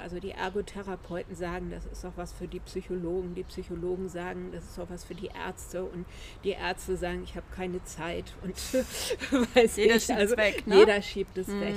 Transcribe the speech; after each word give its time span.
Also 0.00 0.18
die 0.20 0.30
Ergotherapeuten 0.32 1.34
sagen, 1.34 1.70
das 1.70 1.86
ist 1.86 2.04
auch 2.04 2.12
was 2.16 2.32
für 2.32 2.48
die 2.48 2.60
Psychologen. 2.60 3.34
Die 3.34 3.44
Psychologen 3.44 4.08
sagen, 4.08 4.50
das 4.52 4.64
ist 4.64 4.78
auch 4.78 4.90
was 4.90 5.04
für 5.04 5.14
die 5.14 5.28
Ärzte. 5.28 5.84
Und 5.84 6.06
die 6.44 6.50
Ärzte 6.50 6.96
sagen, 6.96 7.22
ich 7.24 7.36
habe 7.36 7.46
keine 7.54 7.82
Zeit. 7.84 8.32
Und 8.42 8.56
weiß 9.54 9.76
jeder 9.76 9.96
ich, 9.96 10.04
schiebt 10.04 10.18
also 10.18 10.34
es 10.34 10.38
weg. 10.38 10.66
Ne? 10.66 10.76
jeder 10.76 11.02
schiebt 11.02 11.38
es 11.38 11.48
Mhm. 11.48 11.60
weg. 11.60 11.74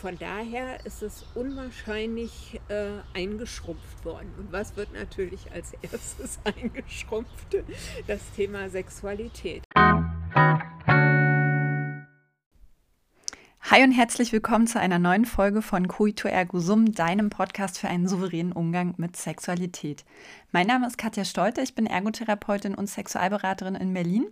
Von 0.00 0.16
daher 0.18 0.86
ist 0.86 1.02
es 1.02 1.26
unwahrscheinlich 1.34 2.58
äh, 2.68 2.86
eingeschrumpft 3.12 4.02
worden. 4.02 4.32
Und 4.38 4.50
was 4.50 4.74
wird 4.74 4.94
natürlich 4.94 5.52
als 5.52 5.74
erstes 5.82 6.38
eingeschrumpft? 6.44 7.56
Das 8.06 8.20
Thema 8.34 8.70
Sexualität. 8.70 9.62
Hi 13.70 13.84
und 13.84 13.92
herzlich 13.92 14.32
willkommen 14.32 14.66
zu 14.66 14.80
einer 14.80 14.98
neuen 14.98 15.24
Folge 15.24 15.62
von 15.62 15.86
Coito 15.86 16.26
Ergo 16.26 16.58
Sum, 16.58 16.90
deinem 16.92 17.30
Podcast 17.30 17.78
für 17.78 17.86
einen 17.86 18.08
souveränen 18.08 18.50
Umgang 18.50 18.94
mit 18.96 19.16
Sexualität. 19.16 20.04
Mein 20.50 20.66
Name 20.66 20.88
ist 20.88 20.98
Katja 20.98 21.24
Stolte, 21.24 21.60
ich 21.60 21.76
bin 21.76 21.86
Ergotherapeutin 21.86 22.74
und 22.74 22.88
Sexualberaterin 22.88 23.76
in 23.76 23.94
Berlin. 23.94 24.26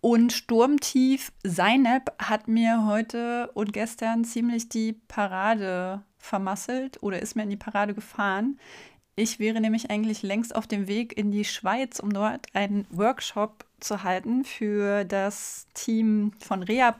Und 0.00 0.32
Sturmtief 0.32 1.32
Seinep 1.42 2.12
hat 2.20 2.46
mir 2.46 2.86
heute 2.86 3.50
und 3.54 3.72
gestern 3.72 4.24
ziemlich 4.24 4.68
die 4.68 4.92
Parade 4.92 6.02
vermasselt 6.16 7.02
oder 7.02 7.20
ist 7.20 7.34
mir 7.34 7.42
in 7.42 7.50
die 7.50 7.56
Parade 7.56 7.94
gefahren. 7.94 8.60
Ich 9.16 9.40
wäre 9.40 9.60
nämlich 9.60 9.90
eigentlich 9.90 10.22
längst 10.22 10.54
auf 10.54 10.68
dem 10.68 10.86
Weg 10.86 11.18
in 11.18 11.32
die 11.32 11.44
Schweiz, 11.44 11.98
um 11.98 12.12
dort 12.12 12.46
einen 12.54 12.86
Workshop 12.90 13.64
zu 13.80 14.04
halten 14.04 14.44
für 14.44 15.04
das 15.04 15.66
Team 15.74 16.30
von 16.38 16.62
Rea. 16.62 16.92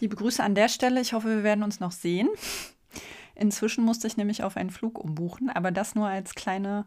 Liebe 0.00 0.16
Grüße 0.16 0.42
an 0.42 0.54
der 0.54 0.68
Stelle. 0.70 1.00
Ich 1.02 1.12
hoffe, 1.12 1.28
wir 1.28 1.42
werden 1.42 1.62
uns 1.62 1.78
noch 1.78 1.92
sehen. 1.92 2.30
Inzwischen 3.34 3.84
musste 3.84 4.06
ich 4.06 4.16
nämlich 4.16 4.42
auf 4.42 4.56
einen 4.56 4.70
Flug 4.70 4.98
umbuchen, 4.98 5.50
aber 5.50 5.70
das 5.70 5.94
nur 5.94 6.08
als 6.08 6.34
kleine 6.34 6.86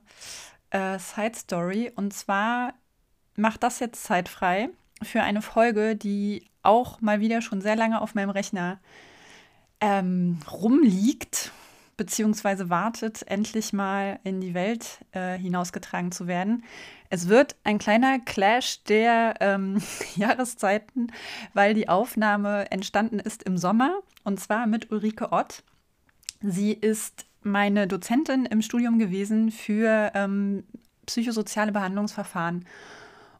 äh, 0.71 0.97
Side 0.97 1.35
Story. 1.35 1.91
Und 1.95 2.13
zwar 2.13 2.73
macht 3.35 3.61
das 3.61 3.79
jetzt 3.79 4.03
zeitfrei 4.03 4.69
für 5.03 5.21
eine 5.21 5.43
Folge, 5.43 5.95
die 5.95 6.49
auch 6.63 7.01
mal 7.01 7.19
wieder 7.19 7.41
schon 7.41 7.61
sehr 7.61 7.75
lange 7.75 8.01
auf 8.01 8.15
meinem 8.15 8.31
Rechner 8.31 8.79
ähm, 9.79 10.39
rumliegt, 10.51 11.51
beziehungsweise 11.97 12.71
wartet, 12.71 13.27
endlich 13.27 13.73
mal 13.73 14.19
in 14.23 14.41
die 14.41 14.55
Welt 14.55 15.05
äh, 15.11 15.37
hinausgetragen 15.37 16.11
zu 16.11 16.25
werden. 16.25 16.63
Es 17.13 17.27
wird 17.27 17.55
ein 17.63 17.77
kleiner 17.77 18.17
Clash 18.17 18.83
der 18.85 19.35
ähm, 19.39 19.79
Jahreszeiten, 20.15 21.11
weil 21.53 21.75
die 21.75 21.87
Aufnahme 21.87 22.71
entstanden 22.71 23.19
ist 23.19 23.43
im 23.43 23.55
Sommer 23.55 23.99
und 24.23 24.39
zwar 24.39 24.65
mit 24.65 24.91
Ulrike 24.91 25.31
Ott. 25.31 25.61
Sie 26.41 26.73
ist 26.73 27.27
meine 27.43 27.85
Dozentin 27.85 28.47
im 28.47 28.63
Studium 28.63 28.97
gewesen 28.97 29.51
für 29.51 30.11
ähm, 30.15 30.63
psychosoziale 31.05 31.71
Behandlungsverfahren. 31.71 32.65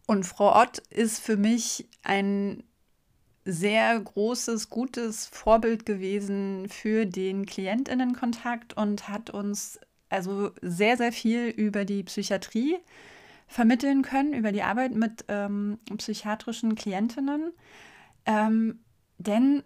Und 0.06 0.28
Frau 0.28 0.56
Ott 0.62 0.78
ist 0.92 1.20
für 1.20 1.36
mich 1.36 1.88
ein 2.04 2.62
sehr 3.44 4.00
großes, 4.00 4.70
gutes 4.70 5.26
Vorbild 5.26 5.88
gewesen 5.88 6.70
für 6.70 7.08
den 7.08 7.48
Klientinnenkontakt 7.48 8.78
und 8.78 9.10
hat 9.10 9.32
uns 9.32 9.80
also 10.10 10.52
sehr, 10.62 10.96
sehr 10.96 11.12
viel 11.12 11.48
über 11.48 11.86
die 11.86 12.04
Psychiatrie 12.04 12.78
vermitteln 13.54 14.02
können, 14.02 14.34
über 14.34 14.52
die 14.52 14.64
Arbeit 14.64 14.96
mit 14.96 15.26
ähm, 15.28 15.78
psychiatrischen 15.98 16.74
Klientinnen. 16.74 17.54
Ähm, 18.26 18.80
denn, 19.20 19.62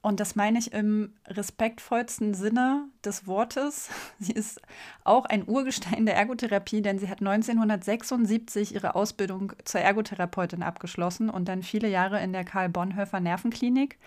und 0.00 0.20
das 0.20 0.36
meine 0.36 0.58
ich 0.58 0.72
im 0.72 1.12
respektvollsten 1.26 2.32
Sinne 2.32 2.88
des 3.04 3.26
Wortes, 3.26 3.90
sie 4.18 4.32
ist 4.32 4.62
auch 5.04 5.26
ein 5.26 5.46
Urgestein 5.46 6.06
der 6.06 6.16
Ergotherapie, 6.16 6.80
denn 6.80 6.98
sie 6.98 7.10
hat 7.10 7.20
1976 7.20 8.74
ihre 8.74 8.94
Ausbildung 8.94 9.52
zur 9.64 9.82
Ergotherapeutin 9.82 10.62
abgeschlossen 10.62 11.28
und 11.28 11.46
dann 11.46 11.62
viele 11.62 11.88
Jahre 11.88 12.22
in 12.22 12.32
der 12.32 12.44
Karl 12.44 12.70
Bonhoeffer 12.70 13.20
Nervenklinik 13.20 13.98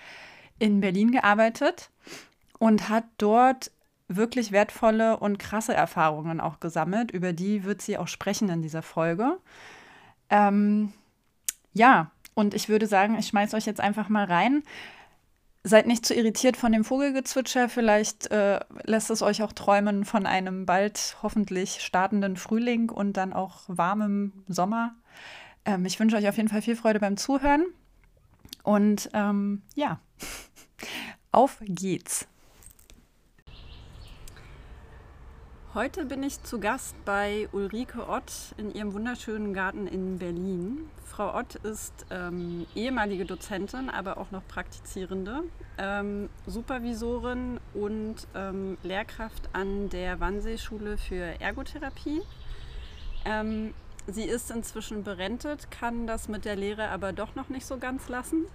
in 0.57 0.81
Berlin 0.81 1.12
gearbeitet 1.12 1.91
und 2.57 2.89
hat 2.89 3.06
dort 3.19 3.72
wirklich 4.09 4.51
wertvolle 4.51 5.17
und 5.17 5.39
krasse 5.39 5.73
Erfahrungen 5.73 6.41
auch 6.41 6.59
gesammelt. 6.59 7.11
Über 7.11 7.31
die 7.31 7.63
wird 7.63 7.81
sie 7.81 7.97
auch 7.97 8.07
sprechen 8.07 8.49
in 8.49 8.61
dieser 8.61 8.81
Folge. 8.81 9.37
Ähm, 10.29 10.91
ja, 11.73 12.11
und 12.33 12.53
ich 12.53 12.69
würde 12.69 12.87
sagen, 12.87 13.17
ich 13.17 13.27
schmeiße 13.27 13.55
euch 13.55 13.65
jetzt 13.65 13.81
einfach 13.81 14.09
mal 14.09 14.25
rein. 14.25 14.63
Seid 15.63 15.87
nicht 15.87 16.05
zu 16.05 16.15
irritiert 16.15 16.57
von 16.57 16.71
dem 16.71 16.83
Vogelgezwitscher. 16.85 17.69
Vielleicht 17.69 18.31
äh, 18.31 18.59
lässt 18.83 19.09
es 19.09 19.21
euch 19.21 19.43
auch 19.43 19.51
träumen 19.51 20.05
von 20.05 20.25
einem 20.25 20.65
bald 20.65 21.17
hoffentlich 21.21 21.81
startenden 21.81 22.37
Frühling 22.37 22.89
und 22.89 23.13
dann 23.13 23.33
auch 23.33 23.63
warmem 23.67 24.31
Sommer. 24.47 24.95
Ähm, 25.65 25.85
ich 25.85 25.99
wünsche 25.99 26.15
euch 26.15 26.29
auf 26.29 26.37
jeden 26.37 26.49
Fall 26.49 26.61
viel 26.61 26.77
Freude 26.77 26.99
beim 26.99 27.17
Zuhören. 27.17 27.65
Und 28.63 29.09
ähm, 29.13 29.61
ja, 29.75 29.99
auf 31.31 31.57
geht's. 31.61 32.28
Heute 35.75 36.06
bin 36.06 36.24
ich 36.24 36.41
zu 36.41 36.59
Gast 36.59 36.96
bei 37.06 37.47
Ulrike 37.52 38.09
Ott 38.09 38.56
in 38.57 38.74
ihrem 38.74 38.91
wunderschönen 38.94 39.53
Garten 39.53 39.85
in 39.85 40.18
Berlin. 40.18 40.90
Frau 41.06 41.38
Ott 41.38 41.53
ist 41.57 42.07
ähm, 42.09 42.66
ehemalige 42.74 43.24
Dozentin, 43.24 43.91
aber 43.91 44.18
auch 44.18 44.31
noch 44.31 44.41
praktizierende, 44.47 45.44
ähm, 45.78 46.31
Supervisorin 46.47 47.59
und 47.75 48.16
ähm, 48.34 48.80
Lehrkraft 48.81 49.50
an 49.53 49.90
der 49.90 50.19
Wannsee-Schule 50.19 50.97
für 50.97 51.40
Ergotherapie. 51.40 52.24
Ähm, 53.25 53.75
sie 54.07 54.24
ist 54.24 54.50
inzwischen 54.50 55.03
berentet, 55.03 55.69
kann 55.69 56.07
das 56.07 56.30
mit 56.30 56.46
der 56.46 56.56
Lehre 56.56 56.90
aber 56.90 57.13
doch 57.13 57.36
noch 57.36 57.50
nicht 57.50 57.68
so 57.68 57.78
ganz 57.78 58.09
lassen. 58.09 58.46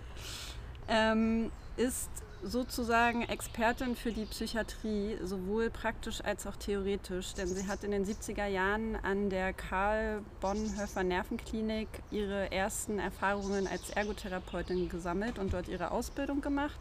Ähm, 0.89 1.53
ist 1.77 2.11
sozusagen 2.45 3.23
Expertin 3.23 3.97
für 3.97 4.13
die 4.13 4.27
Psychiatrie, 4.27 5.17
sowohl 5.23 5.71
praktisch 5.71 6.21
als 6.23 6.47
auch 6.47 6.57
theoretisch, 6.57 7.35
denn 7.35 7.49
sie 7.49 7.67
hat 7.67 7.85
in 7.85 7.91
den 7.91 8.05
70er 8.05 8.47
Jahren 8.47 8.97
an 8.97 9.31
der 9.31 9.53
Karl 9.53 10.23
Bonhoeffer 10.41 11.03
Nervenklinik 11.03 11.89
ihre 12.11 12.53
ersten 12.53 12.99
Erfahrungen 12.99 13.67
als 13.67 13.91
Ergotherapeutin 13.91 14.89
gesammelt 14.89 15.39
und 15.39 15.55
dort 15.55 15.69
ihre 15.69 15.91
Ausbildung 15.91 16.41
gemacht 16.41 16.81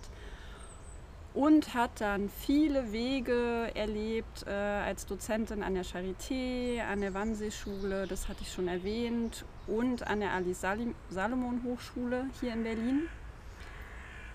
und 1.33 1.73
hat 1.73 1.99
dann 1.99 2.29
viele 2.29 2.91
Wege 2.91 3.71
erlebt 3.73 4.45
äh, 4.45 4.51
als 4.51 5.05
Dozentin 5.05 5.63
an 5.63 5.73
der 5.73 5.83
Charité, 5.83 6.81
an 6.81 7.01
der 7.01 7.13
Wannsee-Schule, 7.13 8.05
das 8.07 8.27
hatte 8.27 8.41
ich 8.41 8.51
schon 8.51 8.67
erwähnt, 8.67 9.45
und 9.65 10.05
an 10.05 10.19
der 10.19 10.31
Alice 10.31 10.65
Salomon 11.09 11.63
Hochschule 11.63 12.25
hier 12.39 12.53
in 12.53 12.63
Berlin. 12.63 13.09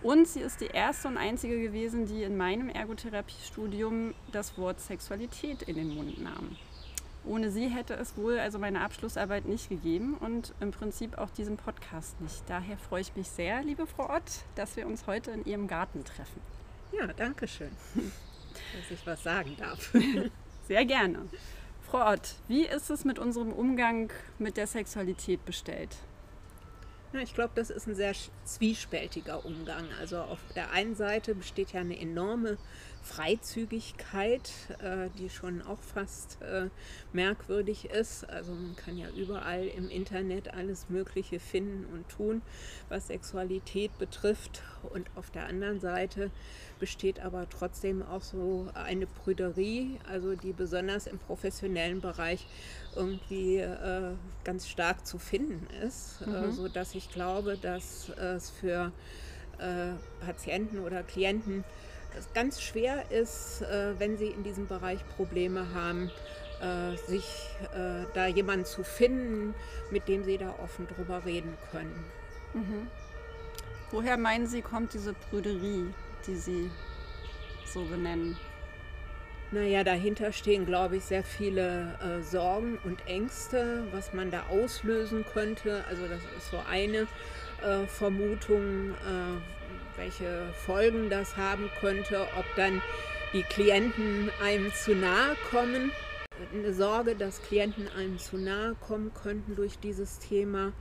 Und 0.02 0.28
sie 0.28 0.40
ist 0.40 0.60
die 0.60 0.66
erste 0.66 1.08
und 1.08 1.16
einzige 1.16 1.60
gewesen, 1.60 2.06
die 2.06 2.22
in 2.22 2.36
meinem 2.36 2.68
Ergotherapiestudium 2.68 4.14
das 4.30 4.56
Wort 4.56 4.80
Sexualität 4.80 5.62
in 5.62 5.76
den 5.76 5.94
Mund 5.94 6.22
nahm. 6.22 6.56
Ohne 7.24 7.50
sie 7.50 7.68
hätte 7.68 7.94
es 7.94 8.16
wohl 8.16 8.38
also 8.38 8.58
meine 8.58 8.80
Abschlussarbeit 8.80 9.44
nicht 9.44 9.68
gegeben 9.68 10.16
und 10.18 10.54
im 10.60 10.70
Prinzip 10.70 11.18
auch 11.18 11.30
diesen 11.30 11.56
Podcast 11.56 12.20
nicht. 12.20 12.42
Daher 12.46 12.78
freue 12.78 13.00
ich 13.00 13.16
mich 13.16 13.28
sehr, 13.28 13.62
liebe 13.62 13.86
Frau 13.86 14.08
Ott, 14.14 14.44
dass 14.54 14.76
wir 14.76 14.86
uns 14.86 15.06
heute 15.06 15.32
in 15.32 15.44
Ihrem 15.44 15.66
Garten 15.66 16.04
treffen. 16.04 16.40
Ja, 16.92 17.08
danke 17.08 17.48
schön, 17.48 17.70
dass 17.94 18.90
ich 18.90 19.06
was 19.06 19.22
sagen 19.22 19.56
darf. 19.58 19.92
Sehr 20.68 20.84
gerne. 20.84 21.26
Frau 21.82 22.12
Ott, 22.12 22.34
wie 22.46 22.66
ist 22.66 22.90
es 22.90 23.04
mit 23.04 23.18
unserem 23.18 23.52
Umgang 23.52 24.12
mit 24.38 24.56
der 24.56 24.66
Sexualität 24.66 25.44
bestellt? 25.44 25.96
Ja, 27.12 27.20
ich 27.20 27.34
glaube, 27.34 27.52
das 27.54 27.70
ist 27.70 27.86
ein 27.86 27.94
sehr 27.94 28.12
zwiespältiger 28.44 29.44
Umgang. 29.46 29.86
Also 29.98 30.18
auf 30.18 30.40
der 30.54 30.72
einen 30.72 30.94
Seite 30.94 31.34
besteht 31.34 31.72
ja 31.72 31.80
eine 31.80 31.98
enorme 31.98 32.58
Freizügigkeit, 33.08 34.50
äh, 34.82 35.08
die 35.18 35.30
schon 35.30 35.62
auch 35.62 35.80
fast 35.80 36.40
äh, 36.42 36.68
merkwürdig 37.12 37.86
ist. 37.86 38.28
Also 38.28 38.52
man 38.52 38.76
kann 38.76 38.98
ja 38.98 39.08
überall 39.16 39.66
im 39.66 39.88
Internet 39.88 40.52
alles 40.54 40.90
Mögliche 40.90 41.40
finden 41.40 41.86
und 41.92 42.08
tun, 42.08 42.42
was 42.90 43.06
Sexualität 43.06 43.96
betrifft. 43.98 44.62
Und 44.92 45.08
auf 45.16 45.30
der 45.30 45.46
anderen 45.46 45.80
Seite 45.80 46.30
besteht 46.78 47.20
aber 47.20 47.48
trotzdem 47.48 48.02
auch 48.02 48.22
so 48.22 48.68
eine 48.74 49.06
Prüderie, 49.06 49.98
also 50.08 50.36
die 50.36 50.52
besonders 50.52 51.06
im 51.06 51.18
professionellen 51.18 52.00
Bereich 52.00 52.46
irgendwie 52.94 53.56
äh, 53.56 54.12
ganz 54.44 54.68
stark 54.68 55.06
zu 55.06 55.18
finden 55.18 55.66
ist, 55.82 56.26
mhm. 56.26 56.34
äh, 56.34 56.52
so 56.52 56.68
dass 56.68 56.94
ich 56.94 57.10
glaube, 57.10 57.56
dass 57.56 58.10
es 58.10 58.50
für 58.50 58.92
äh, 59.58 59.92
Patienten 60.24 60.78
oder 60.78 61.02
Klienten 61.02 61.64
ganz 62.34 62.60
schwer 62.62 63.10
ist, 63.10 63.62
äh, 63.62 63.98
wenn 63.98 64.16
sie 64.16 64.28
in 64.28 64.42
diesem 64.42 64.66
Bereich 64.66 65.00
Probleme 65.16 65.72
haben, 65.74 66.10
äh, 66.60 66.96
sich 67.08 67.50
äh, 67.74 68.04
da 68.14 68.26
jemanden 68.26 68.64
zu 68.64 68.82
finden, 68.82 69.54
mit 69.90 70.08
dem 70.08 70.24
sie 70.24 70.38
da 70.38 70.54
offen 70.62 70.86
drüber 70.88 71.24
reden 71.24 71.56
können. 71.70 72.04
Mhm. 72.54 72.88
Woher 73.90 74.18
meinen 74.18 74.46
Sie, 74.46 74.60
kommt 74.60 74.92
diese 74.92 75.14
Prüderie, 75.14 75.94
die 76.26 76.36
Sie 76.36 76.70
so 77.64 77.84
benennen? 77.84 78.36
Naja, 79.50 79.82
dahinter 79.82 80.30
stehen, 80.32 80.66
glaube 80.66 80.96
ich, 80.98 81.04
sehr 81.04 81.24
viele 81.24 81.98
äh, 82.02 82.22
Sorgen 82.22 82.78
und 82.84 83.06
Ängste, 83.06 83.84
was 83.92 84.12
man 84.12 84.30
da 84.30 84.44
auslösen 84.50 85.24
könnte. 85.32 85.84
Also 85.88 86.06
das 86.06 86.20
ist 86.36 86.50
so 86.50 86.58
eine 86.68 87.06
äh, 87.62 87.86
Vermutung, 87.86 88.90
äh, 88.90 89.57
welche 89.98 90.52
Folgen 90.64 91.10
das 91.10 91.36
haben 91.36 91.70
könnte, 91.80 92.26
ob 92.38 92.46
dann 92.56 92.80
die 93.32 93.42
Klienten 93.42 94.30
einem 94.42 94.72
zu 94.72 94.94
nahe 94.94 95.36
kommen. 95.50 95.90
Eine 96.54 96.72
Sorge, 96.72 97.14
dass 97.14 97.42
Klienten 97.42 97.88
einem 97.88 98.18
zu 98.18 98.38
nahe 98.38 98.74
kommen 98.86 99.12
könnten 99.12 99.56
durch 99.56 99.78
dieses 99.80 100.18
Thema. 100.20 100.72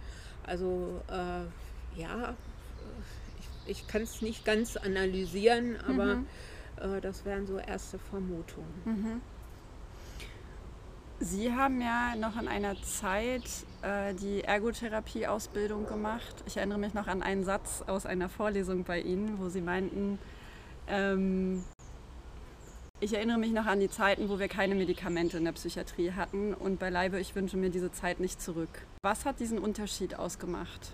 Also 0.43 1.01
äh, 1.09 1.99
ja, 1.99 2.35
ich, 3.65 3.71
ich 3.71 3.87
kann 3.87 4.03
es 4.03 4.21
nicht 4.21 4.45
ganz 4.45 4.77
analysieren, 4.77 5.77
aber 5.87 6.17
mhm. 6.17 6.27
Äh, 6.79 7.01
das 7.01 7.25
wären 7.25 7.47
so 7.47 7.57
erste 7.57 7.97
Vermutungen. 7.97 8.81
Mhm. 8.85 9.21
Sie 11.19 11.51
haben 11.51 11.81
ja 11.81 12.15
noch 12.15 12.39
in 12.39 12.47
einer 12.47 12.79
Zeit 12.83 13.43
äh, 13.81 14.13
die 14.13 14.43
Ergotherapie-Ausbildung 14.43 15.87
gemacht. 15.87 16.43
Ich 16.45 16.57
erinnere 16.57 16.77
mich 16.77 16.93
noch 16.93 17.07
an 17.07 17.23
einen 17.23 17.43
Satz 17.43 17.83
aus 17.87 18.05
einer 18.05 18.29
Vorlesung 18.29 18.83
bei 18.83 19.01
Ihnen, 19.01 19.39
wo 19.39 19.49
Sie 19.49 19.61
meinten, 19.61 20.19
ähm, 20.87 21.63
ich 22.99 23.15
erinnere 23.15 23.39
mich 23.39 23.51
noch 23.51 23.65
an 23.65 23.79
die 23.79 23.89
Zeiten, 23.89 24.29
wo 24.29 24.37
wir 24.37 24.47
keine 24.47 24.75
Medikamente 24.75 25.39
in 25.39 25.45
der 25.45 25.53
Psychiatrie 25.53 26.11
hatten 26.11 26.53
und 26.53 26.77
beileibe, 26.77 27.19
ich 27.19 27.33
wünsche 27.33 27.57
mir 27.57 27.71
diese 27.71 27.91
Zeit 27.91 28.19
nicht 28.19 28.39
zurück. 28.39 28.85
Was 29.01 29.25
hat 29.25 29.39
diesen 29.39 29.57
Unterschied 29.57 30.19
ausgemacht? 30.19 30.91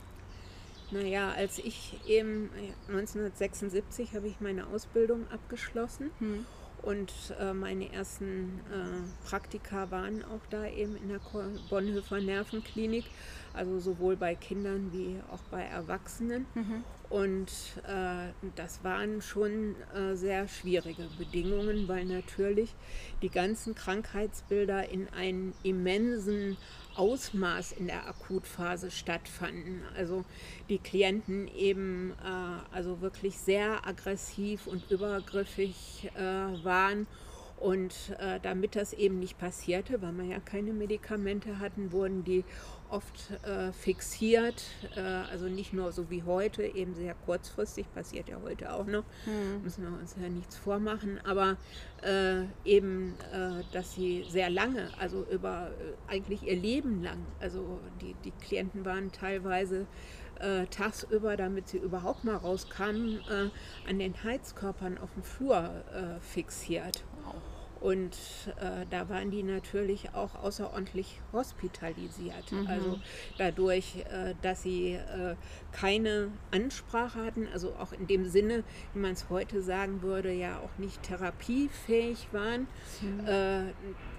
Naja, 0.91 1.33
als 1.35 1.57
ich 1.57 1.99
eben 2.07 2.49
1976 2.87 4.15
habe 4.15 4.27
ich 4.27 4.39
meine 4.39 4.67
Ausbildung 4.67 5.25
abgeschlossen 5.31 6.11
hm. 6.19 6.45
Und 6.83 7.11
äh, 7.39 7.53
meine 7.53 7.91
ersten 7.93 8.59
äh, 8.71 9.27
Praktika 9.27 9.89
waren 9.89 10.23
auch 10.25 10.45
da 10.49 10.67
eben 10.67 10.97
in 10.97 11.09
der 11.09 11.21
Bonhoeffer 11.69 12.19
Nervenklinik, 12.19 13.05
also 13.53 13.79
sowohl 13.79 14.17
bei 14.17 14.35
Kindern 14.35 14.91
wie 14.91 15.17
auch 15.31 15.41
bei 15.49 15.63
Erwachsenen. 15.63 16.45
Mhm. 16.53 16.83
Und 17.09 17.51
äh, 17.87 18.31
das 18.55 18.83
waren 18.83 19.21
schon 19.21 19.75
äh, 19.93 20.15
sehr 20.15 20.47
schwierige 20.47 21.07
Bedingungen, 21.17 21.87
weil 21.87 22.05
natürlich 22.05 22.73
die 23.21 23.29
ganzen 23.29 23.75
Krankheitsbilder 23.75 24.89
in 24.89 25.07
einen 25.09 25.53
immensen 25.63 26.57
Ausmaß 26.95 27.73
in 27.73 27.87
der 27.87 28.07
Akutphase 28.07 28.91
stattfanden. 28.91 29.81
Also 29.95 30.23
die 30.69 30.77
Klienten 30.77 31.47
eben 31.47 32.11
äh, 32.11 32.75
also 32.75 33.01
wirklich 33.01 33.37
sehr 33.37 33.85
aggressiv 33.87 34.67
und 34.67 34.89
übergriffig 34.91 36.11
äh, 36.15 36.21
waren. 36.63 37.07
Und 37.57 37.93
äh, 38.19 38.39
damit 38.41 38.75
das 38.75 38.91
eben 38.91 39.19
nicht 39.19 39.37
passierte, 39.37 40.01
weil 40.01 40.11
wir 40.13 40.25
ja 40.25 40.39
keine 40.39 40.73
Medikamente 40.73 41.59
hatten, 41.59 41.93
wurden 41.93 42.25
die 42.25 42.43
oft 42.93 43.31
äh, 43.43 43.71
fixiert. 43.73 44.63
Äh, 44.95 45.01
also 45.01 45.47
nicht 45.47 45.73
nur 45.73 45.91
so 45.91 46.09
wie 46.09 46.23
heute, 46.23 46.63
eben 46.63 46.93
sehr 46.93 47.15
kurzfristig, 47.25 47.91
passiert 47.93 48.29
ja 48.29 48.37
heute 48.43 48.73
auch 48.73 48.85
noch, 48.85 49.03
mhm. 49.25 49.63
müssen 49.63 49.83
wir 49.83 49.99
uns 49.99 50.15
ja 50.21 50.29
nichts 50.29 50.55
vormachen, 50.55 51.19
aber 51.25 51.57
äh, 52.03 52.43
eben, 52.63 53.15
äh, 53.33 53.63
dass 53.71 53.95
sie 53.95 54.25
sehr 54.29 54.49
lange, 54.49 54.89
also 54.99 55.25
über 55.31 55.71
äh, 55.71 56.11
eigentlich 56.11 56.43
ihr 56.43 56.55
Leben 56.55 57.03
lang, 57.03 57.25
also 57.39 57.79
die, 58.01 58.15
die 58.23 58.31
Klienten 58.31 58.85
waren 58.85 59.11
teilweise 59.11 59.87
äh, 60.39 60.67
tagsüber, 60.67 61.35
damit 61.35 61.69
sie 61.69 61.77
überhaupt 61.77 62.23
mal 62.23 62.35
rauskamen, 62.35 63.21
an 63.87 63.99
den 63.99 64.23
Heizkörpern 64.23 64.97
auf 64.97 65.13
dem 65.13 65.23
Flur 65.23 65.83
fixiert. 66.21 67.03
Und 67.83 68.15
äh, 68.61 68.85
da 68.89 69.09
waren 69.09 69.29
die 69.29 69.43
natürlich 69.43 70.15
auch 70.15 70.41
außerordentlich 70.41 71.19
hospitalisiert. 71.33 72.49
Mhm. 72.49 72.65
Also 72.65 72.99
dadurch, 73.37 73.97
äh, 74.09 74.35
dass 74.41 74.63
sie 74.63 74.93
äh, 74.93 75.35
keine 75.73 76.29
Ansprache 76.51 77.25
hatten, 77.25 77.45
also 77.51 77.75
auch 77.75 77.91
in 77.91 78.07
dem 78.07 78.29
Sinne, 78.29 78.63
wie 78.93 78.99
man 78.99 79.11
es 79.11 79.29
heute 79.29 79.61
sagen 79.61 80.01
würde, 80.01 80.31
ja 80.31 80.59
auch 80.59 80.77
nicht 80.77 81.03
therapiefähig 81.03 82.29
waren. 82.31 82.67
Mhm. 83.01 83.27
Äh, 83.27 83.73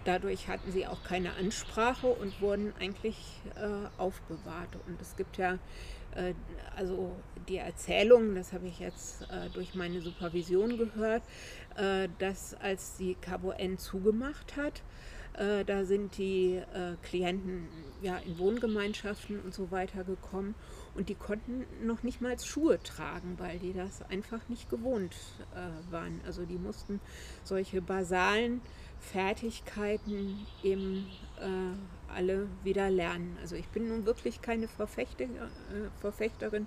dadurch 0.05 0.49
hatten 0.49 0.71
sie 0.71 0.87
auch 0.87 1.03
keine 1.03 1.33
Ansprache 1.37 2.09
und 2.09 2.43
wurden 2.43 2.75
eigentlich 2.79 3.17
äh, 3.57 3.89
aufbewahrt. 3.97 4.77
Und 4.87 5.01
es 5.01 5.17
gibt 5.17 5.39
ja 5.39 5.59
also 6.77 7.13
die 7.49 7.57
Erzählung, 7.57 8.35
das 8.35 8.53
habe 8.53 8.67
ich 8.67 8.79
jetzt 8.79 9.23
äh, 9.23 9.51
durch 9.53 9.75
meine 9.75 10.01
Supervision 10.01 10.79
gehört, 10.79 11.23
äh, 11.77 12.09
dass 12.19 12.55
als 12.55 12.97
die 12.97 13.15
Cabo 13.15 13.51
N 13.51 13.79
zugemacht 13.79 14.57
hat, 14.57 14.83
da 15.67 15.85
sind 15.85 16.17
die 16.17 16.63
Klienten 17.03 17.67
ja 18.01 18.19
in 18.19 18.39
Wohngemeinschaften 18.39 19.41
und 19.41 19.53
so 19.53 19.73
weiter 19.73 20.05
gekommen 20.05 20.55
und 20.95 21.09
die 21.09 21.17
konnten 21.17 21.67
noch 21.85 22.05
nicht 22.05 22.21
mal 22.21 22.39
Schuhe 22.39 22.81
tragen, 22.81 23.35
weil 23.39 23.59
die 23.59 23.73
das 23.73 24.03
einfach 24.03 24.49
nicht 24.49 24.71
gewohnt 24.71 25.17
waren. 25.91 26.21
Also 26.25 26.45
die 26.45 26.57
mussten 26.57 27.01
solche 27.43 27.83
basalen 27.83 28.61
Fertigkeiten 29.13 30.47
eben 30.63 31.07
alle 32.15 32.49
wieder 32.63 32.91
lernen. 32.91 33.37
Also 33.41 33.57
ich 33.57 33.69
bin 33.69 33.89
nun 33.89 34.07
wirklich 34.07 34.41
keine 34.41 34.69
Verfechter, 34.69 35.25
äh, 35.25 35.29
Verfechterin 36.01 36.67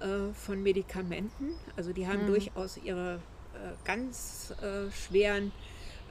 äh, 0.00 0.32
von 0.32 0.62
Medikamenten. 0.62 1.50
Also 1.76 1.92
die 1.92 2.06
haben 2.06 2.22
mhm. 2.22 2.28
durchaus 2.28 2.76
ihre 2.78 3.16
äh, 3.54 3.72
ganz 3.84 4.54
äh, 4.62 4.90
schweren 4.90 5.52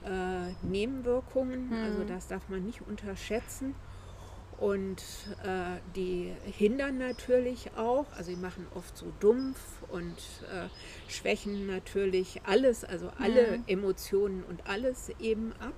äh, 0.05 0.53
Nebenwirkungen. 0.65 1.69
Mhm. 1.69 1.83
Also 1.83 2.03
das 2.03 2.27
darf 2.27 2.47
man 2.49 2.63
nicht 2.65 2.81
unterschätzen. 2.81 3.75
Und 4.57 5.03
äh, 5.43 5.79
die 5.95 6.33
hindern 6.45 6.97
natürlich 6.97 7.71
auch, 7.75 8.05
also 8.15 8.31
die 8.31 8.37
machen 8.37 8.67
oft 8.73 8.95
so 8.95 9.11
dumpf 9.19 9.74
und 9.89 10.15
schwächen 11.07 11.67
natürlich 11.67 12.41
alles, 12.45 12.83
also 12.83 13.11
alle 13.19 13.57
mhm. 13.57 13.63
Emotionen 13.67 14.43
und 14.43 14.67
alles 14.67 15.11
eben 15.19 15.53
ab. 15.59 15.73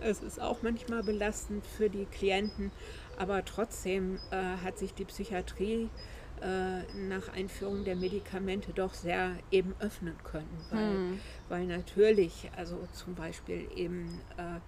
Es 0.00 0.22
ist 0.22 0.40
auch 0.40 0.62
manchmal 0.62 1.02
belastend 1.02 1.66
für 1.66 1.90
die 1.90 2.04
Klienten, 2.04 2.70
aber 3.18 3.44
trotzdem 3.44 4.18
äh, 4.30 4.36
hat 4.62 4.78
sich 4.78 4.94
die 4.94 5.04
Psychiatrie 5.04 5.90
äh, 6.40 6.82
nach 7.08 7.28
Einführung 7.34 7.84
der 7.84 7.96
Medikamente 7.96 8.72
doch 8.72 8.94
sehr 8.94 9.32
eben 9.50 9.74
öffnen 9.80 10.14
können, 10.22 10.64
weil, 10.70 10.94
hm. 10.94 11.20
weil 11.48 11.66
natürlich, 11.66 12.48
also 12.56 12.78
zum 12.92 13.16
Beispiel 13.16 13.66
eben, 13.74 14.20
äh, 14.36 14.58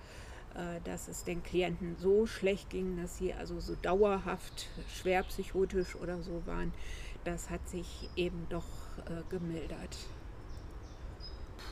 äh, 0.59 0.81
dass 0.83 1.07
es 1.07 1.23
den 1.23 1.45
Klienten 1.45 1.95
so 1.97 2.27
schlecht 2.27 2.71
ging, 2.71 2.97
dass 3.01 3.19
sie 3.19 3.33
also 3.33 3.61
so 3.61 3.77
dauerhaft 3.77 4.67
schwer 4.93 5.23
psychotisch 5.23 5.95
oder 5.95 6.21
so 6.23 6.43
waren, 6.45 6.73
das 7.25 7.51
hat 7.51 7.69
sich 7.69 8.09
eben 8.17 8.47
doch 8.49 8.65
äh, 9.07 9.23
gemildert. 9.29 9.97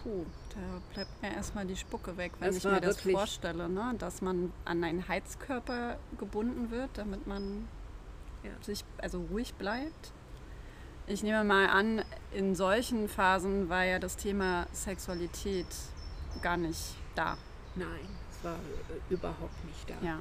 Puh, 0.03 0.25
da 0.51 0.81
bleibt 0.93 1.23
mir 1.23 1.33
erstmal 1.33 1.67
die 1.67 1.77
Spucke 1.77 2.17
weg, 2.17 2.33
wenn 2.39 2.49
das 2.49 2.59
ich 2.59 2.65
mir 2.65 2.81
das 2.81 3.01
vorstelle, 3.01 3.69
ne? 3.69 3.95
dass 3.99 4.21
man 4.23 4.53
an 4.65 4.85
einen 4.85 5.09
Heizkörper 5.09 5.99
gebunden 6.19 6.71
wird, 6.71 6.91
damit 6.95 7.27
man 7.27 7.67
ja. 8.45 8.51
sich 8.61 8.85
also 8.99 9.23
ruhig 9.31 9.55
bleibt. 9.55 10.13
Ich 11.07 11.23
nehme 11.23 11.43
mal 11.43 11.69
an, 11.69 12.03
in 12.33 12.55
solchen 12.55 13.09
Phasen 13.09 13.71
war 13.71 13.85
ja 13.85 13.99
das 13.99 14.17
Thema 14.17 14.67
Sexualität 14.73 15.67
gar 16.43 16.59
nicht 16.59 16.95
da. 17.15 17.39
Nein, 17.75 17.89
es 18.31 18.45
war 18.45 18.57
äh, 18.57 19.15
überhaupt 19.15 19.65
nicht 19.65 19.89
da. 19.89 19.95
Ja. 20.07 20.19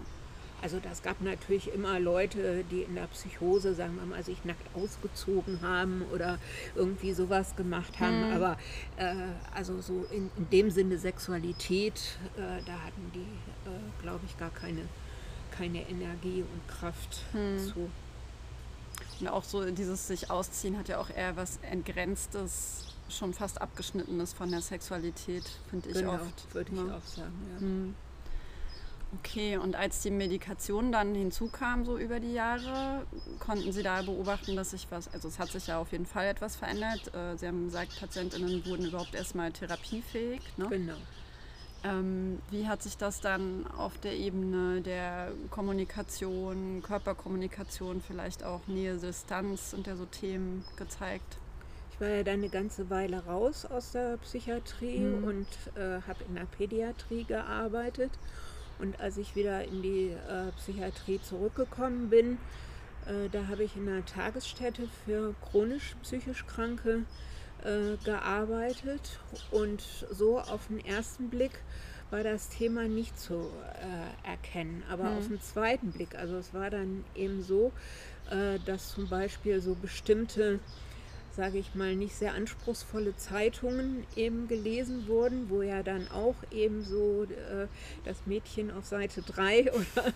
Also 0.61 0.79
das 0.79 1.03
gab 1.03 1.21
natürlich 1.21 1.71
immer 1.71 1.99
Leute, 1.99 2.63
die 2.71 2.81
in 2.81 2.95
der 2.95 3.07
Psychose, 3.07 3.75
sagen 3.75 3.95
wir 3.95 4.05
mal, 4.05 4.23
sich 4.23 4.43
nackt 4.43 4.75
ausgezogen 4.75 5.61
haben 5.61 6.03
oder 6.11 6.39
irgendwie 6.75 7.13
sowas 7.13 7.55
gemacht 7.55 7.99
haben. 7.99 8.29
Mhm. 8.29 8.35
Aber 8.35 8.57
äh, 8.97 9.13
also 9.53 9.81
so 9.81 10.05
in, 10.11 10.31
in, 10.35 10.49
dem 10.49 10.71
Sinne 10.71 10.97
Sexualität, 10.97 12.17
äh, 12.37 12.63
da 12.65 12.73
hatten 12.73 13.11
die, 13.13 13.19
äh, 13.69 14.01
glaube 14.01 14.21
ich, 14.25 14.37
gar 14.37 14.49
keine, 14.49 14.81
keine 15.51 15.87
Energie 15.87 16.41
und 16.41 16.67
Kraft 16.67 17.23
mhm. 17.33 17.59
zu. 17.59 17.89
Und 19.19 19.27
auch 19.27 19.43
so 19.43 19.69
dieses 19.69 20.07
sich 20.07 20.31
ausziehen 20.31 20.77
hat 20.77 20.89
ja 20.89 20.99
auch 20.99 21.09
eher 21.09 21.35
was 21.35 21.59
Entgrenztes, 21.61 22.95
schon 23.09 23.33
fast 23.33 23.61
Abgeschnittenes 23.61 24.33
von 24.33 24.49
der 24.49 24.61
Sexualität, 24.61 25.43
finde 25.69 25.89
ich 25.89 25.95
genau, 25.95 26.15
oft. 26.15 26.53
würde 26.53 26.71
ich 26.73 26.77
ja. 26.77 26.97
auch 26.97 27.03
sagen, 27.03 27.47
ja. 27.53 27.65
Mhm. 27.65 27.95
Okay, 29.19 29.57
und 29.57 29.75
als 29.75 30.01
die 30.01 30.11
Medikation 30.11 30.91
dann 30.91 31.15
hinzukam, 31.15 31.85
so 31.85 31.97
über 31.97 32.19
die 32.19 32.33
Jahre, 32.33 33.05
konnten 33.39 33.71
Sie 33.71 33.83
da 33.83 34.01
beobachten, 34.01 34.55
dass 34.55 34.71
sich 34.71 34.87
was, 34.89 35.11
also 35.13 35.27
es 35.27 35.39
hat 35.39 35.49
sich 35.49 35.67
ja 35.67 35.79
auf 35.79 35.91
jeden 35.91 36.05
Fall 36.05 36.25
etwas 36.27 36.55
verändert. 36.55 37.13
Äh, 37.13 37.37
Sie 37.37 37.47
haben 37.47 37.65
gesagt, 37.65 37.99
Patientinnen 37.99 38.65
wurden 38.65 38.85
überhaupt 38.85 39.15
erstmal 39.15 39.51
therapiefähig. 39.51 40.41
Ne? 40.57 40.67
Genau. 40.69 40.93
Ähm, 41.83 42.39
wie 42.49 42.67
hat 42.67 42.83
sich 42.83 42.97
das 42.97 43.21
dann 43.21 43.65
auf 43.77 43.97
der 43.99 44.15
Ebene 44.15 44.81
der 44.81 45.31
Kommunikation, 45.51 46.81
Körperkommunikation, 46.83 48.01
vielleicht 48.01 48.43
auch 48.43 48.67
Nähe, 48.67 48.97
Distanz 48.97 49.73
und 49.73 49.87
der 49.87 49.95
so 49.95 50.05
Themen 50.05 50.65
gezeigt? 50.75 51.37
ich 51.97 52.01
war 52.01 52.09
ja 52.09 52.23
dann 52.23 52.35
eine 52.35 52.49
ganze 52.49 52.91
Weile 52.91 53.25
raus 53.25 53.65
aus 53.65 53.91
der 53.93 54.17
Psychiatrie 54.17 54.99
mhm. 54.99 55.23
und 55.23 55.47
äh, 55.75 55.99
habe 56.07 56.23
in 56.27 56.35
der 56.35 56.45
Pädiatrie 56.45 57.23
gearbeitet. 57.23 58.11
Und 58.79 58.99
als 58.99 59.17
ich 59.17 59.35
wieder 59.35 59.63
in 59.63 59.81
die 59.81 60.09
äh, 60.09 60.51
Psychiatrie 60.57 61.19
zurückgekommen 61.21 62.09
bin, 62.09 62.37
äh, 63.05 63.29
da 63.31 63.47
habe 63.47 63.63
ich 63.63 63.75
in 63.75 63.87
einer 63.87 64.05
Tagesstätte 64.05 64.87
für 65.05 65.33
chronisch 65.49 65.95
psychisch 66.03 66.45
Kranke 66.45 67.03
äh, 67.63 67.97
gearbeitet. 68.03 69.19
Und 69.51 69.81
so 70.11 70.39
auf 70.39 70.67
den 70.67 70.83
ersten 70.85 71.29
Blick 71.29 71.59
war 72.09 72.23
das 72.23 72.49
Thema 72.49 72.87
nicht 72.87 73.19
zu 73.19 73.33
äh, 73.33 74.29
erkennen. 74.29 74.83
Aber 74.89 75.05
mhm. 75.05 75.17
auf 75.17 75.27
den 75.27 75.41
zweiten 75.41 75.91
Blick, 75.91 76.15
also 76.15 76.37
es 76.37 76.53
war 76.53 76.69
dann 76.69 77.03
eben 77.15 77.41
so, 77.43 77.71
äh, 78.29 78.59
dass 78.65 78.93
zum 78.93 79.07
Beispiel 79.09 79.61
so 79.61 79.75
bestimmte 79.75 80.59
sage 81.37 81.59
ich 81.59 81.75
mal, 81.75 81.95
nicht 81.95 82.15
sehr 82.15 82.33
anspruchsvolle 82.33 83.15
Zeitungen 83.15 84.05
eben 84.15 84.47
gelesen 84.47 85.07
wurden, 85.07 85.49
wo 85.49 85.61
ja 85.61 85.83
dann 85.83 86.09
auch 86.09 86.35
eben 86.51 86.83
so 86.83 87.23
äh, 87.25 87.67
das 88.03 88.25
Mädchen 88.25 88.71
auf 88.71 88.85
Seite 88.85 89.21
3 89.21 89.71
oder 89.73 90.13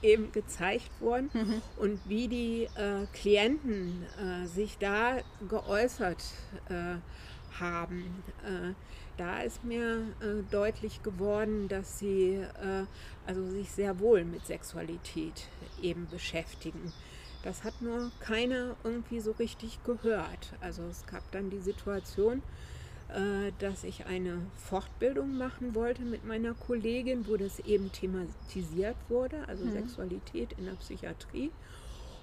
eben 0.00 0.32
gezeigt 0.32 0.90
worden 1.00 1.30
mhm. 1.34 1.62
und 1.76 2.00
wie 2.08 2.28
die 2.28 2.64
äh, 2.76 3.06
Klienten 3.12 4.06
äh, 4.18 4.46
sich 4.46 4.78
da 4.78 5.18
geäußert 5.48 6.24
äh, 6.70 6.96
haben. 7.60 8.24
Äh, 8.44 8.72
da 9.18 9.42
ist 9.42 9.62
mir 9.62 9.98
äh, 10.20 10.42
deutlich 10.50 11.02
geworden, 11.02 11.68
dass 11.68 11.98
sie 11.98 12.40
also 13.26 13.46
sich 13.50 13.70
sehr 13.70 14.00
wohl 14.00 14.24
mit 14.24 14.46
Sexualität 14.46 15.46
eben 15.82 16.08
beschäftigen. 16.10 16.92
Das 17.42 17.64
hat 17.64 17.82
nur 17.82 18.10
keiner 18.20 18.76
irgendwie 18.84 19.20
so 19.20 19.32
richtig 19.32 19.82
gehört. 19.84 20.52
Also 20.60 20.82
es 20.84 21.04
gab 21.06 21.28
dann 21.32 21.50
die 21.50 21.58
Situation, 21.58 22.42
äh, 23.08 23.52
dass 23.58 23.84
ich 23.84 24.06
eine 24.06 24.38
Fortbildung 24.56 25.36
machen 25.36 25.74
wollte 25.74 26.02
mit 26.02 26.24
meiner 26.24 26.54
Kollegin, 26.54 27.26
wo 27.26 27.36
das 27.36 27.58
eben 27.60 27.90
thematisiert 27.92 28.96
wurde, 29.08 29.46
also 29.48 29.64
mhm. 29.64 29.72
Sexualität 29.72 30.54
in 30.56 30.66
der 30.66 30.74
Psychiatrie. 30.74 31.50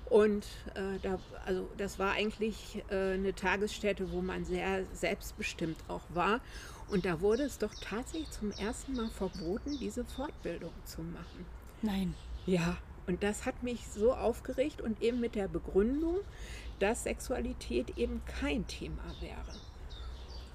Und 0.09 0.45
äh, 0.73 0.97
da, 1.03 1.19
also 1.45 1.69
das 1.77 1.99
war 1.99 2.13
eigentlich 2.13 2.81
äh, 2.89 3.13
eine 3.13 3.35
Tagesstätte, 3.35 4.11
wo 4.11 4.21
man 4.21 4.43
sehr 4.43 4.83
selbstbestimmt 4.93 5.77
auch 5.87 6.01
war. 6.13 6.39
Und 6.89 7.05
da 7.05 7.21
wurde 7.21 7.43
es 7.43 7.59
doch 7.59 7.73
tatsächlich 7.75 8.31
zum 8.31 8.51
ersten 8.51 8.95
Mal 8.95 9.09
verboten, 9.09 9.77
diese 9.79 10.03
Fortbildung 10.03 10.73
zu 10.85 11.01
machen. 11.01 11.45
Nein. 11.83 12.15
Ja, 12.47 12.77
und 13.09 13.23
das 13.23 13.47
hat 13.47 13.63
mich 13.63 13.87
so 13.87 14.13
aufgeregt 14.13 14.81
und 14.81 15.01
eben 15.01 15.19
mit 15.19 15.33
der 15.33 15.47
Begründung, 15.47 16.17
dass 16.77 17.05
Sexualität 17.05 17.97
eben 17.97 18.21
kein 18.39 18.67
Thema 18.67 19.03
wäre. 19.19 19.59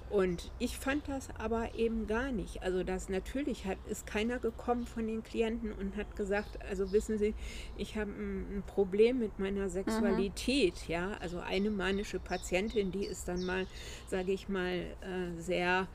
Und 0.09 0.49
ich 0.57 0.77
fand 0.77 1.05
das 1.09 1.27
aber 1.37 1.75
eben 1.75 2.07
gar 2.07 2.31
nicht. 2.31 2.63
Also 2.63 2.85
das 2.85 3.09
natürlich 3.09 3.65
hat, 3.65 3.77
ist 3.89 4.07
keiner 4.07 4.39
gekommen 4.39 4.87
von 4.87 5.05
den 5.05 5.21
Klienten 5.21 5.73
und 5.73 5.97
hat 5.97 6.15
gesagt, 6.15 6.63
also 6.69 6.93
wissen 6.93 7.17
Sie, 7.17 7.33
ich 7.75 7.97
habe 7.97 8.11
ein, 8.11 8.59
ein, 8.59 8.63
Problem 8.65 9.19
mit 9.19 9.37
meiner 9.37 9.67
Sexualität. 9.67 10.75
Mhm. 10.87 10.93
Ja, 10.93 11.17
also 11.19 11.39
eine 11.39 11.71
manische 11.71 12.19
Patientin, 12.19 12.89
die 12.89 13.03
ist 13.03 13.27
dann 13.27 13.43
mal, 13.45 13.67
sage 14.07 14.31
ich 14.31 14.47
mal, 14.47 14.77
äh, 15.01 15.41
sehr 15.41 15.89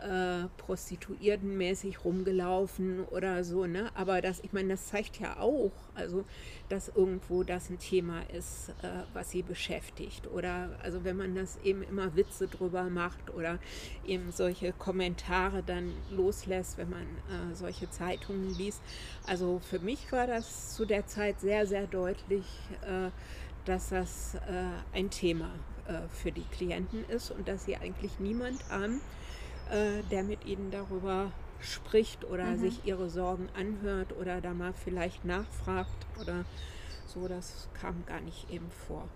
äh, 0.00 0.48
prostituiertenmäßig 0.56 2.04
rumgelaufen 2.04 3.04
oder 3.10 3.44
so, 3.44 3.66
ne? 3.66 3.90
Aber 3.94 4.20
das, 4.20 4.40
ich 4.40 4.52
meine, 4.52 4.70
das 4.70 4.86
zeigt 4.86 5.20
ja 5.20 5.38
auch, 5.38 5.72
also 5.94 6.24
dass 6.68 6.88
irgendwo 6.88 7.42
das 7.42 7.68
ein 7.68 7.78
Thema 7.78 8.22
ist, 8.32 8.70
äh, 8.82 8.88
was 9.12 9.30
sie 9.30 9.42
beschäftigt. 9.42 10.26
Oder 10.28 10.70
also 10.82 11.04
wenn 11.04 11.16
man 11.16 11.34
das 11.34 11.58
eben 11.64 11.82
immer 11.82 12.16
Witze 12.16 12.48
drüber 12.48 12.84
macht 12.84 13.34
oder 13.34 13.58
eben 14.06 14.32
solche 14.32 14.72
Kommentare 14.72 15.62
dann 15.62 15.92
loslässt, 16.10 16.78
wenn 16.78 16.90
man 16.90 17.02
äh, 17.02 17.54
solche 17.54 17.90
Zeitungen 17.90 18.54
liest. 18.56 18.80
Also 19.26 19.60
für 19.60 19.80
mich 19.80 20.10
war 20.12 20.26
das 20.26 20.74
zu 20.74 20.86
der 20.86 21.06
Zeit 21.06 21.40
sehr, 21.40 21.66
sehr 21.66 21.86
deutlich, 21.86 22.46
äh, 22.86 23.10
dass 23.64 23.90
das 23.90 24.34
äh, 24.34 24.96
ein 24.96 25.10
Thema 25.10 25.50
für 26.12 26.30
die 26.30 26.44
Klienten 26.52 27.04
ist 27.08 27.32
und 27.32 27.48
dass 27.48 27.64
sie 27.64 27.76
eigentlich 27.76 28.20
niemand 28.20 28.60
haben, 28.70 29.00
äh, 29.70 30.02
der 30.10 30.22
mit 30.22 30.44
ihnen 30.44 30.70
darüber 30.70 31.32
spricht 31.60 32.24
oder 32.24 32.44
mhm. 32.44 32.58
sich 32.58 32.84
ihre 32.84 33.10
Sorgen 33.10 33.48
anhört 33.56 34.16
oder 34.18 34.40
da 34.40 34.54
mal 34.54 34.72
vielleicht 34.72 35.24
nachfragt 35.24 36.06
oder 36.20 36.44
so. 37.06 37.28
Das 37.28 37.68
kam 37.80 38.04
gar 38.06 38.20
nicht 38.20 38.50
eben 38.50 38.70
vor. 38.86 39.08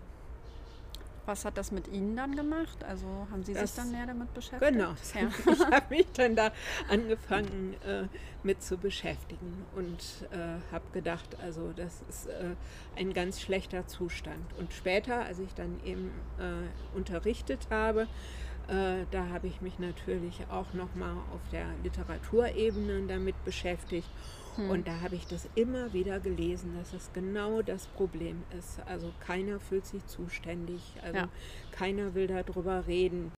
Was 1.26 1.46
hat 1.46 1.56
das 1.56 1.72
mit 1.72 1.88
Ihnen 1.88 2.16
dann 2.16 2.36
gemacht? 2.36 2.84
Also 2.84 3.06
haben 3.30 3.44
Sie 3.44 3.54
das, 3.54 3.74
sich 3.74 3.82
dann 3.82 3.92
näher 3.92 4.06
damit 4.06 4.34
beschäftigt? 4.34 4.72
Genau, 4.72 4.90
ja. 5.14 5.28
ich 5.52 5.60
habe 5.60 5.94
mich 5.94 6.06
dann 6.12 6.36
da 6.36 6.52
angefangen 6.90 7.74
äh, 7.82 8.04
mit 8.42 8.62
zu 8.62 8.76
beschäftigen 8.76 9.64
und 9.74 10.28
äh, 10.32 10.60
habe 10.70 10.84
gedacht, 10.92 11.38
also 11.40 11.72
das 11.74 12.02
ist 12.10 12.26
äh, 12.26 12.54
ein 12.96 13.14
ganz 13.14 13.40
schlechter 13.40 13.86
Zustand. 13.86 14.52
Und 14.58 14.74
später, 14.74 15.24
als 15.24 15.38
ich 15.38 15.54
dann 15.54 15.80
eben 15.84 16.10
äh, 16.38 16.96
unterrichtet 16.96 17.68
habe, 17.70 18.06
äh, 18.68 19.04
da 19.10 19.28
habe 19.28 19.46
ich 19.46 19.60
mich 19.60 19.78
natürlich 19.78 20.40
auch 20.50 20.72
nochmal 20.72 21.16
auf 21.32 21.40
der 21.52 21.66
Literaturebene 21.82 23.06
damit 23.06 23.42
beschäftigt. 23.44 24.08
Hm. 24.56 24.70
Und 24.70 24.88
da 24.88 25.00
habe 25.00 25.16
ich 25.16 25.26
das 25.26 25.48
immer 25.54 25.92
wieder 25.92 26.20
gelesen, 26.20 26.76
dass 26.78 26.92
es 26.92 27.10
genau 27.12 27.62
das 27.62 27.86
Problem 27.88 28.42
ist. 28.56 28.80
Also 28.86 29.12
keiner 29.20 29.60
fühlt 29.60 29.86
sich 29.86 30.06
zuständig, 30.06 30.80
also 31.02 31.18
ja. 31.18 31.28
keiner 31.72 32.14
will 32.14 32.26
darüber 32.26 32.86
reden. 32.86 33.32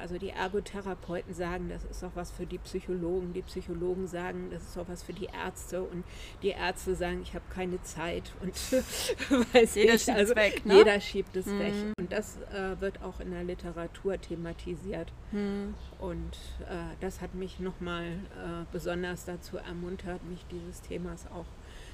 Also 0.00 0.18
die 0.18 0.30
Ergotherapeuten 0.30 1.34
sagen, 1.34 1.68
das 1.68 1.84
ist 1.84 2.02
doch 2.02 2.12
was 2.14 2.30
für 2.30 2.46
die 2.46 2.58
Psychologen. 2.58 3.32
Die 3.32 3.42
Psychologen 3.42 4.06
sagen, 4.06 4.48
das 4.50 4.62
ist 4.62 4.76
doch 4.76 4.88
was 4.88 5.02
für 5.02 5.12
die 5.12 5.26
Ärzte. 5.26 5.82
Und 5.82 6.04
die 6.42 6.50
Ärzte 6.50 6.94
sagen, 6.94 7.20
ich 7.22 7.34
habe 7.34 7.44
keine 7.50 7.82
Zeit. 7.82 8.32
Und 8.40 8.54
weiß 9.54 9.74
jeder 9.74 9.94
ich, 9.94 10.02
schiebt 10.02 10.18
also, 10.18 10.32
es 10.32 10.36
weg. 10.36 10.66
Ne? 10.66 10.74
Jeder 10.74 11.00
schiebt 11.00 11.36
es 11.36 11.46
mhm. 11.46 11.58
weg. 11.58 11.74
Und 11.98 12.12
das 12.12 12.38
äh, 12.52 12.80
wird 12.80 13.02
auch 13.02 13.20
in 13.20 13.30
der 13.30 13.44
Literatur 13.44 14.20
thematisiert. 14.20 15.12
Mhm. 15.32 15.74
Und 15.98 16.36
äh, 16.68 16.94
das 17.00 17.20
hat 17.20 17.34
mich 17.34 17.58
nochmal 17.60 18.04
äh, 18.04 18.64
besonders 18.72 19.24
dazu 19.24 19.56
ermuntert, 19.56 20.24
mich 20.28 20.44
dieses 20.50 20.82
Themas 20.82 21.26
auch 21.26 21.46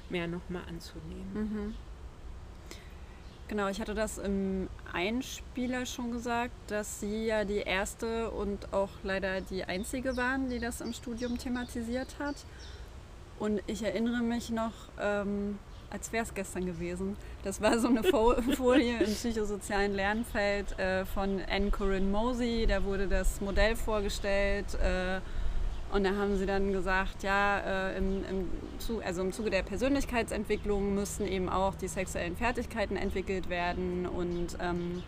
mehr 0.09 0.27
nochmal 0.27 0.63
anzunehmen. 0.67 1.33
Mhm. 1.33 1.75
Genau, 3.53 3.67
ich 3.67 3.79
hatte 3.79 3.93
das 3.93 4.17
im 4.17 4.67
Einspieler 4.93 5.85
schon 5.85 6.11
gesagt, 6.11 6.55
dass 6.69 6.99
Sie 6.99 7.27
ja 7.27 7.45
die 7.45 7.59
erste 7.59 8.31
und 8.31 8.73
auch 8.73 8.89
leider 9.03 9.41
die 9.41 9.63
einzige 9.63 10.17
waren, 10.17 10.49
die 10.49 10.57
das 10.57 10.81
im 10.81 10.91
Studium 10.91 11.37
thematisiert 11.37 12.15
hat. 12.17 12.33
Und 13.37 13.61
ich 13.67 13.83
erinnere 13.83 14.23
mich 14.23 14.49
noch, 14.49 14.73
ähm, 14.99 15.59
als 15.91 16.11
wäre 16.11 16.23
es 16.23 16.33
gestern 16.33 16.65
gewesen. 16.65 17.15
Das 17.43 17.61
war 17.61 17.77
so 17.77 17.89
eine 17.89 18.01
Folie 18.55 18.97
im 18.97 19.13
psychosozialen 19.13 19.93
Lernfeld 19.93 20.79
äh, 20.79 21.05
von 21.05 21.39
Anne 21.47 21.69
Corinne 21.69 22.09
Mosey. 22.09 22.65
Da 22.67 22.83
wurde 22.83 23.07
das 23.07 23.39
Modell 23.39 23.75
vorgestellt. 23.75 24.73
Äh, 24.81 25.19
und 25.93 26.03
da 26.03 26.15
haben 26.15 26.35
sie 26.37 26.47
dann 26.47 26.73
gesagt, 26.73 27.21
ja, 27.21 27.59
äh, 27.59 27.97
im, 27.99 28.25
im, 28.27 28.49
also 29.05 29.21
im 29.21 29.31
Zuge 29.31 29.51
der 29.51 29.61
Persönlichkeitsentwicklung 29.61 30.95
müssen 30.95 31.27
eben 31.27 31.49
auch 31.49 31.75
die 31.75 31.87
sexuellen 31.87 32.35
Fertigkeiten 32.35 32.97
entwickelt 32.97 33.47
werden 33.47 34.07
und 34.07 34.57
ähm, 34.59 35.03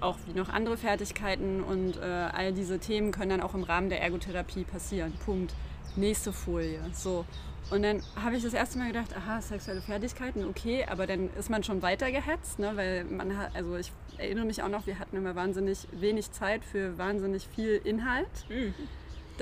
auch 0.00 0.16
noch 0.34 0.48
andere 0.48 0.78
Fertigkeiten 0.78 1.62
und 1.62 1.98
äh, 1.98 2.00
all 2.00 2.54
diese 2.54 2.78
Themen 2.78 3.12
können 3.12 3.30
dann 3.30 3.40
auch 3.42 3.54
im 3.54 3.64
Rahmen 3.64 3.90
der 3.90 4.00
Ergotherapie 4.00 4.64
passieren. 4.64 5.12
Punkt. 5.26 5.54
Nächste 5.94 6.32
Folie. 6.32 6.80
So. 6.94 7.26
Und 7.70 7.82
dann 7.82 8.02
habe 8.16 8.36
ich 8.36 8.42
das 8.42 8.54
erste 8.54 8.78
Mal 8.78 8.88
gedacht, 8.88 9.14
aha, 9.14 9.42
sexuelle 9.42 9.82
Fertigkeiten, 9.82 10.46
okay, 10.46 10.86
aber 10.90 11.06
dann 11.06 11.28
ist 11.38 11.50
man 11.50 11.64
schon 11.64 11.82
weiter 11.82 12.10
gehetzt, 12.10 12.58
ne? 12.58 12.72
weil 12.76 13.04
man 13.04 13.36
hat, 13.36 13.54
also 13.54 13.76
ich 13.76 13.92
erinnere 14.16 14.46
mich 14.46 14.62
auch 14.62 14.68
noch, 14.70 14.86
wir 14.86 14.98
hatten 14.98 15.16
immer 15.18 15.34
wahnsinnig 15.34 15.86
wenig 15.92 16.32
Zeit 16.32 16.64
für 16.64 16.96
wahnsinnig 16.96 17.46
viel 17.46 17.78
Inhalt. 17.84 18.26
Mhm. 18.48 18.72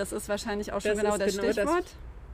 Das 0.00 0.12
ist 0.12 0.30
wahrscheinlich 0.30 0.73
auch 0.73 0.80
schon 0.80 0.92
das 0.92 1.00
genau 1.02 1.19
das 1.19 1.37
genau 1.37 1.52
Stichwort. 1.52 1.85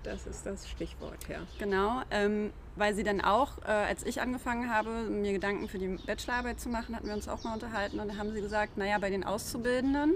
Das, 0.04 0.22
das, 0.22 0.36
ist 0.36 0.46
das 0.46 0.68
Stichwort, 0.68 1.18
ja. 1.28 1.38
Genau, 1.58 2.00
ähm, 2.12 2.52
weil 2.76 2.94
sie 2.94 3.02
dann 3.02 3.20
auch, 3.20 3.58
äh, 3.64 3.70
als 3.70 4.06
ich 4.06 4.20
angefangen 4.20 4.72
habe, 4.72 4.88
mir 5.10 5.32
Gedanken 5.32 5.66
für 5.66 5.78
die 5.78 5.88
Bachelorarbeit 6.06 6.60
zu 6.60 6.68
machen, 6.68 6.94
hatten 6.94 7.08
wir 7.08 7.14
uns 7.14 7.26
auch 7.26 7.42
mal 7.42 7.54
unterhalten 7.54 7.98
und 7.98 8.06
da 8.06 8.18
haben 8.18 8.32
sie 8.32 8.40
gesagt, 8.40 8.76
naja, 8.76 8.98
bei 9.00 9.10
den 9.10 9.24
Auszubildenden, 9.24 10.14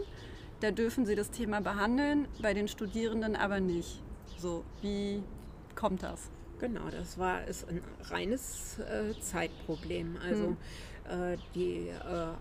da 0.60 0.70
dürfen 0.70 1.06
sie 1.06 1.16
das 1.16 1.32
Thema 1.32 1.60
behandeln, 1.60 2.28
bei 2.40 2.54
den 2.54 2.68
Studierenden 2.68 3.34
aber 3.34 3.58
nicht. 3.58 4.00
So, 4.38 4.62
wie 4.80 5.20
kommt 5.74 6.04
das? 6.04 6.30
Genau, 6.60 6.88
das 6.88 7.18
war 7.18 7.44
ist 7.48 7.68
ein 7.68 7.82
reines 8.10 8.78
äh, 8.78 9.18
Zeitproblem. 9.20 10.18
Also 10.24 10.44
hm. 10.44 10.56
Äh, 11.10 11.38
die 11.56 11.88
äh, 11.88 11.92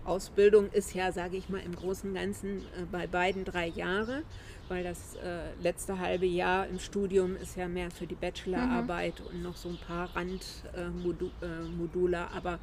Ausbildung 0.04 0.70
ist 0.70 0.94
ja, 0.94 1.10
sage 1.10 1.36
ich 1.36 1.48
mal, 1.48 1.60
im 1.60 1.74
Großen 1.74 2.08
und 2.08 2.14
Ganzen 2.14 2.58
äh, 2.58 2.84
bei 2.90 3.08
beiden 3.08 3.44
drei 3.44 3.66
Jahre, 3.66 4.22
weil 4.68 4.84
das 4.84 5.16
letzte 5.60 5.98
halbe 5.98 6.26
Jahr 6.26 6.68
im 6.68 6.78
Studium 6.78 7.34
ist 7.34 7.56
ja 7.56 7.66
mehr 7.66 7.90
für 7.90 8.06
die 8.06 8.14
Bachelorarbeit 8.14 9.18
mhm. 9.18 9.26
und 9.26 9.42
noch 9.42 9.56
so 9.56 9.68
ein 9.68 9.78
paar 9.78 10.08
Randmodule, 10.14 12.30
aber 12.30 12.60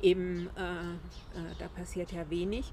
eben 0.00 0.48
da 1.58 1.66
passiert 1.74 2.12
ja 2.12 2.30
wenig. 2.30 2.72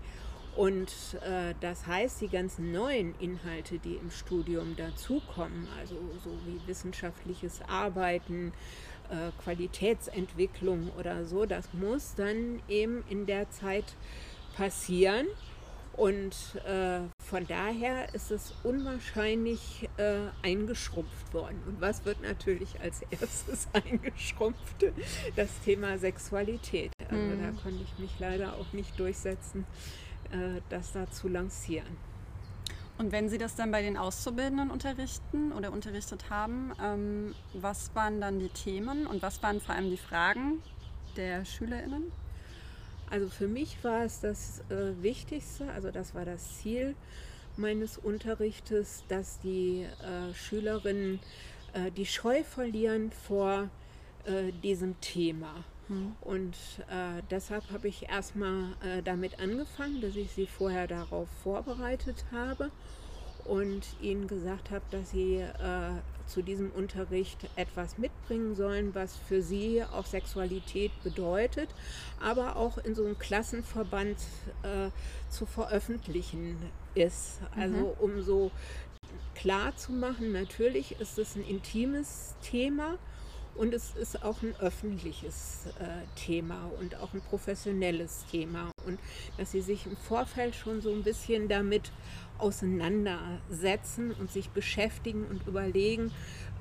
Und 0.56 0.90
äh, 1.26 1.54
das 1.60 1.86
heißt, 1.86 2.22
die 2.22 2.30
ganzen 2.30 2.72
neuen 2.72 3.14
Inhalte, 3.20 3.78
die 3.78 3.96
im 3.96 4.10
Studium 4.10 4.76
dazukommen, 4.78 5.68
also 5.80 5.96
so 6.24 6.32
wie 6.46 6.66
wissenschaftliches 6.66 7.62
Arbeiten, 7.68 8.54
äh, 9.10 9.32
Qualitätsentwicklung 9.44 10.92
oder 10.98 11.26
so, 11.26 11.46
das 11.46 11.74
muss 11.74 12.16
dann 12.16 12.62
eben 12.68 13.04
in 13.10 13.26
der 13.26 13.50
Zeit 13.50 13.96
passieren. 14.56 15.28
Und 15.94 16.36
äh, 16.68 17.00
von 17.24 17.48
daher 17.48 18.14
ist 18.14 18.30
es 18.30 18.54
unwahrscheinlich 18.64 19.88
äh, 19.96 20.28
eingeschrumpft 20.44 21.34
worden. 21.34 21.62
Und 21.66 21.80
was 21.80 22.04
wird 22.04 22.22
natürlich 22.22 22.82
als 22.82 23.02
erstes 23.12 23.70
eingeschrumpft? 23.74 24.88
Das 25.38 25.50
Thema 25.62 25.98
Sexualität. 25.98 26.92
Also 27.10 27.16
mhm. 27.16 27.42
da 27.42 27.62
konnte 27.62 27.82
ich 27.82 27.98
mich 27.98 28.12
leider 28.20 28.56
auch 28.56 28.74
nicht 28.74 29.00
durchsetzen, 29.00 29.66
äh, 30.32 30.60
das 30.70 30.92
da 30.92 31.10
zu 31.10 31.30
lancieren. 31.30 31.98
Und 32.98 33.12
wenn 33.12 33.28
Sie 33.28 33.38
das 33.38 33.56
dann 33.56 33.72
bei 33.72 33.82
den 33.82 33.98
Auszubildenden 33.98 34.72
unterrichten 34.72 35.52
oder 35.52 35.74
unterrichtet 35.74 36.30
haben, 36.30 36.72
ähm, 36.82 37.36
was 37.54 37.94
waren 37.94 38.22
dann 38.22 38.40
die 38.40 38.50
Themen 38.50 39.06
und 39.06 39.22
was 39.22 39.44
waren 39.44 39.60
vor 39.60 39.76
allem 39.76 39.90
die 39.90 39.98
Fragen 39.98 40.62
der 41.18 41.44
SchülerInnen? 41.44 42.12
Also 43.10 43.30
für 43.30 43.48
mich 43.48 43.84
war 43.84 44.04
es 44.04 44.22
das 44.22 44.62
äh, 44.70 45.02
Wichtigste, 45.02 45.70
also 45.72 45.92
das 45.92 46.16
war 46.16 46.26
das 46.26 46.58
Ziel 46.58 46.96
meines 47.58 47.98
Unterrichtes, 47.98 49.04
dass 49.10 49.40
die 49.40 49.84
äh, 49.84 50.34
Schülerinnen 50.34 51.20
äh, 51.74 51.92
die 51.92 52.06
Scheu 52.06 52.44
verlieren 52.44 53.12
vor 53.12 53.70
äh, 54.26 54.52
diesem 54.64 55.00
Thema. 55.02 55.66
Hm. 55.88 56.16
Und 56.22 56.56
äh, 56.90 57.22
deshalb 57.30 57.70
habe 57.72 57.88
ich 57.88 58.10
erstmal 58.10 58.74
äh, 58.84 59.02
damit 59.04 59.40
angefangen, 59.40 60.02
dass 60.02 60.16
ich 60.16 60.32
sie 60.32 60.48
vorher 60.48 60.88
darauf 60.88 61.28
vorbereitet 61.44 62.26
habe 62.32 62.72
und 63.46 63.86
ihnen 64.02 64.28
gesagt 64.28 64.72
habe, 64.72 64.84
dass 64.90 65.12
sie 65.12 65.36
äh, 65.38 65.92
zu 66.26 66.42
diesem 66.42 66.72
Unterricht 66.72 67.48
etwas 67.56 67.98
mitbringen 68.00 68.56
sollen, 68.56 68.96
was 68.96 69.16
für 69.16 69.44
sie 69.44 69.84
auch 69.84 70.06
Sexualität 70.06 70.92
bedeutet, 71.04 71.70
aber 72.20 72.56
auch 72.56 72.80
in 72.80 72.96
so 72.96 73.06
einem 73.06 73.20
Klassenverband 73.20 74.18
äh, 74.64 74.90
zu 75.30 75.46
veröffentlichen 75.46 76.58
ist. 76.96 77.40
Also 77.56 77.76
mhm. 77.76 78.00
um 78.00 78.22
so 78.24 78.52
klar 79.36 79.76
zu 79.76 79.92
machen, 79.92 80.32
natürlich 80.32 81.00
ist 81.00 81.20
es 81.20 81.36
ein 81.36 81.46
intimes 81.46 82.36
Thema 82.42 82.98
und 83.56 83.74
es 83.74 83.96
ist 83.96 84.24
auch 84.24 84.42
ein 84.42 84.56
öffentliches 84.60 85.68
äh, 85.80 86.06
Thema 86.16 86.70
und 86.80 86.96
auch 86.98 87.14
ein 87.14 87.22
professionelles 87.22 88.26
Thema. 88.30 88.70
Und 88.86 89.00
dass 89.38 89.52
sie 89.52 89.62
sich 89.62 89.86
im 89.86 89.98
Vorfeld 89.98 90.56
schon 90.56 90.82
so 90.82 90.92
ein 90.92 91.04
bisschen 91.04 91.48
damit 91.48 91.92
auseinandersetzen 92.38 94.12
und 94.12 94.32
sich 94.32 94.50
beschäftigen 94.50 95.26
und 95.26 95.48
überlegen, 95.48 96.12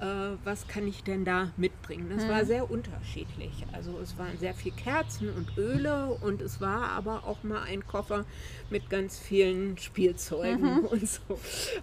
äh, 0.01 0.37
was 0.45 0.67
kann 0.69 0.87
ich 0.87 1.03
denn 1.03 1.25
da 1.25 1.53
mitbringen. 1.57 2.11
Das 2.15 2.25
mhm. 2.25 2.29
war 2.29 2.45
sehr 2.45 2.71
unterschiedlich. 2.71 3.65
Also 3.73 3.99
es 4.01 4.19
waren 4.19 4.39
sehr 4.39 4.55
viel 4.55 4.73
Kerzen 4.73 5.31
und 5.31 5.57
Öle 5.57 6.17
und 6.21 6.43
es 6.43 6.61
war 6.61 6.91
aber 6.91 7.25
auch 7.25 7.43
mal 7.43 7.63
ein 7.63 7.87
Koffer 7.87 8.25
mit 8.71 8.91
ganz 8.91 9.19
vielen 9.19 9.79
Spielzeugen 9.79 10.81
mhm. 10.81 10.85
und 10.91 11.09
so. 11.09 11.39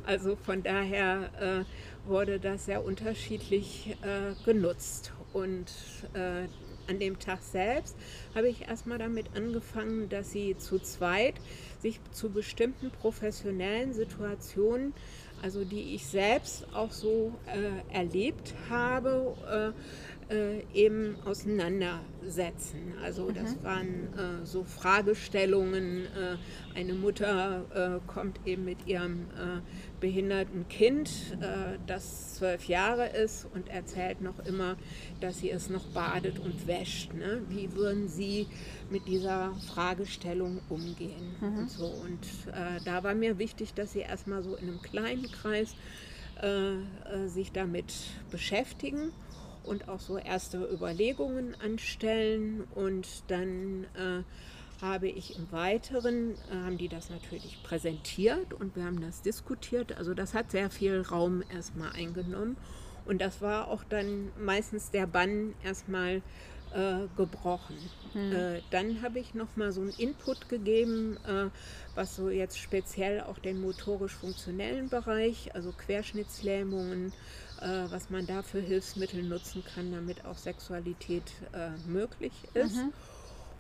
Also 0.06 0.36
von 0.36 0.64
daher 0.64 1.30
äh, 1.40 1.64
wurde 2.06 2.40
das 2.40 2.66
sehr 2.66 2.84
unterschiedlich 2.84 3.96
äh, 4.02 4.34
genutzt. 4.46 5.14
Und 5.34 5.72
äh, 6.14 6.48
an 6.88 7.00
dem 7.00 7.20
Tag 7.20 7.42
selbst 7.42 7.96
habe 8.36 8.50
ich 8.50 8.68
erstmal 8.68 8.98
damit 8.98 9.28
angefangen, 9.36 10.10
dass 10.10 10.32
sie 10.32 10.58
zu 10.58 10.80
zweit 10.80 11.36
sich 11.80 12.00
zu 12.12 12.30
bestimmten 12.30 12.92
professionellen 12.92 13.94
Situationen, 13.94 14.94
also 15.42 15.64
die 15.64 15.96
ich 15.96 16.06
selbst 16.06 16.68
auch 16.74 16.92
so 16.92 17.34
äh, 17.48 17.96
erlebt 17.96 18.54
habe, 18.70 19.74
äh, 20.32 20.42
äh, 20.42 20.64
eben 20.74 21.18
auseinandersetzen. 21.26 22.94
Also 23.04 23.26
mhm. 23.26 23.34
das 23.34 23.64
waren 23.64 23.88
äh, 23.88 24.46
so 24.46 24.64
Fragestellungen. 24.64 26.06
Äh, 26.06 26.78
eine 26.78 26.94
Mutter 26.94 27.66
äh, 27.74 28.12
kommt 28.12 28.40
eben 28.46 28.66
mit 28.66 28.88
ihrem 28.88 29.28
behinderten 30.00 30.68
Kind, 30.68 31.38
das 31.86 32.36
zwölf 32.36 32.68
Jahre 32.68 33.08
ist 33.10 33.46
und 33.54 33.70
erzählt 33.70 34.22
noch 34.22 34.40
immer, 34.46 34.76
dass 35.20 35.40
sie 35.40 35.52
es 35.52 35.70
noch 35.70 35.86
badet 35.88 36.40
und 36.40 36.66
wäscht. 36.66 37.14
Ne? 37.14 37.42
Wie 37.50 37.74
würden 37.74 38.08
Sie 38.08 38.48
mit 38.90 39.08
dieser 39.08 39.54
Fragestellung 39.74 40.62
umgehen? 40.70 41.36
Mhm. 41.40 41.58
Und, 41.58 41.70
so. 41.70 41.86
und 41.86 42.20
da 42.86 43.04
war 43.04 43.14
mir 43.14 43.38
wichtig, 43.38 43.74
dass 43.74 43.94
sie 43.94 44.00
erstmal 44.00 44.42
so 44.42 44.56
in 44.56 44.70
einem 44.70 44.82
kleinen 44.82 45.30
Kreis 45.30 45.76
sich 47.28 47.52
damit 47.52 47.94
beschäftigen 48.32 49.12
und 49.64 49.90
auch 49.90 50.00
so 50.00 50.18
erste 50.18 50.58
Überlegungen 50.58 51.56
anstellen 51.62 52.64
und 52.76 53.08
dann 53.28 53.86
äh, 53.96 54.24
habe 54.82 55.08
ich 55.08 55.38
im 55.38 55.52
Weiteren, 55.52 56.32
äh, 56.50 56.56
haben 56.66 56.78
die 56.78 56.88
das 56.88 57.10
natürlich 57.10 57.62
präsentiert 57.64 58.54
und 58.54 58.76
wir 58.76 58.84
haben 58.84 59.02
das 59.02 59.22
diskutiert. 59.22 59.98
Also 59.98 60.14
das 60.14 60.34
hat 60.34 60.52
sehr 60.52 60.70
viel 60.70 61.02
Raum 61.02 61.44
erstmal 61.54 61.92
eingenommen 61.92 62.58
und 63.06 63.22
das 63.22 63.42
war 63.42 63.68
auch 63.68 63.84
dann 63.84 64.30
meistens 64.40 64.92
der 64.92 65.08
Bann 65.08 65.54
erstmal 65.64 66.22
äh, 66.74 67.08
gebrochen. 67.18 67.78
Hm. 68.14 68.32
Äh, 68.32 68.62
dann 68.72 69.02
habe 69.02 69.20
ich 69.20 69.34
noch 69.34 69.56
mal 69.56 69.72
so 69.72 69.82
einen 69.82 69.94
Input 69.98 70.50
gegeben, 70.50 71.18
äh, 71.28 71.50
was 71.96 72.16
so 72.16 72.30
jetzt 72.30 72.58
speziell 72.58 73.22
auch 73.22 73.40
den 73.40 73.62
motorisch-funktionellen 73.62 74.90
Bereich, 74.90 75.54
also 75.54 75.72
Querschnittslähmungen, 75.74 77.10
äh, 77.10 77.12
was 77.62 78.10
man 78.10 78.26
da 78.26 78.42
für 78.42 78.60
Hilfsmittel 78.60 79.24
nutzen 79.24 79.64
kann, 79.76 79.92
damit 79.92 80.26
auch 80.26 80.38
Sexualität 80.38 81.24
äh, 81.54 81.70
möglich 81.88 82.34
ist. 82.54 82.76
Mhm. 82.76 82.94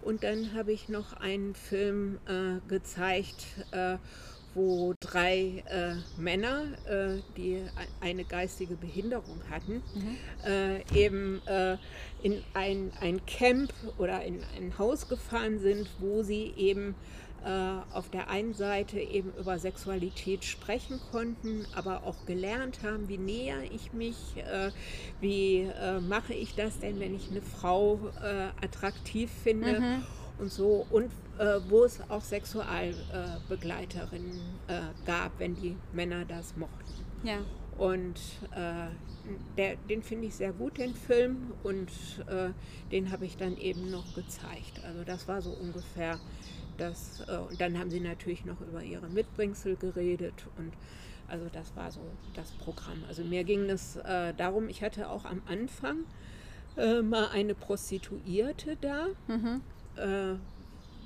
Und 0.01 0.23
dann 0.23 0.53
habe 0.53 0.71
ich 0.71 0.89
noch 0.89 1.13
einen 1.13 1.53
Film 1.53 2.17
äh, 2.27 2.59
gezeigt, 2.67 3.45
äh, 3.71 3.97
wo 4.53 4.93
drei 4.99 5.63
äh, 5.69 5.95
Männer, 6.19 6.63
äh, 6.85 7.21
die 7.37 7.63
eine 8.01 8.25
geistige 8.25 8.75
Behinderung 8.75 9.39
hatten, 9.49 9.81
mhm. 9.93 10.81
eben 10.93 11.41
in 12.21 12.43
ein, 12.53 12.91
ein 12.99 13.25
Camp 13.25 13.73
oder 13.97 14.23
in 14.23 14.43
ein 14.57 14.77
Haus 14.77 15.07
gefahren 15.07 15.59
sind, 15.59 15.89
wo 15.99 16.21
sie 16.23 16.53
eben 16.57 16.89
äh, 16.89 16.93
auf 17.91 18.09
der 18.09 18.29
einen 18.29 18.53
Seite 18.53 18.99
eben 18.99 19.31
über 19.39 19.57
Sexualität 19.57 20.45
sprechen 20.45 20.99
konnten, 21.11 21.65
aber 21.75 22.03
auch 22.03 22.25
gelernt 22.25 22.83
haben, 22.83 23.09
wie 23.09 23.17
näher 23.17 23.63
ich 23.71 23.93
mich, 23.93 24.37
äh, 24.37 24.69
wie 25.19 25.61
äh, 25.61 25.99
mache 25.99 26.33
ich 26.33 26.53
das 26.55 26.79
denn, 26.79 26.99
wenn 26.99 27.15
ich 27.15 27.31
eine 27.31 27.41
Frau 27.41 27.99
attraktiv 28.61 29.31
finde 29.43 29.79
mhm. 29.79 30.03
und 30.39 30.51
so 30.51 30.85
und 30.89 31.11
wo 31.69 31.83
es 31.83 31.99
auch 32.09 32.21
Sexualbegleiterinnen 32.21 34.39
gab, 35.05 35.39
wenn 35.39 35.55
die 35.55 35.75
Männer 35.91 36.23
das 36.25 36.55
mochten. 36.55 36.93
Ja. 37.23 37.39
Und 37.77 38.19
äh, 38.51 38.89
der, 39.57 39.75
den 39.89 40.03
finde 40.03 40.27
ich 40.27 40.35
sehr 40.35 40.53
gut, 40.53 40.77
den 40.77 40.93
Film, 40.93 41.53
und 41.63 41.89
äh, 42.27 42.51
den 42.91 43.11
habe 43.11 43.25
ich 43.25 43.37
dann 43.37 43.57
eben 43.57 43.89
noch 43.89 44.13
gezeigt. 44.13 44.83
Also 44.85 45.03
das 45.03 45.27
war 45.27 45.41
so 45.41 45.49
ungefähr 45.49 46.19
das, 46.81 47.23
äh, 47.27 47.37
und 47.37 47.61
dann 47.61 47.77
haben 47.77 47.89
sie 47.89 47.99
natürlich 47.99 48.45
noch 48.45 48.59
über 48.61 48.83
ihre 48.83 49.07
Mitbringsel 49.07 49.75
geredet 49.75 50.33
und 50.57 50.73
also 51.27 51.45
das 51.53 51.75
war 51.75 51.91
so 51.91 52.01
das 52.33 52.51
Programm. 52.51 53.03
Also 53.07 53.23
mir 53.23 53.43
ging 53.43 53.69
es 53.69 53.95
äh, 53.97 54.33
darum, 54.33 54.67
ich 54.67 54.83
hatte 54.83 55.09
auch 55.09 55.23
am 55.23 55.41
Anfang 55.47 55.99
äh, 56.75 57.01
mal 57.01 57.29
eine 57.29 57.55
Prostituierte 57.55 58.77
da, 58.81 59.07
mhm. 59.27 59.61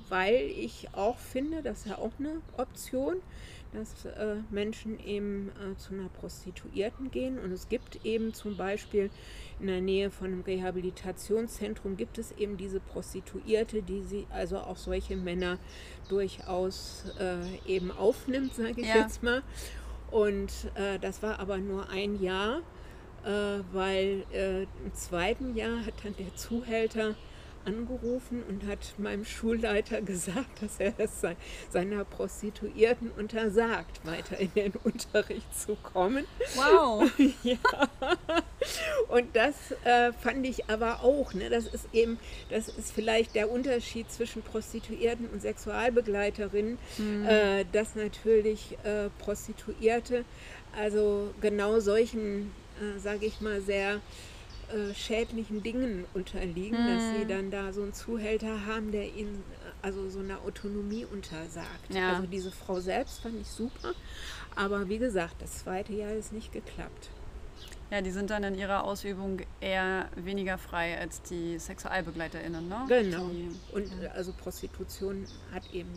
Weil 0.08 0.46
ich 0.46 0.88
auch 0.92 1.18
finde, 1.18 1.62
das 1.62 1.80
ist 1.80 1.86
ja 1.86 1.98
auch 1.98 2.12
eine 2.18 2.40
Option, 2.56 3.16
dass 3.72 4.04
äh, 4.06 4.36
Menschen 4.50 4.98
eben 5.04 5.50
äh, 5.50 5.76
zu 5.76 5.94
einer 5.94 6.08
Prostituierten 6.08 7.10
gehen. 7.10 7.38
Und 7.38 7.52
es 7.52 7.68
gibt 7.68 8.04
eben 8.04 8.32
zum 8.32 8.56
Beispiel 8.56 9.10
in 9.60 9.66
der 9.66 9.80
Nähe 9.80 10.10
von 10.10 10.28
einem 10.28 10.42
Rehabilitationszentrum 10.42 11.96
gibt 11.96 12.18
es 12.18 12.32
eben 12.32 12.56
diese 12.56 12.80
Prostituierte, 12.80 13.82
die 13.82 14.02
sie, 14.02 14.26
also 14.30 14.58
auch 14.58 14.76
solche 14.76 15.16
Männer 15.16 15.58
durchaus 16.08 17.04
äh, 17.18 17.70
eben 17.70 17.90
aufnimmt, 17.90 18.54
sage 18.54 18.80
ich 18.80 18.88
ja. 18.88 18.96
jetzt 18.96 19.22
mal. 19.22 19.42
Und 20.10 20.52
äh, 20.74 20.98
das 20.98 21.22
war 21.22 21.38
aber 21.40 21.58
nur 21.58 21.88
ein 21.90 22.20
Jahr, 22.22 22.60
äh, 23.24 23.60
weil 23.72 24.24
äh, 24.32 24.62
im 24.62 24.94
zweiten 24.94 25.56
Jahr 25.56 25.84
hat 25.84 25.94
dann 26.04 26.14
der 26.16 26.34
Zuhälter 26.36 27.14
angerufen 27.66 28.42
und 28.48 28.66
hat 28.66 28.94
meinem 28.98 29.24
Schulleiter 29.24 30.00
gesagt, 30.02 30.62
dass 30.62 30.78
er 30.78 30.94
es 30.98 31.22
seiner 31.70 32.04
Prostituierten 32.04 33.10
untersagt, 33.10 34.04
weiter 34.04 34.38
in 34.38 34.50
den 34.54 34.72
Unterricht 34.84 35.58
zu 35.58 35.76
kommen. 35.76 36.24
Wow. 36.54 37.10
ja. 37.42 37.56
Und 39.08 39.36
das 39.36 39.54
äh, 39.84 40.12
fand 40.12 40.46
ich 40.46 40.68
aber 40.68 41.02
auch. 41.02 41.34
Ne? 41.34 41.50
Das 41.50 41.66
ist 41.66 41.88
eben, 41.92 42.18
das 42.50 42.68
ist 42.68 42.92
vielleicht 42.92 43.34
der 43.34 43.50
Unterschied 43.50 44.10
zwischen 44.10 44.42
Prostituierten 44.42 45.28
und 45.28 45.42
Sexualbegleiterinnen, 45.42 46.78
mhm. 46.98 47.26
äh, 47.26 47.64
dass 47.72 47.94
natürlich 47.94 48.76
äh, 48.84 49.10
Prostituierte 49.18 50.24
also 50.76 51.32
genau 51.40 51.80
solchen, 51.80 52.52
äh, 52.80 52.98
sage 52.98 53.26
ich 53.26 53.40
mal, 53.40 53.60
sehr 53.60 54.00
äh, 54.72 54.94
schädlichen 54.94 55.62
Dingen 55.62 56.04
unterliegen, 56.14 56.82
mhm. 56.82 56.88
dass 56.88 57.02
sie 57.14 57.22
hm. 57.22 57.28
dann 57.28 57.50
da 57.50 57.72
so 57.72 57.82
einen 57.82 57.92
Zuhälter 57.92 58.66
haben, 58.66 58.92
der 58.92 59.04
ihnen 59.04 59.36
äh, 59.36 59.86
also 59.86 60.08
so 60.08 60.20
eine 60.20 60.38
Autonomie 60.40 61.04
untersagt. 61.04 61.90
Ja. 61.90 62.14
Also 62.14 62.26
diese 62.26 62.50
Frau 62.50 62.80
selbst 62.80 63.20
fand 63.20 63.40
ich 63.40 63.46
super, 63.46 63.92
aber 64.54 64.88
wie 64.88 64.98
gesagt, 64.98 65.36
das 65.40 65.58
zweite 65.58 65.92
Jahr 65.92 66.12
ist 66.12 66.32
nicht 66.32 66.52
geklappt. 66.52 67.10
Ja, 67.90 68.00
die 68.00 68.10
sind 68.10 68.30
dann 68.30 68.42
in 68.42 68.56
ihrer 68.56 68.82
Ausübung 68.82 69.40
eher 69.60 70.08
weniger 70.16 70.58
frei 70.58 70.98
als 70.98 71.22
die 71.22 71.58
SexualbegleiterInnen, 71.58 72.68
ne? 72.68 72.84
Genau. 72.88 73.28
Die, 73.28 73.48
Und 73.72 74.02
ja. 74.02 74.10
also 74.10 74.32
Prostitution 74.32 75.24
hat 75.52 75.72
eben 75.72 75.92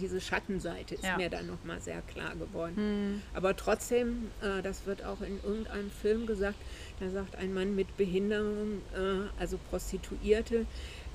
diese 0.00 0.20
Schattenseite 0.20 0.94
ist 0.94 1.04
ja. 1.04 1.16
mir 1.16 1.30
dann 1.30 1.46
nochmal 1.46 1.80
sehr 1.80 2.02
klar 2.02 2.34
geworden. 2.34 2.74
Mhm. 2.76 3.22
Aber 3.34 3.56
trotzdem, 3.56 4.30
äh, 4.42 4.62
das 4.62 4.86
wird 4.86 5.04
auch 5.04 5.20
in 5.20 5.42
irgendeinem 5.42 5.90
Film 5.90 6.26
gesagt, 6.26 6.56
da 7.00 7.10
sagt 7.10 7.36
ein 7.36 7.52
Mann 7.52 7.74
mit 7.74 7.96
Behinderung, 7.96 8.82
äh, 8.94 9.28
also 9.40 9.58
Prostituierte, 9.70 10.66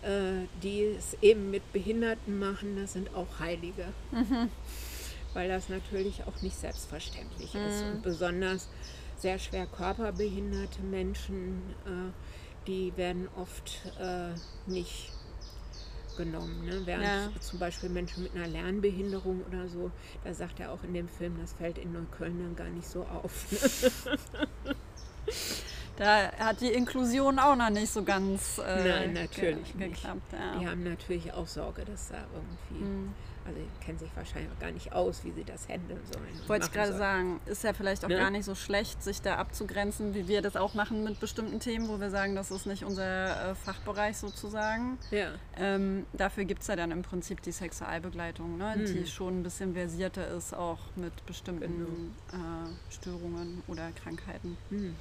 äh, 0.02 0.48
die 0.64 0.84
es 0.84 1.18
eben 1.22 1.52
mit 1.52 1.72
Behinderten 1.74 2.40
machen, 2.40 2.78
das 2.80 2.94
sind 2.94 3.14
auch 3.16 3.40
Heilige. 3.40 3.86
Mhm. 4.12 4.50
Weil 5.34 5.48
das 5.48 5.70
natürlich 5.70 6.24
auch 6.26 6.42
nicht 6.42 6.58
selbstverständlich 6.58 7.54
mhm. 7.54 7.62
ist. 7.62 7.84
Und 7.84 8.02
besonders 8.02 8.68
sehr 9.18 9.40
schwer 9.40 9.68
körperbehinderte 9.68 10.82
Menschen, 10.82 11.62
äh, 11.86 12.12
die 12.68 12.92
werden 12.96 13.28
oft 13.36 13.82
äh, 14.00 14.30
nicht 14.70 15.12
genommen. 16.16 16.66
Ne? 16.66 16.82
Während 16.86 17.04
ja. 17.04 17.30
zum 17.40 17.60
Beispiel 17.60 17.90
Menschen 17.90 18.24
mit 18.24 18.36
einer 18.36 18.48
Lernbehinderung 18.48 19.42
oder 19.48 19.68
so, 19.68 19.92
da 20.24 20.34
sagt 20.34 20.60
er 20.60 20.72
auch 20.72 20.84
in 20.84 20.94
dem 20.94 21.08
Film, 21.08 21.38
das 21.40 21.54
fällt 21.54 21.78
in 21.78 21.94
Neukölln 21.94 22.40
dann 22.40 22.56
gar 22.56 22.70
nicht 22.70 22.88
so 22.88 23.04
auf. 23.04 23.46
Ne? 23.52 24.48
da 25.98 26.32
hat 26.34 26.62
die 26.62 26.72
Inklusion 26.72 27.40
auch 27.40 27.56
noch 27.56 27.70
nicht 27.70 27.92
so 27.92 28.04
ganz 28.04 28.58
äh, 28.58 28.88
Nein, 28.88 29.14
natürlich 29.14 29.78
ge 29.78 29.90
geklappt. 29.90 30.34
Ja. 30.34 30.60
Die 30.60 30.68
haben 30.68 30.84
natürlich 30.84 31.32
auch 31.34 31.48
Sorge, 31.48 31.86
dass 31.86 32.10
da 32.10 32.26
irgendwie. 32.34 32.86
Mhm 32.86 33.14
also 33.46 33.60
die 33.60 33.86
kennen 33.86 33.98
sich 33.98 34.10
wahrscheinlich 34.16 34.52
auch 34.52 34.60
gar 34.60 34.72
nicht 34.72 34.94
aus, 34.94 35.24
wie 35.24 35.32
sie 35.32 35.44
das 35.44 35.68
handeln 35.68 36.00
sollen. 36.12 36.48
Wollte 36.48 36.66
ich 36.66 36.72
gerade 36.72 36.96
sagen, 36.96 37.40
ist 37.46 37.64
ja 37.64 37.74
vielleicht 37.74 38.06
auch 38.06 38.10
ne? 38.10 38.18
gar 38.18 38.30
nicht 38.30 38.46
so 38.46 38.56
schlecht, 38.56 39.02
sich 39.04 39.22
da 39.22 39.38
abzugrenzen, 39.38 40.14
wie 40.14 40.28
wir 40.28 40.42
das 40.42 40.56
auch 40.56 40.74
machen 40.74 41.04
mit 41.04 41.20
bestimmten 41.20 41.60
Themen, 41.60 41.88
wo 41.88 42.00
wir 42.00 42.10
sagen, 42.10 42.36
das 42.36 42.52
ist 42.52 42.66
nicht 42.66 42.84
unser 42.84 43.52
äh, 43.52 43.56
Fachbereich 43.56 44.18
sozusagen. 44.18 44.98
Ja. 45.10 45.32
Ähm, 45.58 46.06
dafür 46.14 46.46
gibt 46.46 46.62
es 46.62 46.68
ja 46.68 46.76
dann 46.76 46.92
im 46.92 47.02
Prinzip 47.02 47.42
die 47.42 47.52
Sexualbegleitung, 47.52 48.58
ne? 48.58 48.76
Mhm. 48.78 48.86
die 48.86 49.08
schon 49.08 49.40
ein 49.40 49.44
bisschen 49.44 49.74
versierter 49.74 50.28
ist, 50.28 50.54
auch 50.54 50.80
mit 50.96 51.26
bestimmten 51.26 52.14
genau. 52.32 52.44
äh, 52.44 52.94
Störungen 52.94 53.64
oder 53.68 53.92
Krankheiten. 53.92 54.58
Mhm. 54.70 54.96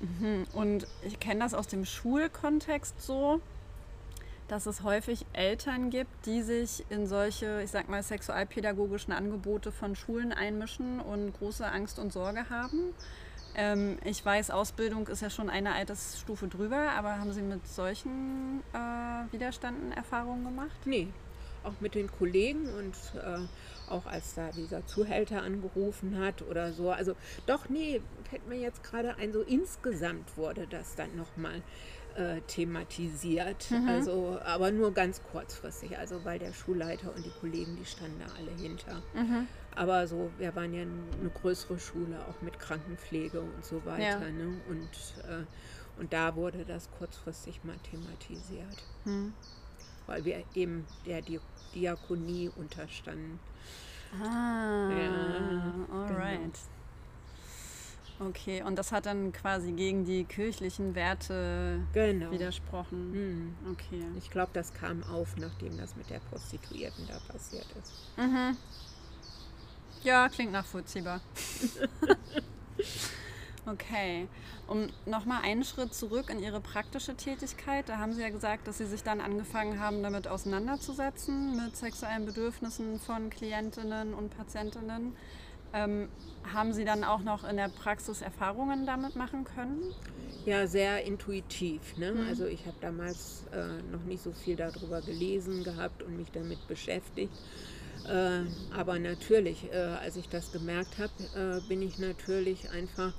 Mhm. 0.00 0.46
Und 0.52 0.86
ich 1.02 1.20
kenne 1.20 1.40
das 1.40 1.54
aus 1.54 1.66
dem 1.66 1.84
Schulkontext 1.84 3.00
so 3.00 3.40
dass 4.50 4.66
es 4.66 4.82
häufig 4.82 5.24
Eltern 5.32 5.90
gibt, 5.90 6.26
die 6.26 6.42
sich 6.42 6.84
in 6.90 7.06
solche, 7.06 7.62
ich 7.62 7.70
sag 7.70 7.88
mal, 7.88 8.02
sexualpädagogischen 8.02 9.12
Angebote 9.12 9.70
von 9.70 9.94
Schulen 9.94 10.32
einmischen 10.32 10.98
und 10.98 11.32
große 11.38 11.64
Angst 11.64 12.00
und 12.00 12.12
Sorge 12.12 12.50
haben. 12.50 12.92
Ähm, 13.54 13.98
ich 14.04 14.24
weiß, 14.24 14.50
Ausbildung 14.50 15.06
ist 15.06 15.22
ja 15.22 15.30
schon 15.30 15.50
eine 15.50 15.74
Altersstufe 15.74 16.48
drüber, 16.48 16.90
aber 16.96 17.18
haben 17.18 17.32
Sie 17.32 17.42
mit 17.42 17.64
solchen 17.66 18.62
äh, 18.72 19.32
Widerständen 19.32 19.92
Erfahrungen 19.92 20.44
gemacht? 20.44 20.80
Nee, 20.84 21.08
auch 21.62 21.80
mit 21.80 21.94
den 21.94 22.10
Kollegen 22.10 22.66
und 22.74 22.94
äh, 23.14 23.92
auch 23.92 24.06
als 24.06 24.34
da 24.34 24.50
dieser 24.50 24.86
Zuhälter 24.86 25.42
angerufen 25.42 26.18
hat 26.18 26.42
oder 26.42 26.72
so. 26.72 26.90
Also 26.90 27.14
doch, 27.46 27.68
nee, 27.68 28.00
fällt 28.28 28.48
mir 28.48 28.58
jetzt 28.58 28.82
gerade 28.82 29.16
ein, 29.16 29.32
so 29.32 29.42
insgesamt 29.42 30.36
wurde 30.36 30.66
das 30.68 30.96
dann 30.96 31.16
nochmal 31.16 31.62
äh, 32.16 32.40
thematisiert. 32.42 33.70
Mhm. 33.70 33.88
Also, 33.88 34.38
aber 34.44 34.70
nur 34.70 34.92
ganz 34.92 35.22
kurzfristig, 35.32 35.98
also 35.98 36.24
weil 36.24 36.38
der 36.38 36.52
Schulleiter 36.52 37.14
und 37.14 37.24
die 37.24 37.32
Kollegen, 37.40 37.76
die 37.76 37.84
standen 37.84 38.20
da 38.20 38.26
alle 38.34 38.50
hinter. 38.60 39.02
Mhm. 39.14 39.46
Aber 39.74 40.06
so, 40.06 40.30
wir 40.38 40.54
waren 40.56 40.74
ja 40.74 40.82
eine 40.82 41.30
größere 41.30 41.78
Schule, 41.78 42.18
auch 42.28 42.42
mit 42.42 42.58
Krankenpflege 42.58 43.40
und 43.40 43.64
so 43.64 43.84
weiter. 43.84 44.20
Ja. 44.20 44.30
Ne? 44.30 44.60
Und, 44.68 44.88
äh, 45.28 45.44
und 46.00 46.12
da 46.12 46.34
wurde 46.34 46.64
das 46.64 46.90
kurzfristig 46.98 47.62
mal 47.64 47.76
thematisiert. 47.90 48.84
Mhm. 49.04 49.32
Weil 50.06 50.24
wir 50.24 50.42
eben 50.54 50.86
der 51.06 51.22
Di 51.22 51.38
Diakonie 51.74 52.50
unterstanden. 52.56 53.38
Ah, 54.20 54.90
ja, 54.90 55.74
alright. 55.92 56.40
Genau. 56.40 56.79
Okay, 58.20 58.62
und 58.62 58.76
das 58.76 58.92
hat 58.92 59.06
dann 59.06 59.32
quasi 59.32 59.72
gegen 59.72 60.04
die 60.04 60.24
kirchlichen 60.24 60.94
Werte 60.94 61.80
genau. 61.94 62.30
widersprochen. 62.30 63.12
Mhm. 63.12 63.54
Okay. 63.72 64.04
Ich 64.18 64.30
glaube, 64.30 64.50
das 64.52 64.74
kam 64.74 65.02
auf, 65.04 65.36
nachdem 65.38 65.78
das 65.78 65.96
mit 65.96 66.10
der 66.10 66.18
Prostituierten 66.18 67.06
da 67.08 67.18
passiert 67.32 67.66
ist. 67.80 67.92
Mhm. 68.18 68.58
Ja, 70.02 70.28
klingt 70.28 70.52
nachvollziehbar. 70.52 71.22
okay. 73.66 74.28
Um 74.66 74.88
nochmal 75.06 75.42
einen 75.42 75.64
Schritt 75.64 75.94
zurück 75.94 76.28
in 76.28 76.42
Ihre 76.42 76.60
praktische 76.60 77.16
Tätigkeit. 77.16 77.88
Da 77.88 77.96
haben 77.96 78.12
Sie 78.12 78.20
ja 78.20 78.28
gesagt, 78.28 78.68
dass 78.68 78.78
Sie 78.78 78.86
sich 78.86 79.02
dann 79.02 79.22
angefangen 79.22 79.80
haben, 79.80 80.02
damit 80.02 80.28
auseinanderzusetzen, 80.28 81.56
mit 81.56 81.74
sexuellen 81.74 82.26
Bedürfnissen 82.26 83.00
von 83.00 83.30
Klientinnen 83.30 84.12
und 84.12 84.36
Patientinnen. 84.36 85.16
Ähm, 85.72 86.08
haben 86.52 86.72
Sie 86.72 86.84
dann 86.84 87.04
auch 87.04 87.20
noch 87.20 87.48
in 87.48 87.56
der 87.56 87.68
Praxis 87.68 88.22
Erfahrungen 88.22 88.86
damit 88.86 89.14
machen 89.14 89.44
können? 89.44 89.94
Ja, 90.46 90.66
sehr 90.66 91.04
intuitiv. 91.04 91.96
Ne? 91.96 92.12
Mhm. 92.12 92.28
Also 92.28 92.46
ich 92.46 92.66
habe 92.66 92.76
damals 92.80 93.44
äh, 93.52 93.82
noch 93.92 94.04
nicht 94.04 94.22
so 94.22 94.32
viel 94.32 94.56
darüber 94.56 95.00
gelesen 95.02 95.64
gehabt 95.64 96.02
und 96.02 96.16
mich 96.16 96.30
damit 96.32 96.66
beschäftigt. 96.66 97.32
Äh, 98.08 98.40
aber 98.74 98.98
natürlich, 98.98 99.70
äh, 99.72 99.76
als 99.76 100.16
ich 100.16 100.28
das 100.28 100.52
gemerkt 100.52 100.96
habe, 100.98 101.60
äh, 101.62 101.68
bin 101.68 101.82
ich 101.82 101.98
natürlich 101.98 102.70
einfach, 102.70 103.12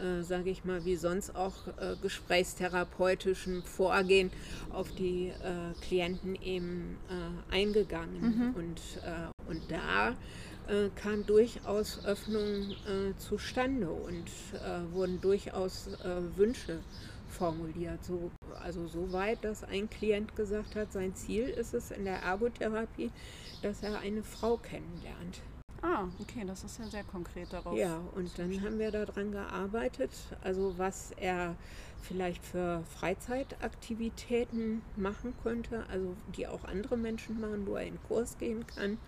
äh, 0.00 0.22
sage 0.22 0.50
ich 0.50 0.64
mal, 0.64 0.84
wie 0.84 0.94
sonst 0.96 1.34
auch 1.34 1.66
äh, 1.78 1.96
gesprächstherapeutischen 2.00 3.62
Vorgehen 3.64 4.30
auf 4.72 4.92
die 4.92 5.32
Klienten 5.80 6.36
eben 6.36 6.96
eingegangen. 7.50 8.20
Mhm. 8.20 8.54
Und, 8.54 8.80
und 9.48 9.70
da 9.70 10.14
äh, 10.68 10.88
kam 10.94 11.26
durchaus 11.26 12.04
Öffnung 12.04 12.70
äh, 12.86 13.16
zustande 13.18 13.90
und 13.90 14.26
äh, 14.54 14.92
wurden 14.92 15.20
durchaus 15.20 15.88
äh, 15.88 16.36
Wünsche 16.36 16.80
formuliert. 17.28 18.04
So, 18.04 18.30
also 18.62 18.86
so 18.86 19.12
weit, 19.12 19.44
dass 19.44 19.64
ein 19.64 19.88
Klient 19.88 20.36
gesagt 20.36 20.76
hat, 20.76 20.92
sein 20.92 21.14
Ziel 21.14 21.48
ist 21.48 21.74
es 21.74 21.90
in 21.90 22.04
der 22.04 22.22
Ergotherapie, 22.22 23.10
dass 23.62 23.82
er 23.82 23.98
eine 23.98 24.22
Frau 24.22 24.56
kennenlernt. 24.56 25.40
Ah, 25.82 26.06
okay, 26.20 26.44
das 26.46 26.62
ist 26.62 26.78
ja 26.78 26.86
sehr 26.86 27.02
konkret 27.02 27.52
darauf. 27.52 27.76
Ja, 27.76 28.00
und 28.14 28.38
dann 28.38 28.62
haben 28.62 28.78
wir 28.78 28.92
daran 28.92 29.32
gearbeitet, 29.32 30.10
also 30.44 30.78
was 30.78 31.10
er 31.16 31.56
vielleicht 32.02 32.44
für 32.44 32.84
Freizeitaktivitäten 32.98 34.82
machen 34.96 35.34
könnte, 35.42 35.84
also 35.88 36.14
die 36.36 36.46
auch 36.46 36.64
andere 36.64 36.96
Menschen 36.96 37.40
machen, 37.40 37.66
wo 37.66 37.74
er 37.74 37.86
in 37.86 37.98
Kurs 38.06 38.38
gehen 38.38 38.64
kann 38.66 38.98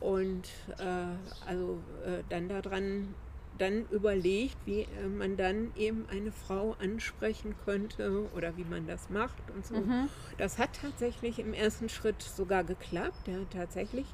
und 0.00 0.48
äh, 0.78 1.46
also 1.46 1.78
äh, 2.04 2.22
dann 2.28 2.48
daran 2.48 3.14
dann 3.60 3.86
überlegt, 3.90 4.56
wie 4.64 4.80
äh, 4.80 5.06
man 5.06 5.36
dann 5.36 5.72
eben 5.76 6.06
eine 6.10 6.32
Frau 6.32 6.76
ansprechen 6.80 7.54
könnte 7.64 8.26
oder 8.34 8.56
wie 8.56 8.64
man 8.64 8.86
das 8.86 9.10
macht 9.10 9.50
und 9.54 9.66
so. 9.66 9.76
Mhm. 9.76 10.08
Das 10.38 10.58
hat 10.58 10.70
tatsächlich 10.80 11.38
im 11.38 11.52
ersten 11.52 11.88
Schritt 11.88 12.22
sogar 12.22 12.64
geklappt. 12.64 13.28
Er 13.28 13.40
hat 13.40 13.50
tatsächlich 13.52 14.06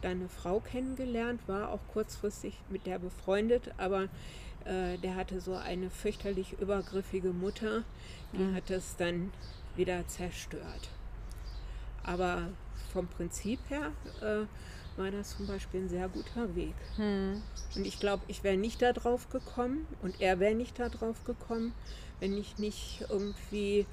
da 0.00 0.10
eine 0.10 0.28
Frau 0.28 0.60
kennengelernt, 0.60 1.40
war 1.48 1.70
auch 1.70 1.80
kurzfristig 1.92 2.56
mit 2.68 2.86
der 2.86 2.98
befreundet, 3.00 3.72
aber 3.78 4.04
äh, 4.64 4.96
der 4.98 5.16
hatte 5.16 5.40
so 5.40 5.54
eine 5.54 5.90
fürchterlich 5.90 6.54
übergriffige 6.60 7.32
Mutter, 7.32 7.82
die 8.32 8.42
mhm. 8.42 8.54
hat 8.54 8.70
es 8.70 8.96
dann 8.96 9.32
wieder 9.76 10.06
zerstört. 10.06 10.88
Aber 12.04 12.48
vom 12.92 13.08
Prinzip 13.08 13.58
her 13.68 13.90
äh, 14.20 14.46
war 14.96 15.10
das 15.10 15.36
zum 15.36 15.46
Beispiel 15.46 15.80
ein 15.80 15.88
sehr 15.88 16.08
guter 16.08 16.54
Weg. 16.54 16.74
Hm. 16.96 17.42
Und 17.74 17.86
ich 17.86 17.98
glaube, 17.98 18.22
ich 18.28 18.44
wäre 18.44 18.56
nicht 18.56 18.82
darauf 18.82 19.28
gekommen 19.30 19.86
und 20.02 20.20
er 20.20 20.40
wäre 20.40 20.54
nicht 20.54 20.78
darauf 20.78 21.24
gekommen, 21.24 21.72
wenn 22.20 22.36
ich 22.36 22.58
nicht 22.58 23.04
irgendwie 23.08 23.86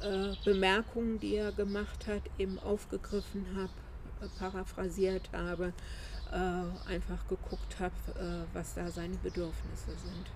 äh, 0.00 0.34
Bemerkungen, 0.44 1.18
die 1.20 1.36
er 1.36 1.52
gemacht 1.52 2.06
hat, 2.06 2.22
eben 2.38 2.58
aufgegriffen 2.58 3.46
habe, 3.56 3.72
äh, 4.20 4.38
paraphrasiert 4.38 5.28
habe, 5.32 5.72
äh, 6.32 6.92
einfach 6.92 7.26
geguckt 7.28 7.76
habe, 7.80 7.94
äh, 8.18 8.54
was 8.54 8.74
da 8.74 8.90
seine 8.90 9.16
Bedürfnisse 9.16 9.90
sind. 9.90 10.26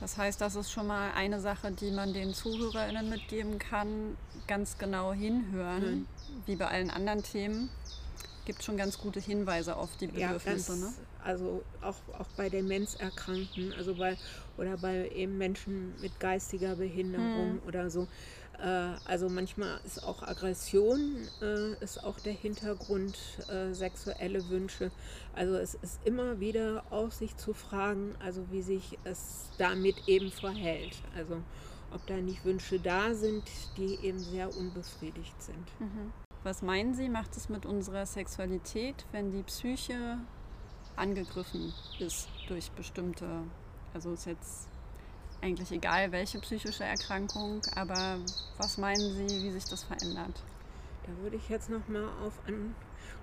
Das 0.00 0.16
heißt, 0.16 0.40
das 0.40 0.54
ist 0.54 0.70
schon 0.70 0.86
mal 0.86 1.10
eine 1.12 1.40
Sache, 1.40 1.72
die 1.72 1.90
man 1.90 2.12
den 2.12 2.32
ZuhörerInnen 2.32 3.08
mitgeben 3.08 3.58
kann, 3.58 4.16
ganz 4.46 4.78
genau 4.78 5.12
hinhören, 5.12 6.00
mhm. 6.00 6.06
wie 6.46 6.54
bei 6.54 6.68
allen 6.68 6.90
anderen 6.90 7.22
Themen. 7.22 7.68
Gibt 8.48 8.62
schon 8.62 8.78
ganz 8.78 8.96
gute 8.96 9.20
Hinweise 9.20 9.76
auf 9.76 9.94
die 9.98 10.06
Bedürfnisse. 10.06 10.72
Ja, 10.72 10.78
ganz, 10.78 10.96
ne? 10.96 11.04
Also 11.22 11.62
auch, 11.82 11.96
auch 12.18 12.28
bei 12.34 12.48
Demenzerkrankten, 12.48 13.74
also 13.74 13.94
bei 13.94 14.16
oder 14.56 14.78
bei 14.78 15.10
eben 15.10 15.36
Menschen 15.36 15.92
mit 16.00 16.18
geistiger 16.18 16.76
Behinderung 16.76 17.56
mhm. 17.56 17.62
oder 17.66 17.90
so. 17.90 18.08
Äh, 18.58 18.94
also 19.04 19.28
manchmal 19.28 19.78
ist 19.84 20.02
auch 20.02 20.22
Aggression 20.22 21.28
äh, 21.42 21.74
ist 21.84 22.02
auch 22.02 22.18
der 22.20 22.32
Hintergrund, 22.32 23.18
äh, 23.50 23.74
sexuelle 23.74 24.48
Wünsche. 24.48 24.92
Also 25.34 25.56
es 25.56 25.74
ist 25.74 26.00
immer 26.06 26.40
wieder 26.40 26.84
auch 26.88 27.10
sich 27.10 27.36
zu 27.36 27.52
fragen, 27.52 28.14
also 28.18 28.46
wie 28.50 28.62
sich 28.62 28.98
es 29.04 29.50
damit 29.58 30.08
eben 30.08 30.32
verhält. 30.32 30.96
Also 31.14 31.42
ob 31.92 32.06
da 32.06 32.14
nicht 32.14 32.46
Wünsche 32.46 32.80
da 32.80 33.12
sind, 33.12 33.42
die 33.76 33.98
eben 34.06 34.18
sehr 34.18 34.56
unbefriedigt 34.56 35.42
sind. 35.42 35.80
Mhm. 35.80 36.27
Was 36.48 36.62
meinen 36.62 36.94
Sie, 36.94 37.10
macht 37.10 37.36
es 37.36 37.50
mit 37.50 37.66
unserer 37.66 38.06
Sexualität, 38.06 39.04
wenn 39.12 39.32
die 39.32 39.42
Psyche 39.42 40.16
angegriffen 40.96 41.74
ist 41.98 42.26
durch 42.48 42.70
bestimmte, 42.70 43.26
also 43.92 44.14
ist 44.14 44.24
jetzt 44.24 44.66
eigentlich 45.42 45.70
egal, 45.72 46.10
welche 46.10 46.38
psychische 46.38 46.84
Erkrankung, 46.84 47.60
aber 47.76 48.16
was 48.56 48.78
meinen 48.78 49.28
Sie, 49.28 49.42
wie 49.42 49.50
sich 49.50 49.66
das 49.66 49.82
verändert? 49.82 50.42
Da 51.02 51.22
würde 51.22 51.36
ich 51.36 51.50
jetzt 51.50 51.68
nochmal 51.68 52.08
auf 52.24 52.32
an 52.46 52.74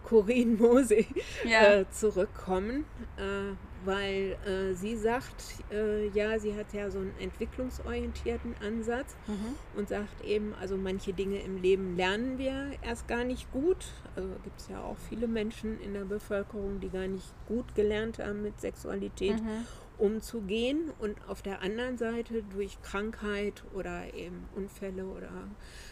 Corinne 0.04 0.58
Mose 0.58 1.04
ja. 1.46 1.80
äh, 1.80 1.90
zurückkommen, 1.90 2.86
äh, 3.18 3.56
weil 3.86 4.38
äh, 4.46 4.74
sie 4.74 4.96
sagt, 4.96 5.44
äh, 5.72 6.08
ja, 6.10 6.40
sie 6.40 6.56
hat 6.56 6.74
ja 6.74 6.90
so 6.90 7.00
einen 7.00 7.14
entwicklungsorientierten 7.20 8.56
Ansatz 8.66 9.16
mhm. 9.28 9.56
und 9.78 9.90
sagt 9.90 10.24
eben, 10.24 10.54
also 10.60 10.78
manche 10.78 11.14
Dinge 11.14 11.40
im 11.40 11.62
Leben 11.62 11.96
lernen 11.96 12.38
wir 12.38 12.72
erst 12.82 13.08
gar 13.08 13.24
nicht 13.24 13.52
gut. 13.52 13.86
Also 14.16 14.30
gibt 14.44 14.60
es 14.60 14.68
ja 14.68 14.82
auch 14.82 14.98
viele 15.10 15.28
Menschen 15.28 15.80
in 15.82 15.94
der 15.94 16.06
Bevölkerung, 16.06 16.80
die 16.80 16.90
gar 16.90 17.08
nicht 17.08 17.34
gut 17.48 17.76
gelernt 17.76 18.20
haben 18.20 18.42
mit 18.42 18.60
Sexualität. 18.60 19.42
Mhm 19.42 19.66
umzugehen 19.98 20.92
und 21.00 21.16
auf 21.28 21.42
der 21.42 21.62
anderen 21.62 21.98
Seite 21.98 22.44
durch 22.44 22.82
Krankheit 22.82 23.64
oder 23.74 24.14
eben 24.14 24.48
Unfälle 24.56 25.06
oder 25.06 25.30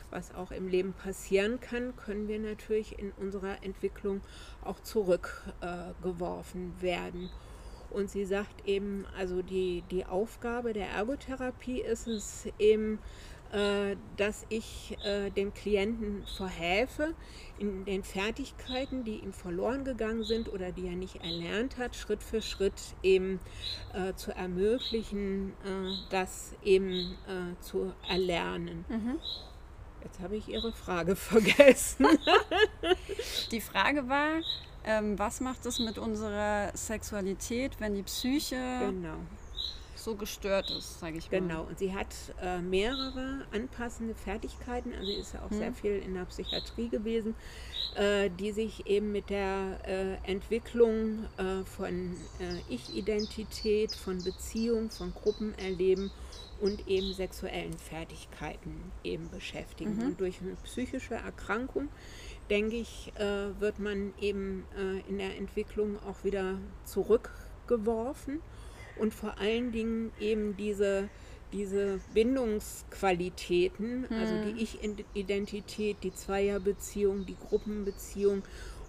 was 0.10 0.34
auch 0.36 0.51
im 0.51 0.67
Leben 0.67 0.93
passieren 0.93 1.60
kann, 1.60 1.95
können 1.95 2.27
wir 2.27 2.39
natürlich 2.39 2.99
in 2.99 3.12
unserer 3.13 3.63
Entwicklung 3.63 4.21
auch 4.63 4.79
zurückgeworfen 4.79 6.73
äh, 6.77 6.82
werden. 6.82 7.29
Und 7.93 8.10
sie 8.10 8.25
sagt 8.25 8.67
eben, 8.67 9.06
also 9.17 9.41
die, 9.41 9.84
die 9.91 10.06
Aufgabe 10.06 10.73
der 10.73 10.89
Ergotherapie 10.89 11.79
ist 11.79 12.08
es 12.08 12.47
eben, 12.58 12.99
äh, 13.53 13.97
dass 14.17 14.47
ich 14.49 14.97
äh, 15.06 15.29
dem 15.29 15.53
Klienten 15.53 16.23
verhelfe, 16.38 17.13
in 17.60 17.86
den 17.86 18.03
Fertigkeiten, 18.03 19.03
die 19.03 19.17
ihm 19.17 19.32
verloren 19.32 19.86
gegangen 19.86 20.23
sind 20.23 20.51
oder 20.51 20.71
die 20.71 20.88
er 20.88 20.95
nicht 20.95 21.17
erlernt 21.17 21.77
hat, 21.77 21.95
Schritt 21.95 22.23
für 22.23 22.41
Schritt 22.41 22.82
eben 23.03 23.39
äh, 23.93 24.15
zu 24.15 24.32
ermöglichen, 24.32 25.53
das 26.10 26.56
eben 26.63 27.15
zu 27.62 27.93
erlernen. 28.10 28.86
Mhm. 28.89 29.19
Jetzt 30.03 30.19
habe 30.19 30.36
ich 30.36 30.47
Ihre 30.49 30.71
Frage 30.71 31.15
vergessen. 31.15 32.08
die 33.51 33.62
Frage 33.62 34.10
war, 34.10 34.41
ähm, 34.86 35.17
was 35.17 35.39
macht 35.39 35.65
es 35.65 35.80
mit 35.80 35.98
unserer 35.98 36.72
Sexualität, 36.76 37.80
wenn 37.80 37.96
die 37.96 38.04
Psyche 38.04 38.56
genau 38.80 39.17
so 40.04 40.15
gestört 40.15 40.69
ist, 40.69 41.00
sage 41.00 41.17
ich 41.17 41.32
mal. 41.32 41.39
Genau, 41.39 41.63
und 41.63 41.80
sie 41.80 41.93
hat 41.93 42.08
äh, 42.41 42.60
mehrere 42.60 43.46
anpassende 43.52 44.13
Fertigkeiten, 44.13 44.93
also 44.93 45.06
sie 45.06 45.13
ist 45.13 45.34
ja 45.34 45.41
auch 45.43 45.50
hm. 45.50 45.58
sehr 45.58 45.74
viel 45.74 46.00
in 46.00 46.13
der 46.13 46.26
Psychiatrie 46.26 46.89
gewesen, 46.89 47.36
äh, 47.96 48.30
die 48.30 48.52
sich 48.52 48.86
eben 48.88 49.12
mit 49.12 49.30
der 49.30 49.80
äh, 49.88 50.32
Entwicklung 50.32 51.26
äh, 51.38 51.63
von 51.65 52.15
äh, 52.39 52.74
Ich-Identität, 52.74 53.93
von 53.93 54.22
Beziehung, 54.24 54.89
von 54.89 55.13
Gruppenerleben 55.13 56.12
und 56.60 56.88
eben 56.88 57.13
sexuellen 57.13 57.78
Fertigkeiten 57.78 58.91
eben 59.04 59.30
beschäftigen. 59.30 59.98
Mhm. 59.98 60.04
Und 60.04 60.19
durch 60.19 60.41
eine 60.41 60.56
psychische 60.63 61.15
Erkrankung, 61.15 61.89
denke 62.49 62.75
ich, 62.75 63.12
äh, 63.17 63.60
wird 63.60 63.79
man 63.79 64.13
eben 64.19 64.65
in 65.08 65.17
der 65.17 65.38
Entwicklung 65.38 65.97
auch 66.08 66.23
wieder 66.23 66.58
zurückgeworfen 66.86 68.41
und 68.97 69.13
vor 69.13 69.38
allen 69.39 69.71
Dingen 69.71 70.12
eben 70.19 70.56
diese, 70.58 71.10
diese 71.51 71.99
Bindungsqualitäten, 72.13 74.08
hm. 74.10 74.17
also 74.17 74.34
die. 74.45 74.63
Ich-Identität, 74.63 75.97
die 76.03 76.13
Zweierbeziehung, 76.13 77.25
die 77.25 77.38
Gruppenbeziehung 77.49 78.43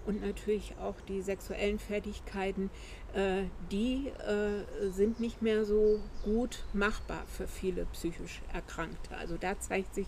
und 0.07 0.21
natürlich 0.21 0.75
auch 0.79 1.01
die 1.09 1.23
sexuellen 1.23 1.79
Fertigkeiten, 1.79 2.71
äh, 3.15 3.45
die 3.71 4.09
äh, 4.09 4.91
sind 4.91 5.21
nicht 5.21 5.41
mehr 5.41 5.65
so 5.65 6.01
gut 6.23 6.65
machbar 6.73 7.25
für 7.27 7.47
viele 7.47 7.87
psychisch 7.87 8.43
Erkrankte. 8.53 9.17
Also 9.17 9.37
da 9.39 9.59
zeigt 9.59 9.95
sich 9.95 10.07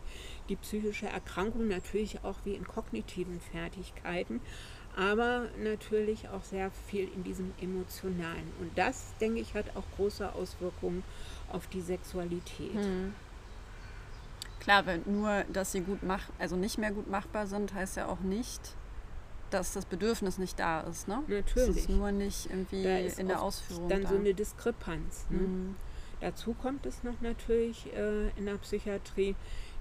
die 0.48 0.56
psychische 0.56 1.06
Erkrankung 1.06 1.68
natürlich 1.68 2.24
auch 2.24 2.37
wie 2.44 2.54
in 2.54 2.66
kognitiven 2.66 3.40
Fertigkeiten, 3.40 4.40
aber 4.96 5.46
natürlich 5.62 6.28
auch 6.28 6.42
sehr 6.42 6.70
viel 6.88 7.09
in 7.14 7.22
diesem 7.22 7.52
Emotionalen. 7.61 8.50
Und 8.61 8.76
das, 8.76 9.12
denke 9.20 9.40
ich, 9.40 9.54
hat 9.54 9.66
auch 9.76 9.85
große 9.96 10.32
Auswirkungen 10.32 11.04
auf 11.52 11.66
die 11.66 11.82
Sexualität. 11.82 12.74
Hm. 12.74 13.14
Klar, 14.61 14.87
weil 14.87 15.00
nur, 15.04 15.44
dass 15.52 15.72
sie 15.72 15.80
gut 15.80 16.02
mach, 16.02 16.24
also 16.38 16.56
nicht 16.56 16.78
mehr 16.78 16.90
gut 16.90 17.09
machbar 17.09 17.46
sind, 17.46 17.74
heißt 17.74 17.98
ja 17.98 18.06
auch 18.09 18.20
nicht, 18.20 18.74
dass 19.50 19.72
das 19.72 19.85
Bedürfnis 19.85 20.38
nicht 20.38 20.59
da 20.59 20.80
ist. 20.80 21.06
Ne? 21.06 21.22
Natürlich. 21.28 21.70
Es 21.70 21.76
ist 21.76 21.88
nur 21.88 22.11
nicht 22.11 22.50
irgendwie 22.50 22.85
in 23.16 23.28
der 23.28 23.42
Ausführung. 23.42 23.88
Dann 23.88 24.02
da. 24.02 24.09
so 24.09 24.16
eine 24.16 24.35
Diskrepanz. 24.35 25.26
Ne? 25.30 25.38
Mhm. 25.38 25.76
Dazu 26.20 26.54
kommt 26.54 26.87
es 26.87 27.04
noch 27.04 27.20
natürlich 27.20 27.92
äh, 27.94 28.28
in 28.37 28.46
der 28.46 28.56
Psychiatrie, 28.56 29.37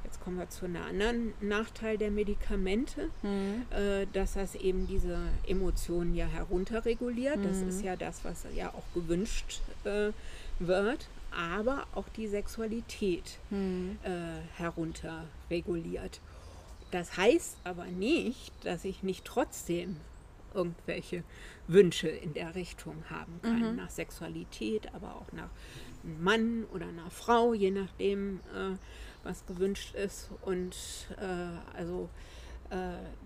Jetzt 0.05 0.21
kommen 0.23 0.37
wir 0.37 0.49
zu 0.49 0.65
einem 0.65 0.83
anderen 0.83 1.33
Nachteil 1.41 1.97
der 1.97 2.11
Medikamente, 2.11 3.09
mhm. 3.23 3.65
äh, 3.71 4.05
dass 4.13 4.33
das 4.33 4.53
eben 4.53 4.85
diese 4.85 5.17
Emotionen 5.47 6.13
ja 6.13 6.27
herunterreguliert. 6.27 7.37
Mhm. 7.37 7.43
Das 7.43 7.57
ist 7.61 7.81
ja 7.83 7.95
das, 7.95 8.23
was 8.23 8.45
ja 8.55 8.69
auch 8.69 8.83
gewünscht 8.93 9.61
äh, 9.83 10.11
wird, 10.59 11.07
aber 11.31 11.87
auch 11.95 12.07
die 12.09 12.27
Sexualität 12.27 13.39
mhm. 13.49 13.97
äh, 14.03 14.59
herunterreguliert. 14.59 16.21
Das 16.91 17.17
heißt 17.17 17.57
aber 17.63 17.85
nicht, 17.85 18.53
dass 18.63 18.85
ich 18.85 19.01
nicht 19.01 19.25
trotzdem 19.25 19.97
irgendwelche 20.53 21.23
Wünsche 21.67 22.07
in 22.07 22.33
der 22.35 22.53
Richtung 22.53 22.95
haben 23.09 23.39
kann, 23.41 23.71
mhm. 23.71 23.75
nach 23.75 23.89
Sexualität, 23.89 24.93
aber 24.93 25.15
auch 25.15 25.31
nach 25.33 25.49
einem 26.03 26.23
Mann 26.23 26.63
oder 26.71 26.85
einer 26.85 27.09
Frau, 27.09 27.55
je 27.55 27.71
nachdem, 27.71 28.39
äh, 28.53 28.75
was 29.25 29.45
gewünscht 29.45 29.93
ist. 29.95 30.29
Und 30.43 30.75
äh, 31.19 31.77
also 31.77 32.09
äh, 32.69 32.77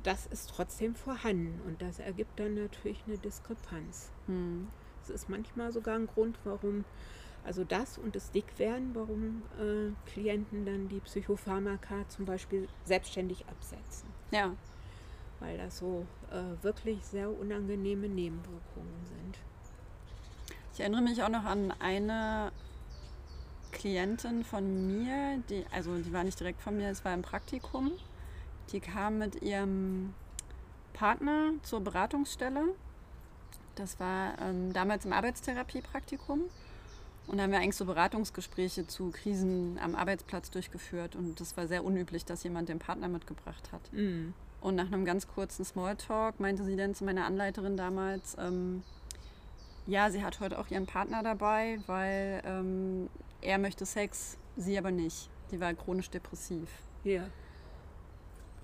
das 0.04 0.26
ist 0.28 0.50
trotzdem 0.50 0.96
vorhanden 0.96 1.62
und 1.68 1.82
das 1.82 2.00
ergibt 2.00 2.40
dann 2.40 2.56
natürlich 2.56 3.04
eine 3.08 3.18
Diskrepanz. 3.18 4.12
Hm. 4.26 4.68
Es 5.04 5.10
ist 5.10 5.30
manchmal 5.30 5.72
sogar 5.72 5.96
ein 5.96 6.08
Grund, 6.08 6.38
warum, 6.44 6.86
also 7.46 7.64
das 7.64 7.98
und 7.98 8.16
das 8.16 8.32
Dickwerden, 8.32 8.96
warum 8.96 9.44
äh, 9.60 9.92
Klienten 10.10 10.66
dann 10.66 10.90
die 10.90 11.00
Psychopharmaka 11.00 12.08
zum 12.10 12.26
Beispiel 12.26 12.68
selbstständig 12.86 13.46
absetzen. 13.48 14.10
Ja. 14.32 14.56
Weil 15.40 15.58
das 15.58 15.78
so 15.78 16.06
äh, 16.32 16.64
wirklich 16.64 17.04
sehr 17.06 17.30
unangenehme 17.30 18.10
Nebenwirkungen 18.10 19.06
sind. 19.06 19.40
Ich 20.74 20.82
erinnere 20.82 21.02
mich 21.02 21.24
auch 21.24 21.30
noch 21.30 21.46
an 21.46 21.74
eine 21.80 22.52
Klientin 23.72 24.44
von 24.44 24.88
mir, 24.88 25.42
die, 25.50 25.66
also 25.72 25.96
die 25.98 26.12
war 26.12 26.24
nicht 26.24 26.40
direkt 26.40 26.62
von 26.62 26.78
mir, 26.78 26.90
es 26.90 27.06
war 27.06 27.14
im 27.14 27.22
Praktikum. 27.22 27.92
Die 28.72 28.80
kam 28.80 29.18
mit 29.18 29.42
ihrem 29.42 30.14
Partner 30.94 31.52
zur 31.64 31.82
Beratungsstelle. 31.82 32.76
Das 33.76 34.00
war 34.00 34.34
ähm, 34.42 34.74
damals 34.74 35.06
im 35.06 35.14
Arbeitstherapie-Praktikum. 35.14 36.42
Und 37.28 37.38
da 37.38 37.44
haben 37.44 37.52
wir 37.52 37.60
eigentlich 37.60 37.76
so 37.76 37.86
Beratungsgespräche 37.86 38.88
zu 38.88 39.12
Krisen 39.12 39.80
am 39.82 39.96
Arbeitsplatz 39.96 40.50
durchgeführt. 40.50 41.16
Und 41.16 41.40
das 41.40 41.56
war 41.58 41.68
sehr 41.68 41.84
unüblich, 41.84 42.26
dass 42.26 42.44
jemand 42.44 42.70
den 42.70 42.80
Partner 42.80 43.08
mitgebracht 43.08 43.72
hat. 43.72 43.94
Mhm. 43.94 44.34
Und 44.62 44.76
nach 44.76 44.88
einem 44.88 45.06
ganz 45.06 45.28
kurzen 45.28 45.64
Smalltalk 45.64 46.40
meinte 46.40 46.66
sie 46.66 46.76
dann 46.76 46.96
zu 46.96 47.06
meiner 47.06 47.26
Anleiterin 47.26 47.78
damals, 47.78 48.36
ähm, 48.40 48.84
ja, 49.90 50.12
sie 50.12 50.24
hat 50.24 50.40
heute 50.40 50.60
auch 50.60 50.70
ihren 50.70 50.86
Partner 50.86 51.24
dabei, 51.24 51.80
weil 51.88 52.42
ähm, 52.46 53.10
er 53.42 53.58
möchte 53.58 53.86
Sex, 53.86 54.38
sie 54.56 54.78
aber 54.78 54.92
nicht. 54.92 55.30
Die 55.52 55.60
war 55.60 55.74
chronisch 55.74 56.10
depressiv. 56.10 56.70
Ja. 57.04 57.26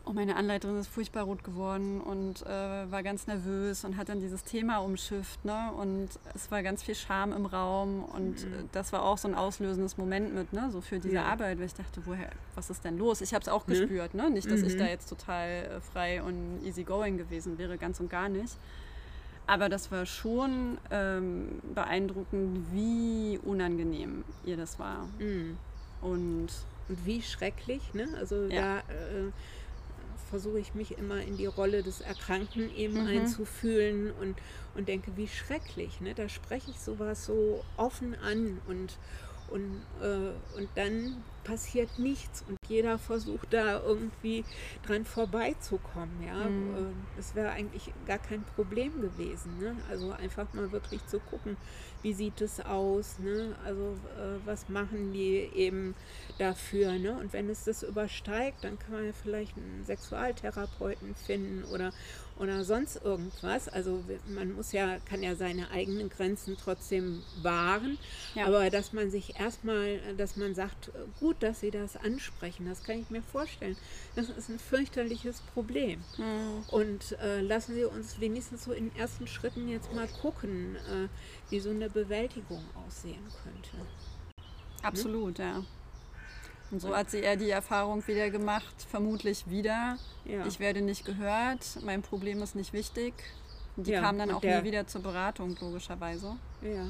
Und 0.04 0.14
meine 0.14 0.36
Anleiterin 0.36 0.78
ist 0.78 0.88
furchtbar 0.88 1.24
rot 1.24 1.44
geworden 1.44 2.00
und 2.00 2.44
äh, 2.44 2.92
war 2.92 3.02
ganz 3.02 3.26
nervös 3.26 3.84
und 3.86 3.98
hat 3.98 4.10
dann 4.10 4.20
dieses 4.20 4.44
Thema 4.44 4.78
umschifft. 4.78 5.44
Ne? 5.44 5.72
Und 5.76 6.10
es 6.36 6.52
war 6.52 6.62
ganz 6.62 6.84
viel 6.84 6.94
Scham 6.94 7.34
im 7.34 7.48
Raum. 7.48 8.04
Und 8.04 8.46
mhm. 8.46 8.54
Äh, 8.54 8.64
das 8.72 8.94
war 8.94 9.02
auch 9.02 9.18
so 9.18 9.28
ein 9.28 9.34
auslösendes 9.34 9.98
Moment 9.98 10.36
mit, 10.36 10.54
ne? 10.54 10.70
so 10.72 10.82
für 10.82 11.00
diese 11.00 11.16
ja. 11.16 11.26
Arbeit, 11.26 11.58
weil 11.58 11.66
ich 11.66 11.74
dachte, 11.74 12.02
woher, 12.06 12.30
was 12.54 12.70
ist 12.70 12.86
denn 12.86 13.00
los? 13.00 13.22
Ich 13.22 13.34
habe 13.34 13.42
es 13.42 13.48
auch 13.48 13.66
mhm. 13.66 13.72
gespürt. 13.72 14.14
Ne? 14.14 14.30
Nicht, 14.30 14.50
dass 14.52 14.62
mhm. 14.62 14.68
ich 14.68 14.78
da 14.78 14.86
jetzt 14.86 15.10
total 15.10 15.50
äh, 15.50 15.82
frei 15.82 16.22
und 16.22 16.64
easygoing 16.64 17.18
gewesen 17.18 17.58
wäre, 17.58 17.80
ganz 17.80 18.00
und 18.00 18.12
gar 18.12 18.30
nicht. 18.30 18.56
Aber 19.48 19.70
das 19.70 19.92
war 19.92 20.06
schon 20.06 20.78
ähm, 20.92 21.62
beeindruckend, 21.74 22.66
wie 22.72 23.40
unangenehm 23.44 24.24
ihr 24.44 24.58
das 24.58 24.80
war. 24.80 25.08
Mhm. 25.20 25.58
Und, 26.02 26.48
und 26.90 27.06
wie 27.06 27.22
schrecklich, 27.22 27.94
ne? 27.94 28.08
Also 28.20 28.46
ja. 28.46 28.62
da 28.62 28.78
äh, 28.80 29.32
versuche 30.30 30.60
ich 30.60 30.74
mich 30.74 30.98
immer 30.98 31.22
in 31.22 31.38
die 31.38 31.46
Rolle 31.46 31.84
des 31.84 32.02
Erkrankten 32.02 32.76
eben 32.76 33.02
mhm. 33.02 33.08
einzufühlen 33.08 34.12
und, 34.20 34.36
und 34.76 34.88
denke, 34.88 35.12
wie 35.16 35.28
schrecklich. 35.28 36.02
Ne? 36.02 36.14
Da 36.14 36.28
spreche 36.28 36.72
ich 36.72 36.80
sowas 36.80 37.26
so 37.26 37.64
offen 37.78 38.16
an 38.16 38.60
und, 38.68 38.98
und, 39.50 39.82
äh, 40.02 40.58
und 40.58 40.70
dann 40.76 41.24
passiert 41.46 41.98
nichts 41.98 42.44
und 42.48 42.58
jeder 42.68 42.98
versucht 42.98 43.54
da 43.54 43.80
irgendwie 43.80 44.44
dran 44.86 45.06
vorbeizukommen. 45.06 46.22
Ja? 46.26 46.50
Mhm. 46.50 46.94
Das 47.16 47.36
wäre 47.36 47.52
eigentlich 47.52 47.94
gar 48.06 48.18
kein 48.18 48.44
Problem 48.56 49.00
gewesen. 49.00 49.58
Ne? 49.60 49.78
Also 49.90 50.12
einfach 50.12 50.52
mal 50.54 50.72
wirklich 50.74 51.06
zu 51.08 51.20
gucken, 51.20 51.56
wie 52.06 52.14
sieht 52.14 52.40
es 52.40 52.64
aus, 52.64 53.18
ne? 53.18 53.56
also 53.66 53.98
äh, 54.16 54.38
was 54.46 54.70
machen 54.70 55.12
die 55.12 55.50
eben 55.56 55.96
dafür. 56.38 57.00
Ne? 57.00 57.18
Und 57.18 57.34
wenn 57.34 57.50
es 57.50 57.64
das 57.64 57.82
übersteigt, 57.82 58.64
dann 58.64 58.78
kann 58.78 58.94
man 58.94 59.06
ja 59.08 59.12
vielleicht 59.12 59.58
einen 59.58 59.84
Sexualtherapeuten 59.84 61.16
finden 61.16 61.64
oder, 61.64 61.92
oder 62.38 62.64
sonst 62.64 63.04
irgendwas. 63.04 63.68
Also 63.70 64.04
man 64.28 64.54
muss 64.54 64.72
ja, 64.72 64.98
kann 65.10 65.24
ja 65.24 65.36
seine 65.36 65.72
eigenen 65.72 66.10
Grenzen 66.10 66.58
trotzdem 66.62 67.24
wahren, 67.42 67.98
ja. 68.36 68.46
aber 68.46 68.70
dass 68.70 68.94
man 68.94 69.10
sich 69.10 69.40
erstmal, 69.40 70.00
dass 70.16 70.36
man 70.36 70.54
sagt, 70.54 70.92
gut, 71.20 71.38
dass 71.40 71.62
sie 71.62 71.72
das 71.72 71.96
ansprechen, 71.96 72.68
das 72.70 72.84
kann 72.84 73.00
ich 73.00 73.10
mir 73.10 73.24
vorstellen. 73.24 73.78
Das 74.16 74.30
ist 74.30 74.50
ein 74.50 74.60
fürchterliches 74.60 75.42
Problem. 75.56 76.04
Mhm. 76.18 76.64
Und 76.70 77.18
äh, 77.20 77.42
lassen 77.42 77.74
Sie 77.74 77.86
uns 77.86 78.20
wenigstens 78.20 78.66
so 78.66 78.74
in 78.74 78.96
ersten 78.96 79.26
Schritten 79.26 79.68
jetzt 79.68 79.92
mal 79.92 80.08
gucken, 80.22 80.76
äh, 80.76 81.08
wie 81.50 81.60
so 81.60 81.70
eine 81.70 81.95
Bewältigung 81.96 82.64
aussehen 82.86 83.24
könnte. 83.44 83.88
Absolut, 84.84 85.40
hm? 85.40 85.46
ja. 85.46 85.64
Und 86.72 86.82
so 86.82 86.96
hat 86.96 87.10
sie 87.10 87.20
eher 87.20 87.38
die 87.38 87.50
Erfahrung 87.50 88.06
wieder 88.08 88.30
gemacht, 88.30 88.76
vermutlich 88.90 89.50
wieder. 89.50 89.98
Ja. 90.26 90.46
Ich 90.46 90.60
werde 90.60 90.82
nicht 90.82 91.06
gehört, 91.06 91.80
mein 91.84 92.02
Problem 92.02 92.42
ist 92.42 92.56
nicht 92.56 92.74
wichtig. 92.74 93.14
Die 93.78 93.92
ja, 93.92 94.02
kam 94.02 94.18
dann 94.18 94.32
auch 94.32 94.42
der, 94.42 94.62
nie 94.62 94.68
wieder 94.68 94.88
zur 94.88 95.02
Beratung, 95.02 95.56
logischerweise. 95.60 96.38
Ja. 96.62 96.88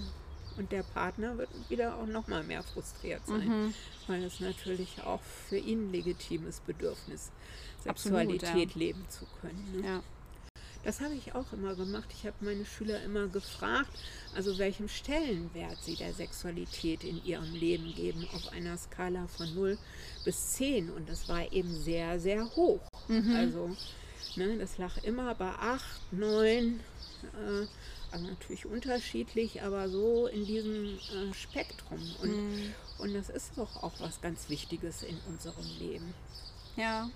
Und 0.58 0.72
der 0.72 0.84
Partner 0.84 1.38
wird 1.38 1.50
wieder 1.70 1.98
auch 1.98 2.06
noch 2.06 2.28
mal 2.28 2.44
mehr 2.44 2.64
frustriert 2.64 3.26
sein, 3.26 3.48
mhm. 3.48 3.74
weil 4.08 4.24
es 4.24 4.40
natürlich 4.40 5.04
auch 5.04 5.22
für 5.22 5.58
ihn 5.58 5.92
legitimes 5.92 6.62
Bedürfnis, 6.62 7.32
Sexualität 7.84 8.44
Absolut, 8.44 8.72
ja. 8.72 8.80
leben 8.80 9.06
zu 9.10 9.26
können. 9.42 9.82
Ne? 9.82 9.88
Ja. 9.88 10.04
Das 10.86 11.02
habe 11.02 11.16
ich 11.16 11.34
auch 11.34 11.52
immer 11.52 11.74
gemacht. 11.74 12.08
Ich 12.12 12.28
habe 12.28 12.36
meine 12.42 12.64
Schüler 12.64 13.02
immer 13.02 13.28
gefragt, 13.28 13.90
also 14.36 14.60
welchen 14.60 14.88
Stellenwert 14.88 15.78
sie 15.82 15.96
der 15.96 16.14
Sexualität 16.14 17.04
in 17.04 17.26
ihrem 17.26 17.56
Leben 17.56 17.92
geben, 17.96 18.28
auf 18.36 18.54
einer 18.54 18.78
Skala 18.78 19.26
von 19.26 19.52
0 19.56 19.80
bis 20.24 20.54
10. 20.54 20.92
Und 20.92 21.10
das 21.10 21.28
war 21.28 21.52
eben 21.52 21.76
sehr, 21.76 22.20
sehr 22.20 22.46
hoch. 22.56 22.82
Mhm. 23.08 23.36
Also 23.36 23.76
ne, 24.36 24.60
das 24.60 24.78
lag 24.78 25.04
immer 25.04 25.34
bei 25.34 25.50
8, 25.50 25.84
9. 26.12 26.80
Äh, 27.34 27.66
also 28.12 28.28
natürlich 28.28 28.68
unterschiedlich, 28.68 29.64
aber 29.64 29.90
so 29.90 30.28
in 30.28 30.46
diesem 30.46 30.86
äh, 30.86 31.34
Spektrum. 31.34 32.00
Und, 32.22 32.30
mhm. 32.30 32.74
und 33.00 33.14
das 33.16 33.30
ist 33.30 33.58
doch 33.58 33.82
auch 33.82 33.94
was 34.00 34.22
ganz 34.22 34.50
Wichtiges 34.50 35.02
in 35.02 35.18
unserem 35.28 35.66
Leben. 35.80 36.14
Ja. 36.76 37.10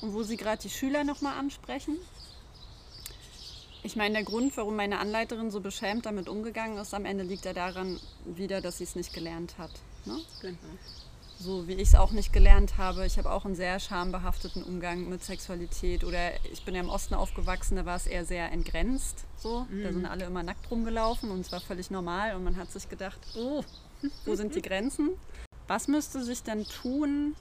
Und 0.00 0.14
wo 0.14 0.22
Sie 0.22 0.36
gerade 0.36 0.62
die 0.62 0.70
Schüler 0.70 1.02
nochmal 1.02 1.36
ansprechen, 1.38 1.98
ich 3.84 3.96
meine, 3.96 4.14
der 4.14 4.24
Grund, 4.24 4.56
warum 4.56 4.76
meine 4.76 5.00
Anleiterin 5.00 5.50
so 5.50 5.60
beschämt 5.60 6.06
damit 6.06 6.28
umgegangen 6.28 6.78
ist, 6.78 6.94
am 6.94 7.04
Ende 7.04 7.24
liegt 7.24 7.44
ja 7.44 7.52
daran 7.52 7.98
wieder, 8.24 8.60
dass 8.60 8.78
sie 8.78 8.84
es 8.84 8.94
nicht 8.94 9.12
gelernt 9.12 9.58
hat. 9.58 9.72
Ne? 10.04 10.18
Genau. 10.40 10.56
So 11.38 11.66
wie 11.66 11.72
ich 11.72 11.88
es 11.88 11.94
auch 11.96 12.12
nicht 12.12 12.32
gelernt 12.32 12.78
habe. 12.78 13.04
Ich 13.04 13.18
habe 13.18 13.32
auch 13.32 13.44
einen 13.44 13.56
sehr 13.56 13.80
schambehafteten 13.80 14.62
Umgang 14.62 15.08
mit 15.08 15.24
Sexualität. 15.24 16.04
Oder 16.04 16.32
ich 16.52 16.64
bin 16.64 16.76
ja 16.76 16.80
im 16.80 16.88
Osten 16.88 17.14
aufgewachsen, 17.14 17.74
da 17.74 17.84
war 17.84 17.96
es 17.96 18.06
eher 18.06 18.24
sehr 18.24 18.52
entgrenzt. 18.52 19.24
So. 19.38 19.66
Mhm. 19.68 19.82
Da 19.82 19.92
sind 19.92 20.06
alle 20.06 20.24
immer 20.26 20.44
nackt 20.44 20.70
rumgelaufen 20.70 21.32
und 21.32 21.40
es 21.40 21.50
war 21.50 21.60
völlig 21.60 21.90
normal. 21.90 22.36
Und 22.36 22.44
man 22.44 22.56
hat 22.56 22.70
sich 22.70 22.88
gedacht, 22.88 23.18
oh, 23.36 23.64
wo 24.24 24.36
sind 24.36 24.54
die 24.54 24.62
Grenzen? 24.62 25.10
Was 25.66 25.88
müsste 25.88 26.22
sich 26.22 26.44
denn 26.44 26.64
tun, 26.66 27.34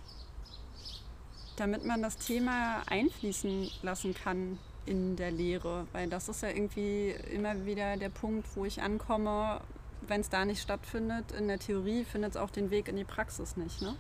damit 1.57 1.85
man 1.85 2.01
das 2.01 2.17
Thema 2.17 2.81
einfließen 2.87 3.69
lassen 3.83 4.15
kann 4.15 4.57
in 4.85 5.15
der 5.15 5.31
Lehre, 5.31 5.87
weil 5.91 6.09
das 6.09 6.29
ist 6.29 6.41
ja 6.41 6.49
irgendwie 6.49 7.11
immer 7.31 7.65
wieder 7.65 7.97
der 7.97 8.09
Punkt, 8.09 8.47
wo 8.55 8.65
ich 8.65 8.81
ankomme, 8.81 9.61
wenn 10.07 10.21
es 10.21 10.29
da 10.29 10.45
nicht 10.45 10.61
stattfindet, 10.61 11.31
in 11.31 11.47
der 11.47 11.59
Theorie 11.59 12.03
findet 12.03 12.31
es 12.31 12.37
auch 12.37 12.49
den 12.49 12.71
Weg 12.71 12.87
in 12.87 12.95
die 12.95 13.03
Praxis 13.03 13.57
nicht, 13.57 13.81
ne? 13.81 13.95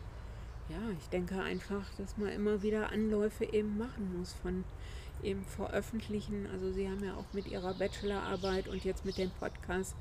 Ja, 0.69 0.77
ich 0.99 1.09
denke 1.09 1.41
einfach, 1.41 1.83
dass 1.97 2.17
man 2.17 2.29
immer 2.29 2.61
wieder 2.63 2.91
Anläufe 2.91 3.43
eben 3.43 3.77
machen 3.77 4.17
muss 4.17 4.33
von 4.41 4.63
eben 5.21 5.43
veröffentlichen. 5.43 6.47
Also 6.53 6.71
Sie 6.71 6.87
haben 6.89 7.03
ja 7.03 7.15
auch 7.15 7.33
mit 7.33 7.47
Ihrer 7.47 7.73
Bachelorarbeit 7.73 8.67
und 8.67 8.83
jetzt 8.83 9.05
mit 9.05 9.17
dem 9.17 9.31
Podcast 9.31 9.95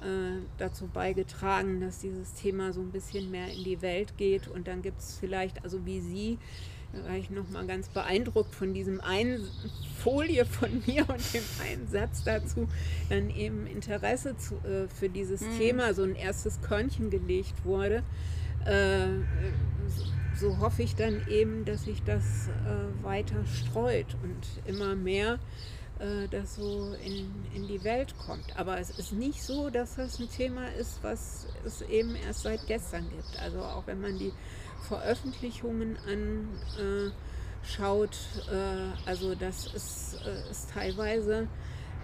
äh, 0.00 0.40
dazu 0.58 0.86
beigetragen, 0.86 1.80
dass 1.80 1.98
dieses 1.98 2.34
Thema 2.34 2.72
so 2.72 2.80
ein 2.80 2.92
bisschen 2.92 3.30
mehr 3.30 3.48
in 3.52 3.64
die 3.64 3.82
Welt 3.82 4.16
geht. 4.16 4.48
Und 4.48 4.68
dann 4.68 4.82
gibt 4.82 5.00
es 5.00 5.16
vielleicht, 5.18 5.64
also 5.64 5.84
wie 5.84 6.00
Sie 6.00 6.38
da 6.94 7.08
war 7.08 7.16
ich 7.16 7.30
nochmal 7.30 7.66
ganz 7.66 7.88
beeindruckt 7.88 8.54
von 8.54 8.74
diesem 8.74 9.00
einen 9.00 9.46
Folie 9.98 10.44
von 10.44 10.70
mir 10.86 11.08
und 11.08 11.34
dem 11.34 11.42
einen 11.62 11.88
Satz 11.88 12.24
dazu, 12.24 12.68
dann 13.08 13.30
eben 13.30 13.66
Interesse 13.66 14.36
zu, 14.36 14.54
äh, 14.56 14.88
für 14.88 15.08
dieses 15.08 15.40
mhm. 15.40 15.58
Thema, 15.58 15.94
so 15.94 16.02
ein 16.02 16.14
erstes 16.14 16.60
Körnchen 16.60 17.10
gelegt 17.10 17.64
wurde. 17.64 18.02
Äh, 18.64 19.06
so 20.36 20.58
hoffe 20.58 20.82
ich 20.82 20.94
dann 20.96 21.22
eben, 21.28 21.64
dass 21.64 21.84
sich 21.84 22.02
das 22.02 22.48
äh, 22.48 23.04
weiter 23.04 23.44
streut 23.46 24.16
und 24.22 24.44
immer 24.66 24.96
mehr 24.96 25.38
äh, 25.98 26.28
das 26.30 26.56
so 26.56 26.94
in, 27.04 27.30
in 27.54 27.68
die 27.68 27.84
Welt 27.84 28.14
kommt. 28.18 28.56
Aber 28.56 28.78
es 28.78 28.90
ist 28.90 29.12
nicht 29.12 29.42
so, 29.42 29.70
dass 29.70 29.96
das 29.96 30.18
ein 30.18 30.28
Thema 30.28 30.66
ist, 30.74 30.98
was 31.02 31.46
es 31.64 31.82
eben 31.82 32.16
erst 32.16 32.42
seit 32.42 32.66
gestern 32.66 33.08
gibt. 33.10 33.38
Also 33.40 33.60
auch 33.60 33.86
wenn 33.86 34.00
man 34.00 34.18
die 34.18 34.32
Veröffentlichungen 34.88 35.96
anschaut, 37.62 38.16
äh, 38.50 39.08
also 39.08 39.34
das 39.34 39.66
ist, 39.74 40.18
äh, 40.26 40.50
ist 40.50 40.70
teilweise 40.72 41.48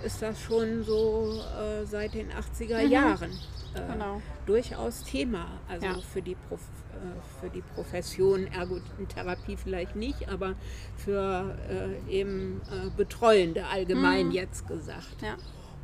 ist 0.03 0.23
das 0.23 0.41
schon 0.41 0.83
so 0.83 1.43
äh, 1.59 1.85
seit 1.85 2.15
den 2.15 2.31
80er 2.31 2.85
mhm. 2.85 2.91
Jahren 2.91 3.31
äh, 3.75 3.93
genau. 3.93 4.23
durchaus 4.47 5.05
Thema. 5.05 5.47
Also 5.69 5.87
ja. 5.87 5.99
für, 5.99 6.23
die 6.23 6.35
Prof 6.35 6.61
äh, 6.61 7.41
für 7.41 7.51
die 7.51 7.63
Profession 7.75 8.47
Ergotherapie 8.47 9.57
vielleicht 9.57 9.97
nicht, 9.97 10.29
aber 10.29 10.55
für 10.97 11.57
äh, 11.69 12.11
eben 12.11 12.61
Betreuende 12.97 13.67
allgemein 13.67 14.29
mhm. 14.29 14.33
jetzt 14.33 14.67
gesagt. 14.67 15.23
Ja. 15.23 15.37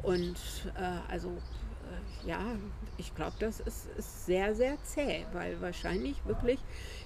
Und 0.02 0.37
also 1.09 1.32
ja, 2.24 2.38
ich 2.98 3.14
glaube, 3.14 3.37
das 3.38 3.61
ist, 3.61 3.88
ist, 3.96 4.26
sehr, 4.26 4.54
sehr 4.54 4.76
zäh, 4.82 5.24
weil 5.32 5.61
wahrscheinlich 5.61 6.24
wirklich 6.26 6.59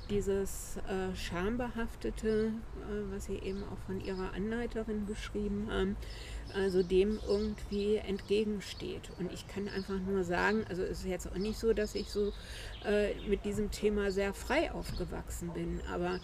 dieses 0.08 0.76
äh, 0.88 1.14
Schambehaftete, 1.16 2.48
äh, 2.48 3.14
was 3.14 3.26
Sie 3.26 3.38
eben 3.38 3.62
auch 3.64 3.78
von 3.86 4.00
Ihrer 4.00 4.32
Anleiterin 4.34 5.06
beschrieben 5.06 5.68
haben, 5.70 5.96
also 6.54 6.82
dem 6.82 7.20
irgendwie 7.26 7.96
entgegensteht. 7.96 9.10
Und 9.18 9.32
ich 9.32 9.46
kann 9.46 9.68
einfach 9.68 9.98
nur 10.00 10.24
sagen, 10.24 10.64
also 10.68 10.82
es 10.82 11.00
ist 11.00 11.06
jetzt 11.06 11.30
auch 11.30 11.36
nicht 11.36 11.58
so, 11.58 11.72
dass 11.72 11.94
ich 11.94 12.10
so 12.10 12.32
äh, 12.84 13.14
mit 13.28 13.44
diesem 13.44 13.70
Thema 13.70 14.10
sehr 14.10 14.34
frei 14.34 14.72
aufgewachsen 14.72 15.52
bin, 15.52 15.80
aber 15.92 16.20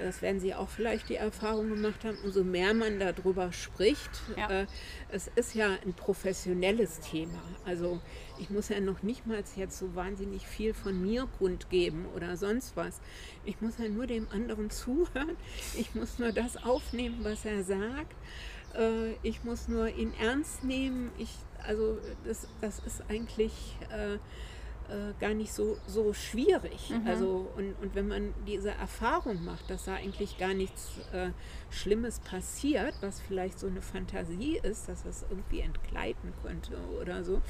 das 0.00 0.22
werden 0.22 0.40
Sie 0.40 0.54
auch 0.54 0.68
vielleicht 0.68 1.08
die 1.08 1.16
Erfahrung 1.16 1.70
gemacht 1.70 2.04
haben, 2.04 2.18
umso 2.24 2.44
mehr 2.44 2.74
man 2.74 2.98
darüber 2.98 3.52
spricht. 3.52 4.10
Ja. 4.36 4.62
Äh, 4.62 4.66
es 5.10 5.30
ist 5.34 5.54
ja 5.54 5.76
ein 5.84 5.94
professionelles 5.94 7.00
Thema. 7.00 7.42
Also 7.64 8.00
ich 8.38 8.50
muss 8.50 8.68
ja 8.68 8.80
noch 8.80 9.02
nicht 9.02 9.26
mal 9.26 9.42
jetzt 9.56 9.78
so 9.78 9.94
wahnsinnig 9.94 10.46
viel 10.46 10.74
von 10.74 11.00
mir 11.00 11.28
kundgeben 11.38 12.06
oder 12.14 12.36
sonst 12.36 12.76
was. 12.76 13.00
Ich 13.44 13.60
muss 13.60 13.78
ja 13.78 13.88
nur 13.88 14.06
dem 14.06 14.28
anderen 14.30 14.70
zuhören. 14.70 15.36
Ich 15.76 15.94
muss 15.94 16.18
nur 16.18 16.32
das 16.32 16.56
aufnehmen, 16.56 17.18
was 17.22 17.44
er 17.44 17.62
sagt. 17.64 18.14
Äh, 18.74 19.12
ich 19.22 19.44
muss 19.44 19.68
nur 19.68 19.88
ihn 19.88 20.12
ernst 20.20 20.64
nehmen. 20.64 21.10
Ich, 21.18 21.30
also 21.66 21.98
das, 22.24 22.48
das 22.60 22.78
ist 22.80 23.02
eigentlich 23.08 23.52
äh, 23.90 24.18
äh, 24.90 25.14
gar 25.20 25.34
nicht 25.34 25.52
so, 25.52 25.78
so 25.86 26.12
schwierig. 26.12 26.90
Mhm. 26.90 27.06
Also, 27.06 27.48
und, 27.56 27.74
und 27.80 27.94
wenn 27.94 28.08
man 28.08 28.34
diese 28.46 28.70
Erfahrung 28.70 29.44
macht, 29.44 29.70
dass 29.70 29.84
da 29.84 29.94
eigentlich 29.94 30.38
gar 30.38 30.54
nichts 30.54 30.98
äh, 31.12 31.30
Schlimmes 31.70 32.20
passiert, 32.20 32.94
was 33.00 33.20
vielleicht 33.20 33.58
so 33.58 33.66
eine 33.66 33.82
Fantasie 33.82 34.58
ist, 34.62 34.88
dass 34.88 35.04
das 35.04 35.24
irgendwie 35.30 35.60
entgleiten 35.60 36.32
könnte 36.42 36.76
oder 37.00 37.24
so, 37.24 37.40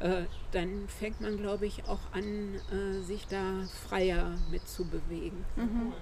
äh, 0.00 0.24
dann 0.52 0.88
fängt 0.88 1.20
man, 1.20 1.36
glaube 1.36 1.66
ich, 1.66 1.84
auch 1.88 2.12
an, 2.12 2.54
äh, 2.72 3.00
sich 3.02 3.26
da 3.26 3.64
freier 3.88 4.36
mitzubewegen. 4.50 5.44
Mhm. 5.56 5.92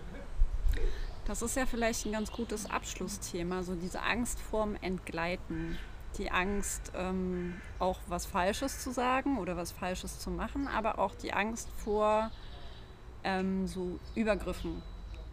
Das 1.25 1.43
ist 1.43 1.57
ja 1.57 1.67
vielleicht 1.67 2.07
ein 2.07 2.13
ganz 2.13 2.31
gutes 2.31 2.71
Abschlussthema, 2.71 3.63
so 3.63 3.75
diese 3.75 4.03
Angst 4.03 4.39
vorm 4.39 4.77
Entgleiten 4.81 5.77
die 6.19 6.31
Angst, 6.31 6.93
ähm, 6.97 7.61
auch 7.79 7.99
was 8.09 8.27
Falsches 8.27 8.83
zu 8.83 8.91
sagen 8.91 9.39
oder 9.39 9.57
was 9.57 9.73
Falsches 9.73 10.19
zu 10.19 10.31
machen, 10.31 10.69
aber 10.69 10.99
auch 10.99 11.15
die 11.15 11.33
Angst 11.33 11.69
vor 11.77 12.31
ähm, 13.25 13.67
so 13.67 13.99
Übergriffen. 14.15 14.83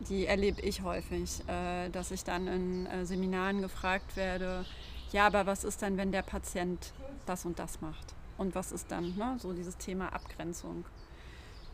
Die 0.10 0.26
erlebe 0.26 0.62
ich 0.62 0.82
häufig, 0.82 1.48
äh, 1.48 1.90
dass 1.90 2.12
ich 2.12 2.24
dann 2.24 2.48
in 2.48 2.86
äh, 2.88 3.06
Seminaren 3.06 3.62
gefragt 3.62 4.16
werde, 4.16 4.66
ja, 5.14 5.28
aber 5.28 5.46
was 5.46 5.64
ist 5.64 5.82
denn, 5.84 5.96
wenn 5.98 6.12
der 6.12 6.24
Patient 6.24 6.92
das 7.28 7.46
und 7.46 7.60
das 7.60 7.82
macht? 7.82 8.16
Und 8.38 8.56
was 8.56 8.72
ist 8.72 8.92
dann 8.92 9.16
ne, 9.16 9.36
so 9.38 9.54
dieses 9.54 9.78
Thema 9.78 10.12
Abgrenzung? 10.12 10.86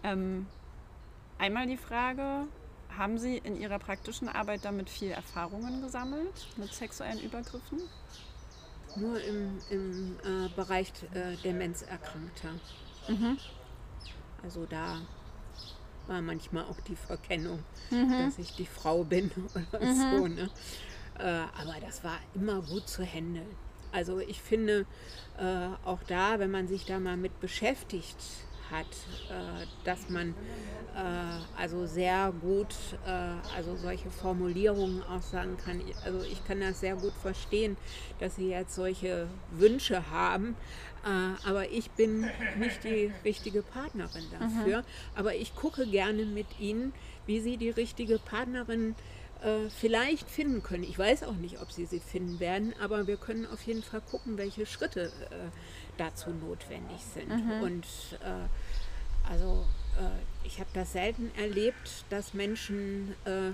Ähm, 0.03 0.45
einmal 1.37 1.65
die 1.65 1.77
Frage, 1.77 2.47
haben 2.97 3.17
Sie 3.17 3.37
in 3.37 3.55
Ihrer 3.59 3.79
praktischen 3.79 4.27
Arbeit 4.27 4.65
damit 4.65 4.89
viel 4.89 5.11
Erfahrungen 5.11 5.81
gesammelt 5.81 6.47
mit 6.57 6.73
sexuellen 6.73 7.19
Übergriffen? 7.21 7.79
Nur 8.95 9.21
im, 9.21 9.59
im 9.69 10.15
äh, 10.23 10.49
Bereich 10.55 10.91
äh, 11.13 11.35
Demenzerkrankter. 11.43 12.49
Mhm. 13.07 13.37
Also 14.43 14.65
da 14.65 15.01
war 16.07 16.21
manchmal 16.21 16.63
auch 16.65 16.79
die 16.81 16.95
Verkennung, 16.95 17.59
mhm. 17.89 18.11
dass 18.11 18.39
ich 18.39 18.55
die 18.55 18.65
Frau 18.65 19.03
bin 19.03 19.31
oder 19.71 19.85
mhm. 19.85 20.17
so. 20.17 20.27
Ne? 20.27 20.49
Äh, 21.19 21.23
aber 21.23 21.75
das 21.81 22.03
war 22.03 22.17
immer 22.33 22.61
gut 22.61 22.87
zu 22.87 23.03
handeln. 23.03 23.55
Also 23.91 24.19
ich 24.19 24.41
finde 24.41 24.85
äh, 25.37 25.67
auch 25.85 26.03
da, 26.07 26.39
wenn 26.39 26.51
man 26.51 26.67
sich 26.67 26.85
da 26.85 26.99
mal 26.99 27.17
mit 27.17 27.39
beschäftigt 27.39 28.17
hat, 28.71 28.85
äh, 29.29 29.65
dass 29.83 30.09
man 30.09 30.29
äh, 30.95 31.01
also 31.57 31.85
sehr 31.85 32.33
gut 32.41 32.73
äh, 33.05 33.09
also 33.55 33.75
solche 33.75 34.09
Formulierungen 34.09 35.03
auch 35.03 35.21
sagen 35.21 35.57
kann. 35.57 35.81
Also 36.05 36.21
ich 36.23 36.45
kann 36.45 36.61
das 36.61 36.79
sehr 36.79 36.95
gut 36.95 37.13
verstehen, 37.21 37.77
dass 38.19 38.35
Sie 38.35 38.49
jetzt 38.49 38.75
solche 38.75 39.27
Wünsche 39.51 40.09
haben, 40.09 40.55
aber 41.45 41.69
ich 41.69 41.91
bin 41.91 42.29
nicht 42.57 42.83
die 42.83 43.11
richtige 43.23 43.61
Partnerin 43.61 44.25
dafür. 44.31 44.79
Mhm. 44.79 44.85
Aber 45.15 45.33
ich 45.33 45.55
gucke 45.55 45.87
gerne 45.87 46.25
mit 46.25 46.59
Ihnen, 46.59 46.91
wie 47.25 47.39
Sie 47.39 47.55
die 47.55 47.69
richtige 47.69 48.19
Partnerin 48.19 48.95
vielleicht 49.69 50.29
finden 50.29 50.61
können. 50.61 50.83
Ich 50.83 50.99
weiß 50.99 51.23
auch 51.23 51.37
nicht, 51.37 51.61
ob 51.61 51.71
Sie 51.71 51.85
sie 51.85 52.01
finden 52.01 52.41
werden, 52.41 52.73
aber 52.81 53.07
wir 53.07 53.15
können 53.15 53.45
auf 53.45 53.61
jeden 53.63 53.81
Fall 53.81 54.01
gucken, 54.01 54.37
welche 54.37 54.65
Schritte 54.65 55.13
dazu 55.99 56.31
notwendig 56.31 57.01
sind. 57.13 57.29
Mhm. 57.29 57.61
Und 57.61 57.85
äh, 58.23 59.29
also 59.29 59.65
äh, 59.97 60.47
ich 60.47 60.59
habe 60.59 60.69
das 60.73 60.93
selten 60.93 61.31
erlebt, 61.35 62.05
dass 62.09 62.33
Menschen 62.33 63.15
äh, 63.25 63.49
äh, 63.49 63.53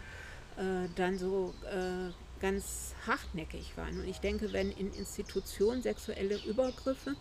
dann 0.96 1.18
so 1.18 1.54
äh, 1.66 2.12
ganz 2.41 2.93
hartnäckig 3.08 3.78
waren. 3.78 4.00
Und 4.00 4.08
ich 4.08 4.20
denke, 4.20 4.54
wenn 4.54 4.72
in 4.72 4.93
Institutionen 4.93 5.82
sexuelle 5.82 6.38
Übergriffe 6.46 7.16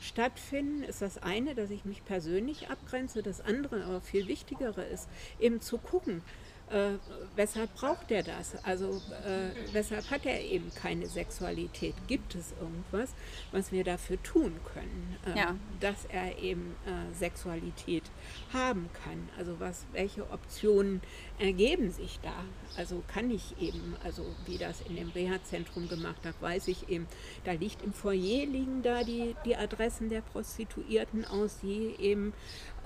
stattfinden, 0.00 0.82
ist 0.84 1.02
das 1.02 1.18
eine, 1.18 1.54
dass 1.54 1.70
ich 1.70 1.84
mich 1.84 2.04
persönlich 2.04 2.70
abgrenze. 2.70 3.22
Das 3.22 3.40
andere, 3.40 3.84
aber 3.84 4.00
viel 4.00 4.28
wichtigere 4.28 4.82
ist, 4.82 5.08
eben 5.38 5.60
zu 5.60 5.78
gucken, 5.78 6.22
äh, 6.70 6.98
weshalb 7.36 7.74
braucht 7.74 8.10
er 8.10 8.22
das? 8.22 8.56
Also 8.64 9.00
äh, 9.24 9.72
weshalb 9.72 10.10
hat 10.10 10.24
er 10.26 10.40
eben 10.40 10.70
keine 10.74 11.06
Sexualität? 11.06 11.94
Gibt 12.06 12.34
es 12.34 12.52
irgendwas, 12.60 13.14
was 13.52 13.72
wir 13.72 13.84
dafür 13.84 14.22
tun 14.22 14.54
können, 14.72 15.16
äh, 15.26 15.38
ja. 15.38 15.56
dass 15.80 16.04
er 16.06 16.38
eben 16.38 16.76
äh, 16.86 17.14
Sexualität 17.14 18.04
haben 18.52 18.88
kann? 19.04 19.28
Also 19.36 19.58
was, 19.58 19.86
welche 19.92 20.30
Optionen 20.30 21.00
ergeben 21.40 21.90
sich 21.90 22.20
da? 22.22 22.32
Also 22.76 23.02
kann 23.12 23.30
ich 23.30 23.56
eben, 23.60 23.96
also 24.04 24.24
wie 24.46 24.58
das 24.58 24.80
in 24.82 24.96
dem 24.96 25.08
Reha-Zentrum 25.08 25.88
gemacht 25.88 26.24
habe, 26.24 26.36
weiß 26.40 26.68
ich 26.68 26.88
eben, 26.88 27.06
da 27.44 27.52
liegt 27.52 27.82
im 27.82 27.92
Foyer 27.92 28.46
liegen 28.46 28.82
da 28.82 29.02
die, 29.02 29.34
die 29.44 29.56
Adressen 29.56 30.08
der 30.08 30.20
Prostituierten 30.20 31.24
aus, 31.24 31.58
die 31.62 31.96
eben 31.98 32.32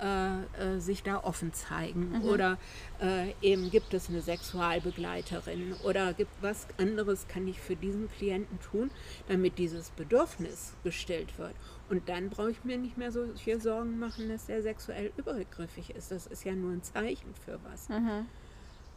äh, 0.01 0.75
äh, 0.75 0.79
sich 0.79 1.03
da 1.03 1.23
offen 1.23 1.53
zeigen. 1.53 2.09
Mhm. 2.09 2.23
Oder 2.23 2.57
äh, 3.01 3.33
eben 3.41 3.69
gibt 3.69 3.93
es 3.93 4.09
eine 4.09 4.21
Sexualbegleiterin 4.21 5.73
oder 5.83 6.13
gibt 6.13 6.31
was 6.41 6.67
anderes 6.77 7.27
kann 7.27 7.47
ich 7.47 7.59
für 7.59 7.75
diesen 7.75 8.09
Klienten 8.11 8.59
tun, 8.59 8.89
damit 9.27 9.57
dieses 9.57 9.91
Bedürfnis 9.91 10.73
gestillt 10.83 11.37
wird. 11.37 11.53
Und 11.89 12.09
dann 12.09 12.29
brauche 12.29 12.51
ich 12.51 12.63
mir 12.63 12.77
nicht 12.77 12.97
mehr 12.97 13.11
solche 13.11 13.59
Sorgen 13.59 13.99
machen, 13.99 14.29
dass 14.29 14.49
er 14.49 14.63
sexuell 14.63 15.11
übergriffig 15.17 15.91
ist. 15.91 16.11
Das 16.11 16.25
ist 16.25 16.43
ja 16.43 16.53
nur 16.53 16.71
ein 16.71 16.83
Zeichen 16.83 17.33
für 17.45 17.59
was. 17.63 17.89
Mhm. 17.89 18.25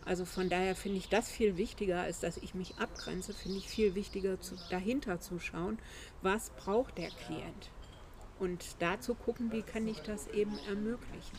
Also 0.09 0.25
von 0.25 0.49
daher 0.49 0.75
finde 0.75 0.97
ich 0.97 1.11
das 1.11 1.29
viel 1.29 1.59
wichtiger, 1.59 2.01
als 2.01 2.21
dass 2.21 2.39
ich 2.39 2.55
mich 2.55 2.77
abgrenze, 2.79 3.35
finde 3.35 3.59
ich 3.59 3.69
viel 3.69 3.95
wichtiger, 3.95 4.41
zu, 4.41 4.57
dahinter 4.71 5.21
zu 5.21 5.39
schauen, 5.39 5.79
was 6.23 6.49
braucht 6.49 6.97
der 6.97 7.11
Klient. 7.11 7.71
Und 8.39 8.65
da 8.79 8.99
zu 8.99 9.15
gucken, 9.15 9.53
wie 9.53 9.61
kann 9.61 9.87
ich 9.87 9.99
das 9.99 10.27
eben 10.29 10.59
ermöglichen. 10.67 11.37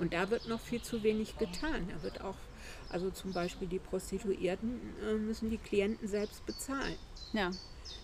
Und 0.00 0.12
da 0.12 0.28
wird 0.28 0.48
noch 0.48 0.58
viel 0.58 0.82
zu 0.82 1.04
wenig 1.04 1.38
getan. 1.38 1.88
Da 1.94 2.02
wird 2.02 2.20
auch, 2.20 2.34
also 2.88 3.10
zum 3.10 3.32
Beispiel 3.32 3.68
die 3.68 3.78
Prostituierten 3.78 4.80
äh, 5.08 5.14
müssen 5.14 5.48
die 5.48 5.58
Klienten 5.58 6.08
selbst 6.08 6.44
bezahlen. 6.46 6.96
Ja. 7.32 7.52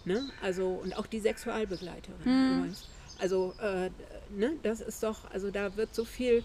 Ne? 0.05 0.31
Also, 0.41 0.69
und 0.69 0.97
auch 0.97 1.07
die 1.09 1.19
Sexualbegleiterin 1.19 2.25
hm. 2.25 2.75
Also, 3.19 3.55
äh, 3.61 3.91
ne, 4.31 4.57
das 4.63 4.81
ist 4.81 5.03
doch, 5.03 5.31
also 5.33 5.51
da 5.51 5.77
wird 5.77 5.95
so 5.95 6.05
viel 6.05 6.45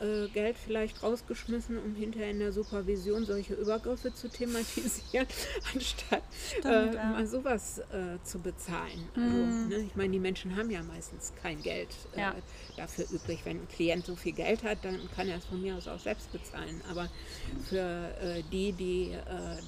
äh, 0.00 0.28
Geld 0.28 0.56
vielleicht 0.56 1.02
rausgeschmissen, 1.02 1.78
um 1.78 1.94
hinterher 1.94 2.30
in 2.30 2.38
der 2.38 2.52
Supervision 2.52 3.24
solche 3.24 3.54
Übergriffe 3.54 4.12
zu 4.14 4.28
thematisieren, 4.28 5.26
anstatt 5.74 6.22
Stimmt, 6.58 6.64
äh, 6.64 6.94
ja. 6.94 7.04
mal 7.04 7.26
sowas 7.26 7.78
äh, 7.78 8.22
zu 8.22 8.38
bezahlen. 8.38 9.08
Also, 9.14 9.36
mhm. 9.36 9.68
ne, 9.68 9.76
ich 9.78 9.96
meine, 9.96 10.12
die 10.12 10.18
Menschen 10.18 10.56
haben 10.56 10.70
ja 10.70 10.82
meistens 10.82 11.32
kein 11.42 11.60
Geld 11.62 11.88
äh, 12.14 12.20
ja. 12.20 12.34
dafür 12.76 13.06
übrig. 13.10 13.40
Wenn 13.44 13.58
ein 13.58 13.68
Klient 13.68 14.06
so 14.06 14.16
viel 14.16 14.32
Geld 14.32 14.62
hat, 14.62 14.84
dann 14.84 14.98
kann 15.14 15.28
er 15.28 15.38
es 15.38 15.44
von 15.44 15.60
mir 15.60 15.76
aus 15.76 15.88
auch 15.88 15.98
selbst 15.98 16.32
bezahlen. 16.32 16.80
Aber 16.90 17.08
für 17.68 17.78
äh, 18.20 18.42
die, 18.52 18.72
die 18.72 19.12
äh, 19.12 19.18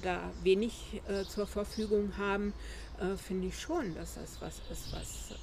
da 0.01 0.31
wenig 0.43 1.01
zur 1.27 1.47
Verfügung 1.47 2.17
haben, 2.17 2.53
finde 3.17 3.47
ich 3.47 3.59
schon, 3.59 3.95
dass 3.95 4.15
das 4.15 4.37
was 4.39 4.61
ist, 4.69 4.93
was 4.93 5.33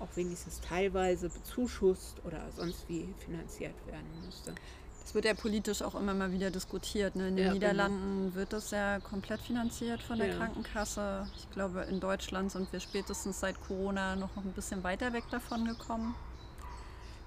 auch 0.00 0.08
wenigstens 0.16 0.60
teilweise 0.60 1.28
bezuschusst 1.28 2.16
oder 2.24 2.40
sonst 2.56 2.88
wie 2.88 3.08
finanziert 3.24 3.74
werden 3.86 4.06
müsste. 4.24 4.54
Das 5.02 5.14
wird 5.14 5.26
ja 5.26 5.34
politisch 5.34 5.82
auch 5.82 5.94
immer 5.94 6.14
mal 6.14 6.32
wieder 6.32 6.50
diskutiert. 6.50 7.14
Ne? 7.14 7.28
In 7.28 7.36
den 7.36 7.44
ja, 7.44 7.52
genau. 7.52 7.60
Niederlanden 7.66 8.22
genau. 8.22 8.34
wird 8.36 8.52
das 8.54 8.70
ja 8.70 9.00
komplett 9.00 9.40
finanziert 9.42 10.00
von 10.00 10.18
der 10.18 10.28
ja. 10.28 10.36
Krankenkasse. 10.36 11.28
Ich 11.36 11.50
glaube, 11.50 11.82
in 11.82 12.00
Deutschland 12.00 12.50
sind 12.50 12.72
wir 12.72 12.80
spätestens 12.80 13.40
seit 13.40 13.60
Corona 13.60 14.16
noch 14.16 14.34
ein 14.36 14.52
bisschen 14.52 14.82
weiter 14.82 15.12
weg 15.12 15.24
davon 15.30 15.66
gekommen. 15.66 16.14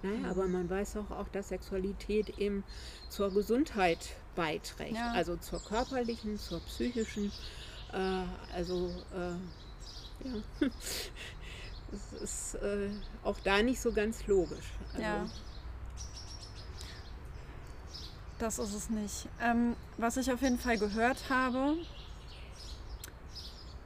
Naja, 0.01 0.29
aber 0.29 0.47
man 0.47 0.69
weiß 0.69 0.97
auch, 0.97 1.11
auch, 1.11 1.27
dass 1.29 1.49
Sexualität 1.49 2.37
eben 2.39 2.63
zur 3.09 3.31
Gesundheit 3.31 3.99
beiträgt. 4.35 4.95
Ja. 4.95 5.11
Also 5.11 5.35
zur 5.37 5.63
körperlichen, 5.63 6.37
zur 6.37 6.59
psychischen. 6.61 7.31
Äh, 7.93 8.23
also 8.55 8.91
äh, 9.13 10.27
ja. 10.27 10.69
Es 11.91 12.21
ist 12.21 12.55
äh, 12.55 12.89
auch 13.23 13.37
da 13.43 13.61
nicht 13.61 13.79
so 13.79 13.91
ganz 13.91 14.27
logisch. 14.27 14.73
Also 14.93 15.01
ja. 15.01 15.25
Das 18.39 18.59
ist 18.59 18.73
es 18.73 18.89
nicht. 18.89 19.27
Ähm, 19.41 19.75
was 19.97 20.17
ich 20.17 20.31
auf 20.31 20.41
jeden 20.41 20.59
Fall 20.59 20.77
gehört 20.77 21.29
habe, 21.29 21.77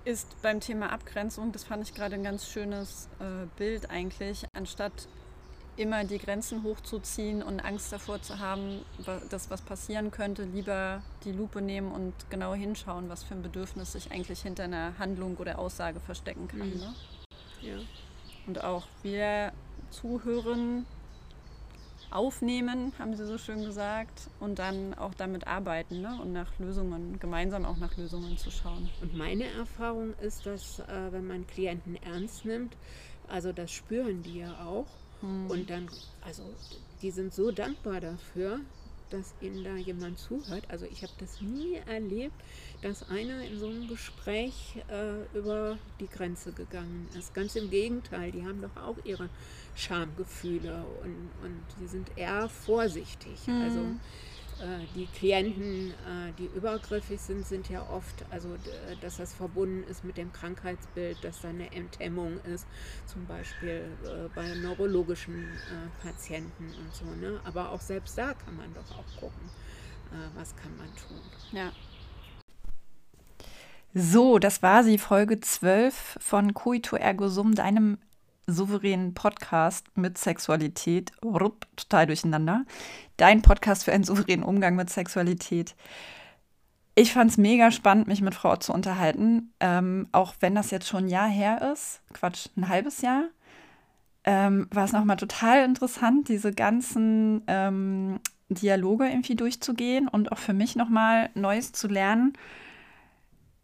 ist 0.04 0.42
beim 0.42 0.60
Thema 0.60 0.92
Abgrenzung, 0.92 1.52
das 1.52 1.64
fand 1.64 1.84
ich 1.88 1.94
gerade 1.94 2.16
ein 2.16 2.24
ganz 2.24 2.48
schönes 2.48 3.08
äh, 3.20 3.46
Bild 3.58 3.90
eigentlich, 3.90 4.46
anstatt 4.54 5.08
immer 5.78 6.04
die 6.04 6.18
Grenzen 6.18 6.64
hochzuziehen 6.64 7.42
und 7.42 7.60
Angst 7.62 7.92
davor 7.92 8.22
zu 8.22 8.40
haben, 8.40 8.82
dass 9.30 9.50
was 9.50 9.62
passieren 9.62 10.12
könnte, 10.12 10.44
lieber 10.44 11.02
die 11.24 11.32
Lupe 11.32 11.62
nehmen 11.62 11.92
und 11.92 12.14
genau 12.30 12.54
hinschauen, 12.54 13.10
was 13.10 13.24
für 13.24 13.36
ein 13.36 13.42
Bedürfnis 13.42 13.94
sich 13.94 14.12
eigentlich 14.12 14.42
hinter 14.42 14.64
einer 14.64 14.98
Handlung 15.00 15.38
oder 15.38 15.60
Aussage 15.60 16.00
verstecken 16.00 16.48
kann. 16.48 16.70
Mhm. 16.70 16.80
Ne? 16.80 16.94
Ja. 17.62 17.78
Und 18.48 18.64
auch 18.64 18.88
wir 19.04 19.54
zuhören, 19.92 20.86
aufnehmen, 22.12 22.92
haben 23.00 23.16
Sie 23.16 23.26
so 23.26 23.38
schön 23.38 23.64
gesagt, 23.64 24.30
und 24.40 24.60
dann 24.60 24.94
auch 24.94 25.14
damit 25.14 25.48
arbeiten 25.48 26.02
ne? 26.02 26.20
und 26.22 26.34
nach 26.34 26.52
Lösungen, 26.60 27.20
gemeinsam 27.20 27.66
auch 27.66 27.78
nach 27.78 27.96
Lösungen 27.98 28.38
zu 28.38 28.52
schauen. 28.52 28.90
Und 29.02 29.18
meine 29.18 29.46
Erfahrung 29.46 30.14
ist, 30.20 30.46
dass 30.46 30.80
äh, 30.80 31.12
wenn 31.12 31.26
man 31.26 31.48
Klienten 31.48 31.96
ernst 32.04 32.46
nimmt, 32.46 32.76
also 33.28 33.54
das 33.54 33.72
spüren 33.72 34.22
die 34.24 34.40
ja 34.40 34.66
auch, 34.66 34.88
hm. 35.22 35.50
und 35.50 35.70
dann, 35.70 35.88
also 36.22 36.44
die 37.02 37.12
sind 37.12 37.34
so 37.34 37.52
dankbar 37.52 38.02
dafür, 38.02 38.60
dass 39.12 39.34
ihnen 39.42 39.64
da 39.64 39.76
jemand 39.76 40.20
zuhört. 40.20 40.64
Also 40.70 40.86
ich 40.86 41.04
habe 41.04 41.14
das 41.20 41.42
nie 41.42 41.76
erlebt, 41.86 42.36
dass 42.82 43.10
einer 43.10 43.44
in 43.44 43.60
so 43.60 43.68
einem 43.68 43.88
Gespräch 43.88 44.78
äh, 44.90 45.38
über 45.38 45.78
die 46.00 46.08
Grenze 46.08 46.52
gegangen 46.52 47.08
ist. 47.18 47.34
Ganz 47.34 47.56
im 47.56 47.70
Gegenteil, 47.70 48.32
die 48.32 48.44
haben 48.44 48.62
doch 48.62 48.82
auch 48.82 48.98
ihre 49.04 49.30
Schamgefühle 49.76 50.86
und, 51.04 51.30
und 51.44 51.62
die 51.80 51.88
sind 51.88 52.10
eher 52.16 52.50
vorsichtig. 52.50 53.48
Mhm. 53.48 53.62
Also 53.62 53.80
die 54.96 55.08
Klienten, 55.08 55.92
äh, 55.92 56.34
die 56.38 56.46
übergriffig 56.56 57.20
sind, 57.20 57.46
sind 57.46 57.70
ja 57.70 57.88
oft, 57.90 58.26
also 58.30 58.50
dass 59.02 59.18
das 59.18 59.34
verbunden 59.34 59.84
ist 59.90 60.04
mit 60.04 60.18
dem 60.18 60.32
Krankheitsbild, 60.32 61.24
dass 61.24 61.42
da 61.42 61.50
eine 61.50 61.72
Enthemmung 61.72 62.40
ist, 62.44 62.68
zum 63.06 63.26
Beispiel 63.26 63.86
äh, 64.04 64.30
bei 64.36 64.54
neurologischen 64.56 65.48
Patienten 66.02 66.66
und 66.66 66.94
so. 66.94 67.06
Ne? 67.06 67.40
Aber 67.44 67.72
auch 67.72 67.82
selbst 67.82 68.18
da 68.18 68.34
kann 68.34 68.56
man 68.56 68.74
doch 68.74 68.98
auch 68.98 69.20
gucken, 69.20 69.50
was 70.36 70.56
kann 70.58 70.76
man 70.78 70.88
tun. 70.96 71.22
Ja. 71.54 71.72
So, 73.94 74.40
das 74.40 74.62
war 74.62 74.84
sie, 74.84 74.98
Folge 74.98 75.40
12 75.40 76.18
von 76.20 76.54
Coito 76.54 76.96
Ergo 76.96 77.30
Sum, 77.30 77.56
deinem 77.56 77.98
souveränen 78.52 79.14
Podcast 79.14 79.86
mit 79.96 80.18
Sexualität. 80.18 81.12
Rupp, 81.24 81.68
total 81.76 82.08
durcheinander. 82.08 82.66
Dein 83.18 83.42
Podcast 83.42 83.84
für 83.84 83.94
einen 83.94 84.04
souveränen 84.04 84.46
Umgang 84.46 84.76
mit 84.76 84.90
Sexualität. 84.90 85.76
Ich 86.96 87.14
fand 87.14 87.32
es 87.32 87.38
mega 87.38 87.72
spannend, 87.72 88.08
mich 88.08 88.22
mit 88.22 88.36
Frau 88.36 88.58
zu 88.58 88.74
unterhalten, 88.74 89.54
ähm, 89.60 90.08
auch 90.12 90.36
wenn 90.42 90.56
das 90.56 90.72
jetzt 90.72 90.88
schon 90.88 91.06
ein 91.06 91.10
Jahr 91.10 91.30
her 91.30 91.72
ist. 91.74 92.02
Quatsch, 92.14 92.48
ein 92.58 92.68
halbes 92.68 93.02
Jahr. 93.02 93.26
Ähm, 94.24 94.68
war 94.72 94.86
es 94.86 94.92
nochmal 94.92 95.18
total 95.18 95.64
interessant, 95.66 96.30
diese 96.30 96.52
ganzen 96.52 97.42
ähm, 97.48 98.20
Dialoge 98.50 99.08
irgendwie 99.08 99.36
durchzugehen 99.36 100.08
und 100.08 100.32
auch 100.32 100.38
für 100.38 100.54
mich 100.54 100.76
nochmal 100.76 101.30
Neues 101.34 101.72
zu 101.72 101.88
lernen. 101.88 102.34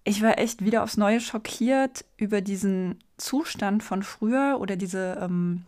Ich 0.03 0.23
war 0.23 0.39
echt 0.39 0.63
wieder 0.63 0.83
aufs 0.83 0.97
Neue 0.97 1.19
schockiert 1.19 2.05
über 2.15 2.41
diesen 2.41 2.97
Zustand 3.17 3.83
von 3.83 4.03
früher 4.03 4.57
oder 4.59 4.75
diese, 4.75 5.17
ähm, 5.21 5.65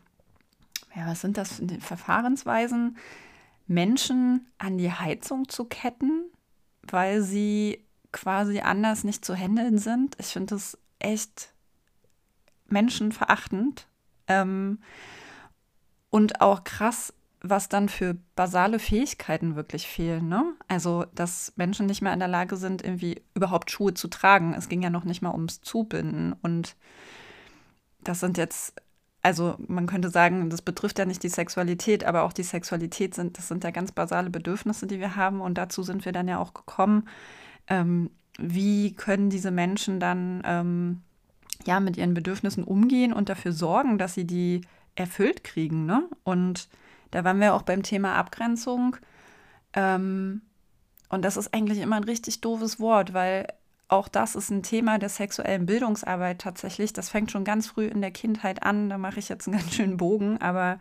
ja, 0.96 1.08
was 1.08 1.22
sind 1.22 1.38
das, 1.38 1.62
Verfahrensweisen, 1.80 2.98
Menschen 3.68 4.48
an 4.58 4.78
die 4.78 4.92
Heizung 4.92 5.48
zu 5.50 5.66
ketten, 5.66 6.24
weil 6.84 7.22
sie 7.22 7.84
quasi 8.12 8.60
anders 8.60 9.04
nicht 9.04 9.24
zu 9.24 9.36
handeln 9.36 9.78
sind. 9.78 10.16
Ich 10.20 10.28
finde 10.28 10.56
das 10.56 10.78
echt 10.98 11.54
menschenverachtend 12.68 13.88
ähm, 14.28 14.80
und 16.10 16.42
auch 16.42 16.64
krass, 16.64 17.14
was 17.42 17.70
dann 17.70 17.90
für 17.90 18.18
basale 18.36 18.80
Fähigkeiten 18.80 19.56
wirklich 19.56 19.88
fehlen. 19.88 20.28
Ne? 20.28 20.54
Also, 20.68 21.06
dass 21.16 21.54
Menschen 21.56 21.86
nicht 21.86 22.02
mehr 22.02 22.14
in 22.14 22.20
der 22.20 22.28
Lage 22.28 22.58
sind, 22.58 22.84
irgendwie 22.84 23.22
überhaupt 23.34 23.72
Schuhe 23.72 23.94
zu 23.94 24.08
tragen. 24.08 24.54
Es 24.54 24.68
ging 24.68 24.82
ja 24.82 24.90
noch 24.90 25.06
nicht 25.06 25.22
mal 25.22 25.32
ums 25.32 25.62
Zubinden 25.62 26.34
und 26.42 26.76
das 28.04 28.20
sind 28.20 28.38
jetzt, 28.38 28.74
also 29.22 29.56
man 29.68 29.88
könnte 29.88 30.10
sagen, 30.10 30.50
das 30.50 30.62
betrifft 30.62 31.00
ja 31.00 31.06
nicht 31.06 31.24
die 31.24 31.30
Sexualität, 31.30 32.04
aber 32.04 32.24
auch 32.24 32.34
die 32.34 32.44
Sexualität 32.44 33.14
sind, 33.14 33.38
das 33.38 33.48
sind 33.48 33.64
ja 33.64 33.72
ganz 33.72 33.92
basale 33.92 34.30
Bedürfnisse, 34.30 34.88
die 34.88 35.00
wir 35.00 35.16
haben. 35.16 35.42
Und 35.42 35.58
dazu 35.58 35.84
sind 35.84 36.06
wir 36.06 36.12
dann 36.12 36.28
ja 36.28 36.40
auch 36.40 36.54
gekommen. 36.54 37.08
Ähm, 37.68 38.10
wie 38.38 38.94
können 38.94 39.30
diese 39.30 39.52
Menschen 39.52 40.00
dann 40.00 40.42
ähm, 40.46 41.02
ja 41.66 41.80
mit 41.80 41.98
ihren 41.98 42.14
Bedürfnissen 42.14 42.64
umgehen 42.64 43.12
und 43.14 43.30
dafür 43.30 43.52
sorgen, 43.52 43.98
dass 43.98 44.14
sie 44.14 44.26
die 44.26 44.62
erfüllt 44.96 45.44
kriegen? 45.44 45.86
Ne? 45.86 46.04
Und 46.24 46.70
da 47.12 47.24
waren 47.24 47.40
wir 47.40 47.54
auch 47.54 47.64
beim 47.64 47.84
Thema 47.84 48.16
Abgrenzung. 48.16 48.96
Ähm, 49.74 50.42
und 51.10 51.26
das 51.26 51.38
ist 51.38 51.54
eigentlich 51.54 51.80
immer 51.80 51.98
ein 51.98 52.04
richtig 52.04 52.40
doofes 52.42 52.80
Wort, 52.80 53.14
weil 53.14 53.48
auch 53.90 54.08
das 54.08 54.36
ist 54.36 54.52
ein 54.52 54.64
Thema 54.64 55.00
der 55.00 55.10
sexuellen 55.10 55.66
Bildungsarbeit 55.66 56.40
tatsächlich. 56.40 56.94
Das 56.94 57.10
fängt 57.10 57.32
schon 57.32 57.44
ganz 57.44 57.68
früh 57.68 57.88
in 57.88 58.02
der 58.02 58.12
Kindheit 58.12 58.64
an. 58.64 58.90
Da 58.90 58.98
mache 58.98 59.20
ich 59.20 59.30
jetzt 59.30 59.48
einen 59.48 59.58
ganz 59.60 59.74
schönen 59.74 59.98
Bogen. 59.98 60.40
Aber 60.40 60.80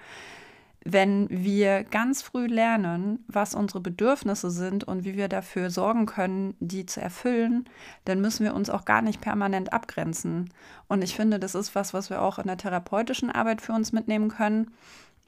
wenn 0.84 1.26
wir 1.30 1.84
ganz 1.84 2.22
früh 2.22 2.46
lernen, 2.46 3.24
was 3.26 3.54
unsere 3.54 3.80
Bedürfnisse 3.80 4.50
sind 4.50 4.84
und 4.84 5.04
wie 5.04 5.16
wir 5.16 5.28
dafür 5.28 5.70
sorgen 5.70 6.06
können, 6.06 6.54
die 6.60 6.86
zu 6.86 7.00
erfüllen, 7.00 7.68
dann 8.04 8.20
müssen 8.20 8.44
wir 8.44 8.54
uns 8.54 8.70
auch 8.70 8.84
gar 8.84 9.02
nicht 9.02 9.20
permanent 9.20 9.72
abgrenzen. 9.72 10.50
Und 10.86 11.02
ich 11.02 11.16
finde, 11.16 11.38
das 11.38 11.54
ist 11.54 11.74
was, 11.74 11.94
was 11.94 12.10
wir 12.10 12.22
auch 12.22 12.38
in 12.38 12.46
der 12.46 12.58
therapeutischen 12.58 13.30
Arbeit 13.30 13.62
für 13.62 13.72
uns 13.72 13.92
mitnehmen 13.92 14.28
können 14.28 14.70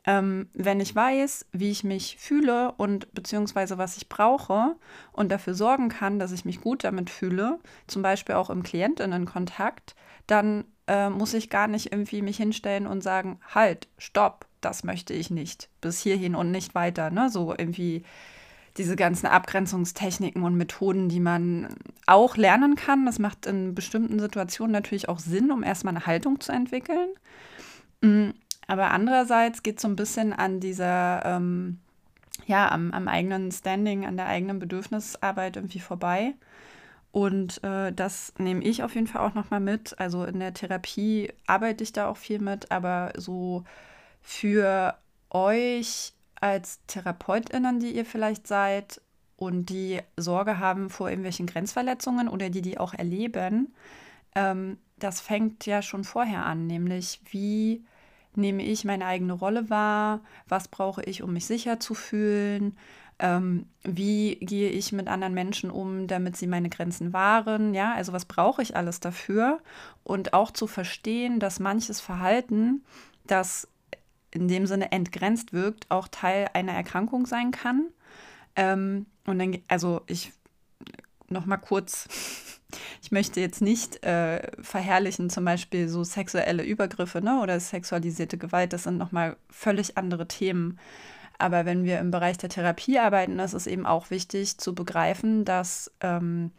ähm, 0.06 0.48
wenn 0.54 0.80
ich 0.80 0.94
weiß, 0.94 1.46
wie 1.52 1.70
ich 1.70 1.84
mich 1.84 2.16
fühle 2.18 2.72
und 2.72 3.12
beziehungsweise 3.14 3.78
was 3.78 3.96
ich 3.96 4.08
brauche 4.08 4.76
und 5.12 5.30
dafür 5.30 5.54
sorgen 5.54 5.88
kann, 5.88 6.18
dass 6.18 6.32
ich 6.32 6.44
mich 6.44 6.60
gut 6.60 6.84
damit 6.84 7.10
fühle, 7.10 7.58
zum 7.86 8.02
Beispiel 8.02 8.34
auch 8.34 8.50
im 8.50 8.62
Klientinnenkontakt, 8.62 9.94
dann 10.26 10.64
äh, 10.86 11.10
muss 11.10 11.34
ich 11.34 11.50
gar 11.50 11.68
nicht 11.68 11.92
irgendwie 11.92 12.22
mich 12.22 12.38
hinstellen 12.38 12.86
und 12.86 13.02
sagen, 13.02 13.40
halt, 13.54 13.88
stopp, 13.98 14.46
das 14.60 14.84
möchte 14.84 15.12
ich 15.12 15.30
nicht, 15.30 15.68
bis 15.80 16.00
hierhin 16.00 16.34
und 16.34 16.50
nicht 16.50 16.74
weiter. 16.74 17.10
Ne? 17.10 17.30
So 17.30 17.54
irgendwie 17.56 18.04
diese 18.76 18.96
ganzen 18.96 19.26
Abgrenzungstechniken 19.26 20.42
und 20.42 20.56
Methoden, 20.56 21.08
die 21.08 21.20
man 21.20 21.74
auch 22.06 22.36
lernen 22.36 22.76
kann. 22.76 23.04
Das 23.04 23.18
macht 23.18 23.46
in 23.46 23.74
bestimmten 23.74 24.18
Situationen 24.20 24.72
natürlich 24.72 25.08
auch 25.08 25.18
Sinn, 25.18 25.50
um 25.50 25.62
erstmal 25.62 25.94
eine 25.94 26.06
Haltung 26.06 26.40
zu 26.40 26.52
entwickeln. 26.52 27.10
Mm, 28.00 28.30
aber 28.70 28.92
andererseits 28.92 29.64
geht 29.64 29.78
es 29.78 29.82
so 29.82 29.88
ein 29.88 29.96
bisschen 29.96 30.32
an 30.32 30.60
dieser, 30.60 31.24
ähm, 31.24 31.80
ja, 32.46 32.70
am, 32.70 32.92
am, 32.92 33.08
eigenen 33.08 33.50
Standing, 33.50 34.06
an 34.06 34.16
der 34.16 34.26
eigenen 34.26 34.60
Bedürfnisarbeit 34.60 35.56
irgendwie 35.56 35.80
vorbei. 35.80 36.34
Und 37.10 37.64
äh, 37.64 37.92
das 37.92 38.32
nehme 38.38 38.62
ich 38.62 38.84
auf 38.84 38.94
jeden 38.94 39.08
Fall 39.08 39.26
auch 39.26 39.34
nochmal 39.34 39.58
mit. 39.58 39.98
Also 39.98 40.22
in 40.22 40.38
der 40.38 40.54
Therapie 40.54 41.32
arbeite 41.48 41.82
ich 41.82 41.92
da 41.92 42.06
auch 42.06 42.16
viel 42.16 42.38
mit, 42.38 42.70
aber 42.70 43.12
so 43.16 43.64
für 44.22 44.94
euch 45.30 46.12
als 46.36 46.78
TherapeutInnen, 46.86 47.80
die 47.80 47.90
ihr 47.90 48.06
vielleicht 48.06 48.46
seid 48.46 49.00
und 49.34 49.68
die 49.68 49.98
Sorge 50.16 50.60
haben 50.60 50.90
vor 50.90 51.08
irgendwelchen 51.08 51.48
Grenzverletzungen 51.48 52.28
oder 52.28 52.50
die 52.50 52.62
die 52.62 52.78
auch 52.78 52.94
erleben, 52.94 53.74
ähm, 54.36 54.78
das 54.96 55.20
fängt 55.20 55.66
ja 55.66 55.82
schon 55.82 56.04
vorher 56.04 56.46
an, 56.46 56.68
nämlich 56.68 57.20
wie 57.32 57.84
nehme 58.34 58.62
ich 58.64 58.84
meine 58.84 59.06
eigene 59.06 59.32
Rolle 59.32 59.70
wahr? 59.70 60.20
Was 60.48 60.68
brauche 60.68 61.02
ich, 61.02 61.22
um 61.22 61.32
mich 61.32 61.46
sicher 61.46 61.80
zu 61.80 61.94
fühlen? 61.94 62.76
Ähm, 63.18 63.66
wie 63.82 64.36
gehe 64.36 64.70
ich 64.70 64.92
mit 64.92 65.08
anderen 65.08 65.34
Menschen 65.34 65.70
um, 65.70 66.06
damit 66.06 66.36
sie 66.36 66.46
meine 66.46 66.70
Grenzen 66.70 67.12
wahren? 67.12 67.74
Ja, 67.74 67.94
also 67.94 68.12
was 68.12 68.24
brauche 68.24 68.62
ich 68.62 68.76
alles 68.76 69.00
dafür? 69.00 69.60
Und 70.04 70.32
auch 70.32 70.50
zu 70.50 70.66
verstehen, 70.66 71.38
dass 71.38 71.60
manches 71.60 72.00
Verhalten, 72.00 72.82
das 73.26 73.68
in 74.30 74.48
dem 74.48 74.66
Sinne 74.66 74.92
entgrenzt 74.92 75.52
wirkt, 75.52 75.90
auch 75.90 76.08
Teil 76.08 76.48
einer 76.54 76.72
Erkrankung 76.72 77.26
sein 77.26 77.50
kann. 77.50 77.88
Ähm, 78.56 79.06
und 79.26 79.38
dann, 79.38 79.58
also 79.68 80.00
ich 80.06 80.32
noch 81.28 81.46
mal 81.46 81.58
kurz 81.58 82.59
ich 83.02 83.12
möchte 83.12 83.40
jetzt 83.40 83.62
nicht 83.62 84.04
äh, 84.04 84.50
verherrlichen, 84.60 85.30
zum 85.30 85.44
Beispiel 85.44 85.88
so 85.88 86.04
sexuelle 86.04 86.62
Übergriffe 86.62 87.20
ne, 87.22 87.40
oder 87.42 87.58
sexualisierte 87.58 88.38
Gewalt. 88.38 88.72
Das 88.72 88.84
sind 88.84 88.98
nochmal 88.98 89.36
völlig 89.50 89.96
andere 89.96 90.26
Themen. 90.28 90.78
Aber 91.38 91.64
wenn 91.64 91.84
wir 91.84 91.98
im 91.98 92.10
Bereich 92.10 92.36
der 92.36 92.50
Therapie 92.50 92.98
arbeiten, 92.98 93.38
ist 93.38 93.54
es 93.54 93.66
eben 93.66 93.86
auch 93.86 94.10
wichtig 94.10 94.58
zu 94.58 94.74
begreifen, 94.74 95.44
dass 95.44 95.90
ähm, 96.00 96.52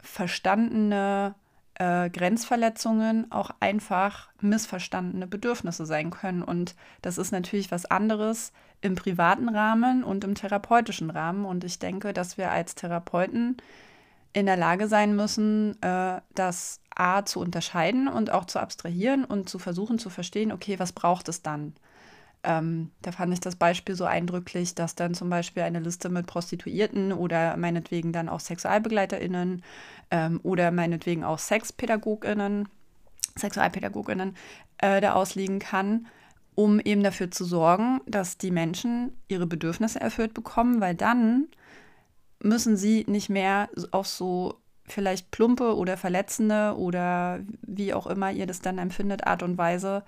verstandene 0.00 1.34
äh, 1.74 2.10
Grenzverletzungen 2.10 3.30
auch 3.30 3.50
einfach 3.60 4.28
missverstandene 4.40 5.26
Bedürfnisse 5.26 5.86
sein 5.86 6.10
können. 6.10 6.42
Und 6.42 6.74
das 7.02 7.18
ist 7.18 7.32
natürlich 7.32 7.70
was 7.70 7.86
anderes 7.86 8.52
im 8.80 8.96
privaten 8.96 9.48
Rahmen 9.48 10.04
und 10.04 10.24
im 10.24 10.34
therapeutischen 10.34 11.10
Rahmen. 11.10 11.44
Und 11.44 11.64
ich 11.64 11.78
denke, 11.78 12.12
dass 12.12 12.36
wir 12.36 12.50
als 12.50 12.74
Therapeuten 12.74 13.56
in 14.34 14.46
der 14.46 14.56
Lage 14.56 14.88
sein 14.88 15.16
müssen, 15.16 15.80
äh, 15.80 16.20
das 16.34 16.80
A 16.94 17.24
zu 17.24 17.40
unterscheiden 17.40 18.08
und 18.08 18.30
auch 18.30 18.44
zu 18.44 18.58
abstrahieren 18.58 19.24
und 19.24 19.48
zu 19.48 19.58
versuchen 19.58 19.98
zu 19.98 20.10
verstehen, 20.10 20.52
okay, 20.52 20.78
was 20.78 20.92
braucht 20.92 21.28
es 21.28 21.40
dann? 21.40 21.74
Ähm, 22.42 22.90
da 23.00 23.12
fand 23.12 23.32
ich 23.32 23.40
das 23.40 23.56
Beispiel 23.56 23.94
so 23.94 24.04
eindrücklich, 24.04 24.74
dass 24.74 24.96
dann 24.96 25.14
zum 25.14 25.30
Beispiel 25.30 25.62
eine 25.62 25.78
Liste 25.78 26.10
mit 26.10 26.26
Prostituierten 26.26 27.12
oder 27.12 27.56
meinetwegen 27.56 28.12
dann 28.12 28.28
auch 28.28 28.40
SexualbegleiterInnen 28.40 29.62
ähm, 30.10 30.40
oder 30.42 30.70
meinetwegen 30.70 31.24
auch 31.24 31.38
SexpädagogInnen, 31.38 32.68
SexualpädagogInnen 33.36 34.36
äh, 34.78 35.00
da 35.00 35.14
ausliegen 35.14 35.60
kann, 35.60 36.08
um 36.54 36.80
eben 36.80 37.02
dafür 37.02 37.30
zu 37.30 37.44
sorgen, 37.44 38.00
dass 38.06 38.36
die 38.36 38.50
Menschen 38.50 39.16
ihre 39.28 39.46
Bedürfnisse 39.46 40.00
erfüllt 40.00 40.34
bekommen, 40.34 40.80
weil 40.80 40.94
dann 40.94 41.46
müssen 42.44 42.76
sie 42.76 43.04
nicht 43.08 43.30
mehr 43.30 43.68
auf 43.90 44.06
so 44.06 44.60
vielleicht 44.86 45.30
plumpe 45.30 45.76
oder 45.76 45.96
verletzende 45.96 46.76
oder 46.76 47.40
wie 47.62 47.94
auch 47.94 48.06
immer 48.06 48.30
ihr 48.30 48.46
das 48.46 48.60
dann 48.60 48.78
empfindet, 48.78 49.26
Art 49.26 49.42
und 49.42 49.56
Weise 49.56 50.04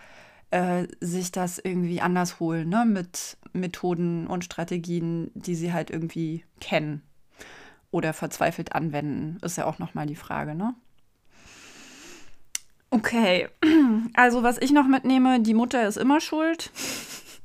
äh, 0.51 0.87
sich 1.01 1.33
das 1.33 1.59
irgendwie 1.59 2.01
anders 2.01 2.39
holen, 2.39 2.69
ne? 2.69 2.85
mit 2.85 3.39
Methoden 3.53 4.27
und 4.27 4.45
Strategien, 4.45 5.31
die 5.35 5.55
sie 5.55 5.73
halt 5.73 5.91
irgendwie 5.91 6.45
kennen 6.61 7.03
oder 7.91 8.13
verzweifelt 8.13 8.75
anwenden, 8.75 9.39
ist 9.43 9.57
ja 9.57 9.65
auch 9.65 9.79
nochmal 9.79 10.07
die 10.07 10.17
Frage, 10.17 10.55
ne? 10.55 10.75
Okay, 12.91 13.49
also 14.15 14.43
was 14.43 14.59
ich 14.59 14.73
noch 14.73 14.87
mitnehme, 14.87 15.41
die 15.41 15.55
Mutter 15.55 15.89
ist 15.89 15.97
immer 15.97 16.21
schuld. 16.21 16.71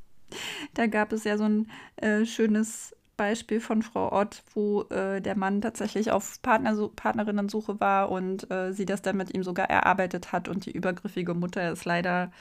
da 0.74 0.86
gab 0.86 1.12
es 1.12 1.24
ja 1.24 1.36
so 1.36 1.44
ein 1.44 1.70
äh, 1.96 2.24
schönes 2.26 2.94
Beispiel 3.16 3.60
von 3.60 3.82
Frau 3.82 4.12
Ott, 4.12 4.42
wo 4.54 4.82
äh, 4.84 5.20
der 5.20 5.36
Mann 5.36 5.60
tatsächlich 5.60 6.10
auf 6.10 6.40
Partner, 6.42 6.88
Partnerinnensuche 6.94 7.80
war 7.80 8.10
und 8.10 8.50
äh, 8.50 8.72
sie 8.72 8.86
das 8.86 9.02
dann 9.02 9.16
mit 9.16 9.34
ihm 9.34 9.42
sogar 9.44 9.68
erarbeitet 9.70 10.32
hat 10.32 10.48
und 10.48 10.66
die 10.66 10.72
übergriffige 10.72 11.34
Mutter 11.34 11.70
es 11.70 11.84
leider 11.84 12.32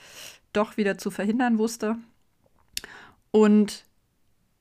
doch 0.53 0.77
wieder 0.77 0.97
zu 0.97 1.11
verhindern 1.11 1.57
wusste. 1.57 1.97
Und 3.31 3.85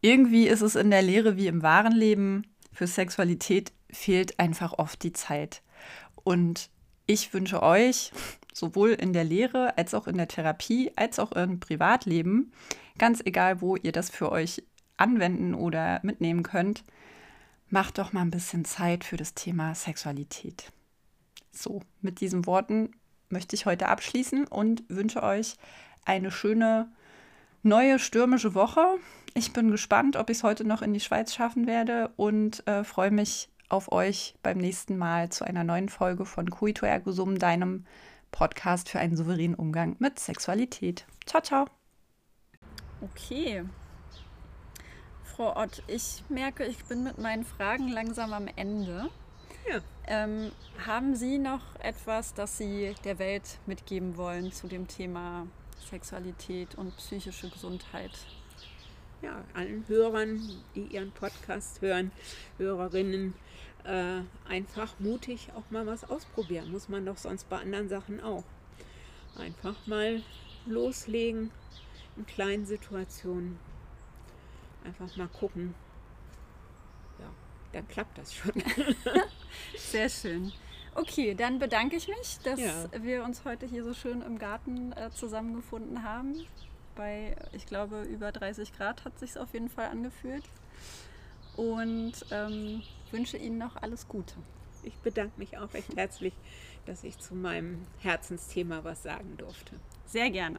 irgendwie 0.00 0.46
ist 0.46 0.62
es 0.62 0.76
in 0.76 0.90
der 0.90 1.02
Lehre 1.02 1.36
wie 1.36 1.48
im 1.48 1.62
wahren 1.62 1.92
Leben, 1.92 2.46
für 2.72 2.86
Sexualität 2.86 3.72
fehlt 3.90 4.38
einfach 4.38 4.78
oft 4.78 5.02
die 5.02 5.12
Zeit. 5.12 5.62
Und 6.22 6.70
ich 7.06 7.34
wünsche 7.34 7.62
euch, 7.62 8.12
sowohl 8.52 8.90
in 8.90 9.12
der 9.12 9.24
Lehre 9.24 9.76
als 9.76 9.94
auch 9.94 10.06
in 10.06 10.16
der 10.16 10.28
Therapie, 10.28 10.92
als 10.96 11.18
auch 11.18 11.32
im 11.32 11.61
Privatleben, 11.61 12.52
ganz 12.98 13.20
egal, 13.24 13.61
wo 13.61 13.76
ihr 13.76 13.92
das 13.92 14.11
für 14.11 14.30
euch 14.30 14.62
anwenden 15.01 15.55
oder 15.55 16.01
mitnehmen 16.03 16.42
könnt, 16.42 16.84
macht 17.68 17.98
doch 17.98 18.12
mal 18.12 18.22
ein 18.22 18.30
bisschen 18.30 18.64
Zeit 18.64 19.05
für 19.05 19.16
das 19.16 19.34
Thema 19.34 19.74
Sexualität. 19.74 20.72
So, 21.53 21.82
mit 22.01 22.20
diesen 22.20 22.46
Worten 22.46 22.90
möchte 23.28 23.55
ich 23.57 23.66
heute 23.66 23.88
abschließen 23.88 24.46
und 24.46 24.82
wünsche 24.88 25.22
euch 25.22 25.57
eine 26.05 26.30
schöne 26.30 26.90
neue 27.62 27.98
stürmische 27.98 28.55
Woche. 28.55 28.84
Ich 29.34 29.53
bin 29.53 29.70
gespannt, 29.70 30.16
ob 30.16 30.30
ich 30.30 30.38
es 30.38 30.42
heute 30.42 30.64
noch 30.64 30.82
in 30.82 30.92
die 30.92 31.01
Schweiz 31.01 31.34
schaffen 31.34 31.66
werde 31.66 32.11
und 32.16 32.66
äh, 32.66 32.84
freue 32.84 33.11
mich 33.11 33.48
auf 33.68 33.92
euch 33.92 34.34
beim 34.42 34.59
nächsten 34.59 34.96
Mal 34.96 35.30
zu 35.30 35.44
einer 35.44 35.62
neuen 35.62 35.88
Folge 35.88 36.24
von 36.24 36.51
Cuito 36.51 36.86
Ergo 36.86 37.12
Sum, 37.12 37.38
deinem 37.38 37.84
Podcast 38.32 38.88
für 38.88 38.98
einen 38.98 39.16
souveränen 39.16 39.55
Umgang 39.55 39.96
mit 39.98 40.18
Sexualität. 40.18 41.07
Ciao, 41.26 41.42
ciao. 41.42 41.66
Okay. 43.01 43.64
Frau 45.41 45.57
Ott, 45.57 45.82
ich 45.86 46.22
merke, 46.28 46.66
ich 46.66 46.84
bin 46.84 47.03
mit 47.03 47.16
meinen 47.16 47.47
Fragen 47.47 47.88
langsam 47.88 48.34
am 48.34 48.47
Ende. 48.57 49.09
Ja. 49.66 49.80
Ähm, 50.07 50.53
haben 50.86 51.16
Sie 51.16 51.38
noch 51.38 51.62
etwas, 51.78 52.34
das 52.34 52.59
Sie 52.59 52.95
der 53.05 53.18
Welt 53.18 53.57
mitgeben 53.64 54.18
wollen 54.18 54.53
zu 54.53 54.66
dem 54.66 54.86
Thema 54.86 55.47
Sexualität 55.88 56.74
und 56.74 56.95
psychische 56.99 57.49
Gesundheit? 57.49 58.11
Ja, 59.22 59.43
allen 59.55 59.82
Hörern, 59.88 60.43
die 60.74 60.82
Ihren 60.82 61.11
Podcast 61.11 61.80
hören, 61.80 62.12
Hörerinnen, 62.59 63.32
äh, 63.84 64.20
einfach 64.47 64.93
mutig 64.99 65.49
auch 65.57 65.70
mal 65.70 65.86
was 65.86 66.05
ausprobieren. 66.05 66.70
Muss 66.70 66.91
man 66.91 67.07
doch 67.07 67.16
sonst 67.16 67.49
bei 67.49 67.57
anderen 67.57 67.88
Sachen 67.88 68.22
auch. 68.22 68.45
Einfach 69.38 69.86
mal 69.86 70.20
loslegen 70.66 71.51
in 72.18 72.26
kleinen 72.26 72.66
Situationen. 72.66 73.69
Einfach 74.85 75.16
mal 75.16 75.28
gucken. 75.28 75.74
Ja, 77.18 77.26
dann 77.72 77.89
klappt 77.89 78.18
das 78.18 78.35
schon. 78.35 78.53
Sehr 79.76 80.09
schön. 80.09 80.53
Okay, 80.95 81.35
dann 81.35 81.59
bedanke 81.59 81.97
ich 81.97 82.09
mich, 82.09 82.39
dass 82.43 82.59
ja. 82.59 82.89
wir 82.99 83.24
uns 83.24 83.45
heute 83.45 83.66
hier 83.66 83.85
so 83.85 83.95
schön 83.95 84.22
im 84.22 84.39
Garten 84.39 84.93
äh, 84.93 85.11
zusammengefunden 85.11 86.03
haben. 86.03 86.47
Bei, 86.97 87.37
ich 87.53 87.66
glaube, 87.66 88.03
über 88.03 88.33
30 88.33 88.72
Grad 88.72 89.05
hat 89.05 89.18
sich 89.18 89.39
auf 89.39 89.53
jeden 89.53 89.68
Fall 89.68 89.87
angefühlt. 89.87 90.45
Und 91.57 92.12
ähm, 92.31 92.83
wünsche 93.11 93.37
Ihnen 93.37 93.59
noch 93.59 93.76
alles 93.76 94.09
Gute. 94.09 94.35
Ich 94.83 94.97
bedanke 94.97 95.39
mich 95.39 95.59
auch 95.59 95.72
recht 95.74 95.97
herzlich, 95.97 96.35
dass 96.87 97.05
ich 97.05 97.18
zu 97.18 97.35
meinem 97.35 97.87
Herzensthema 97.99 98.83
was 98.83 99.03
sagen 99.03 99.37
durfte. 99.37 99.78
Sehr 100.07 100.31
gerne. 100.31 100.59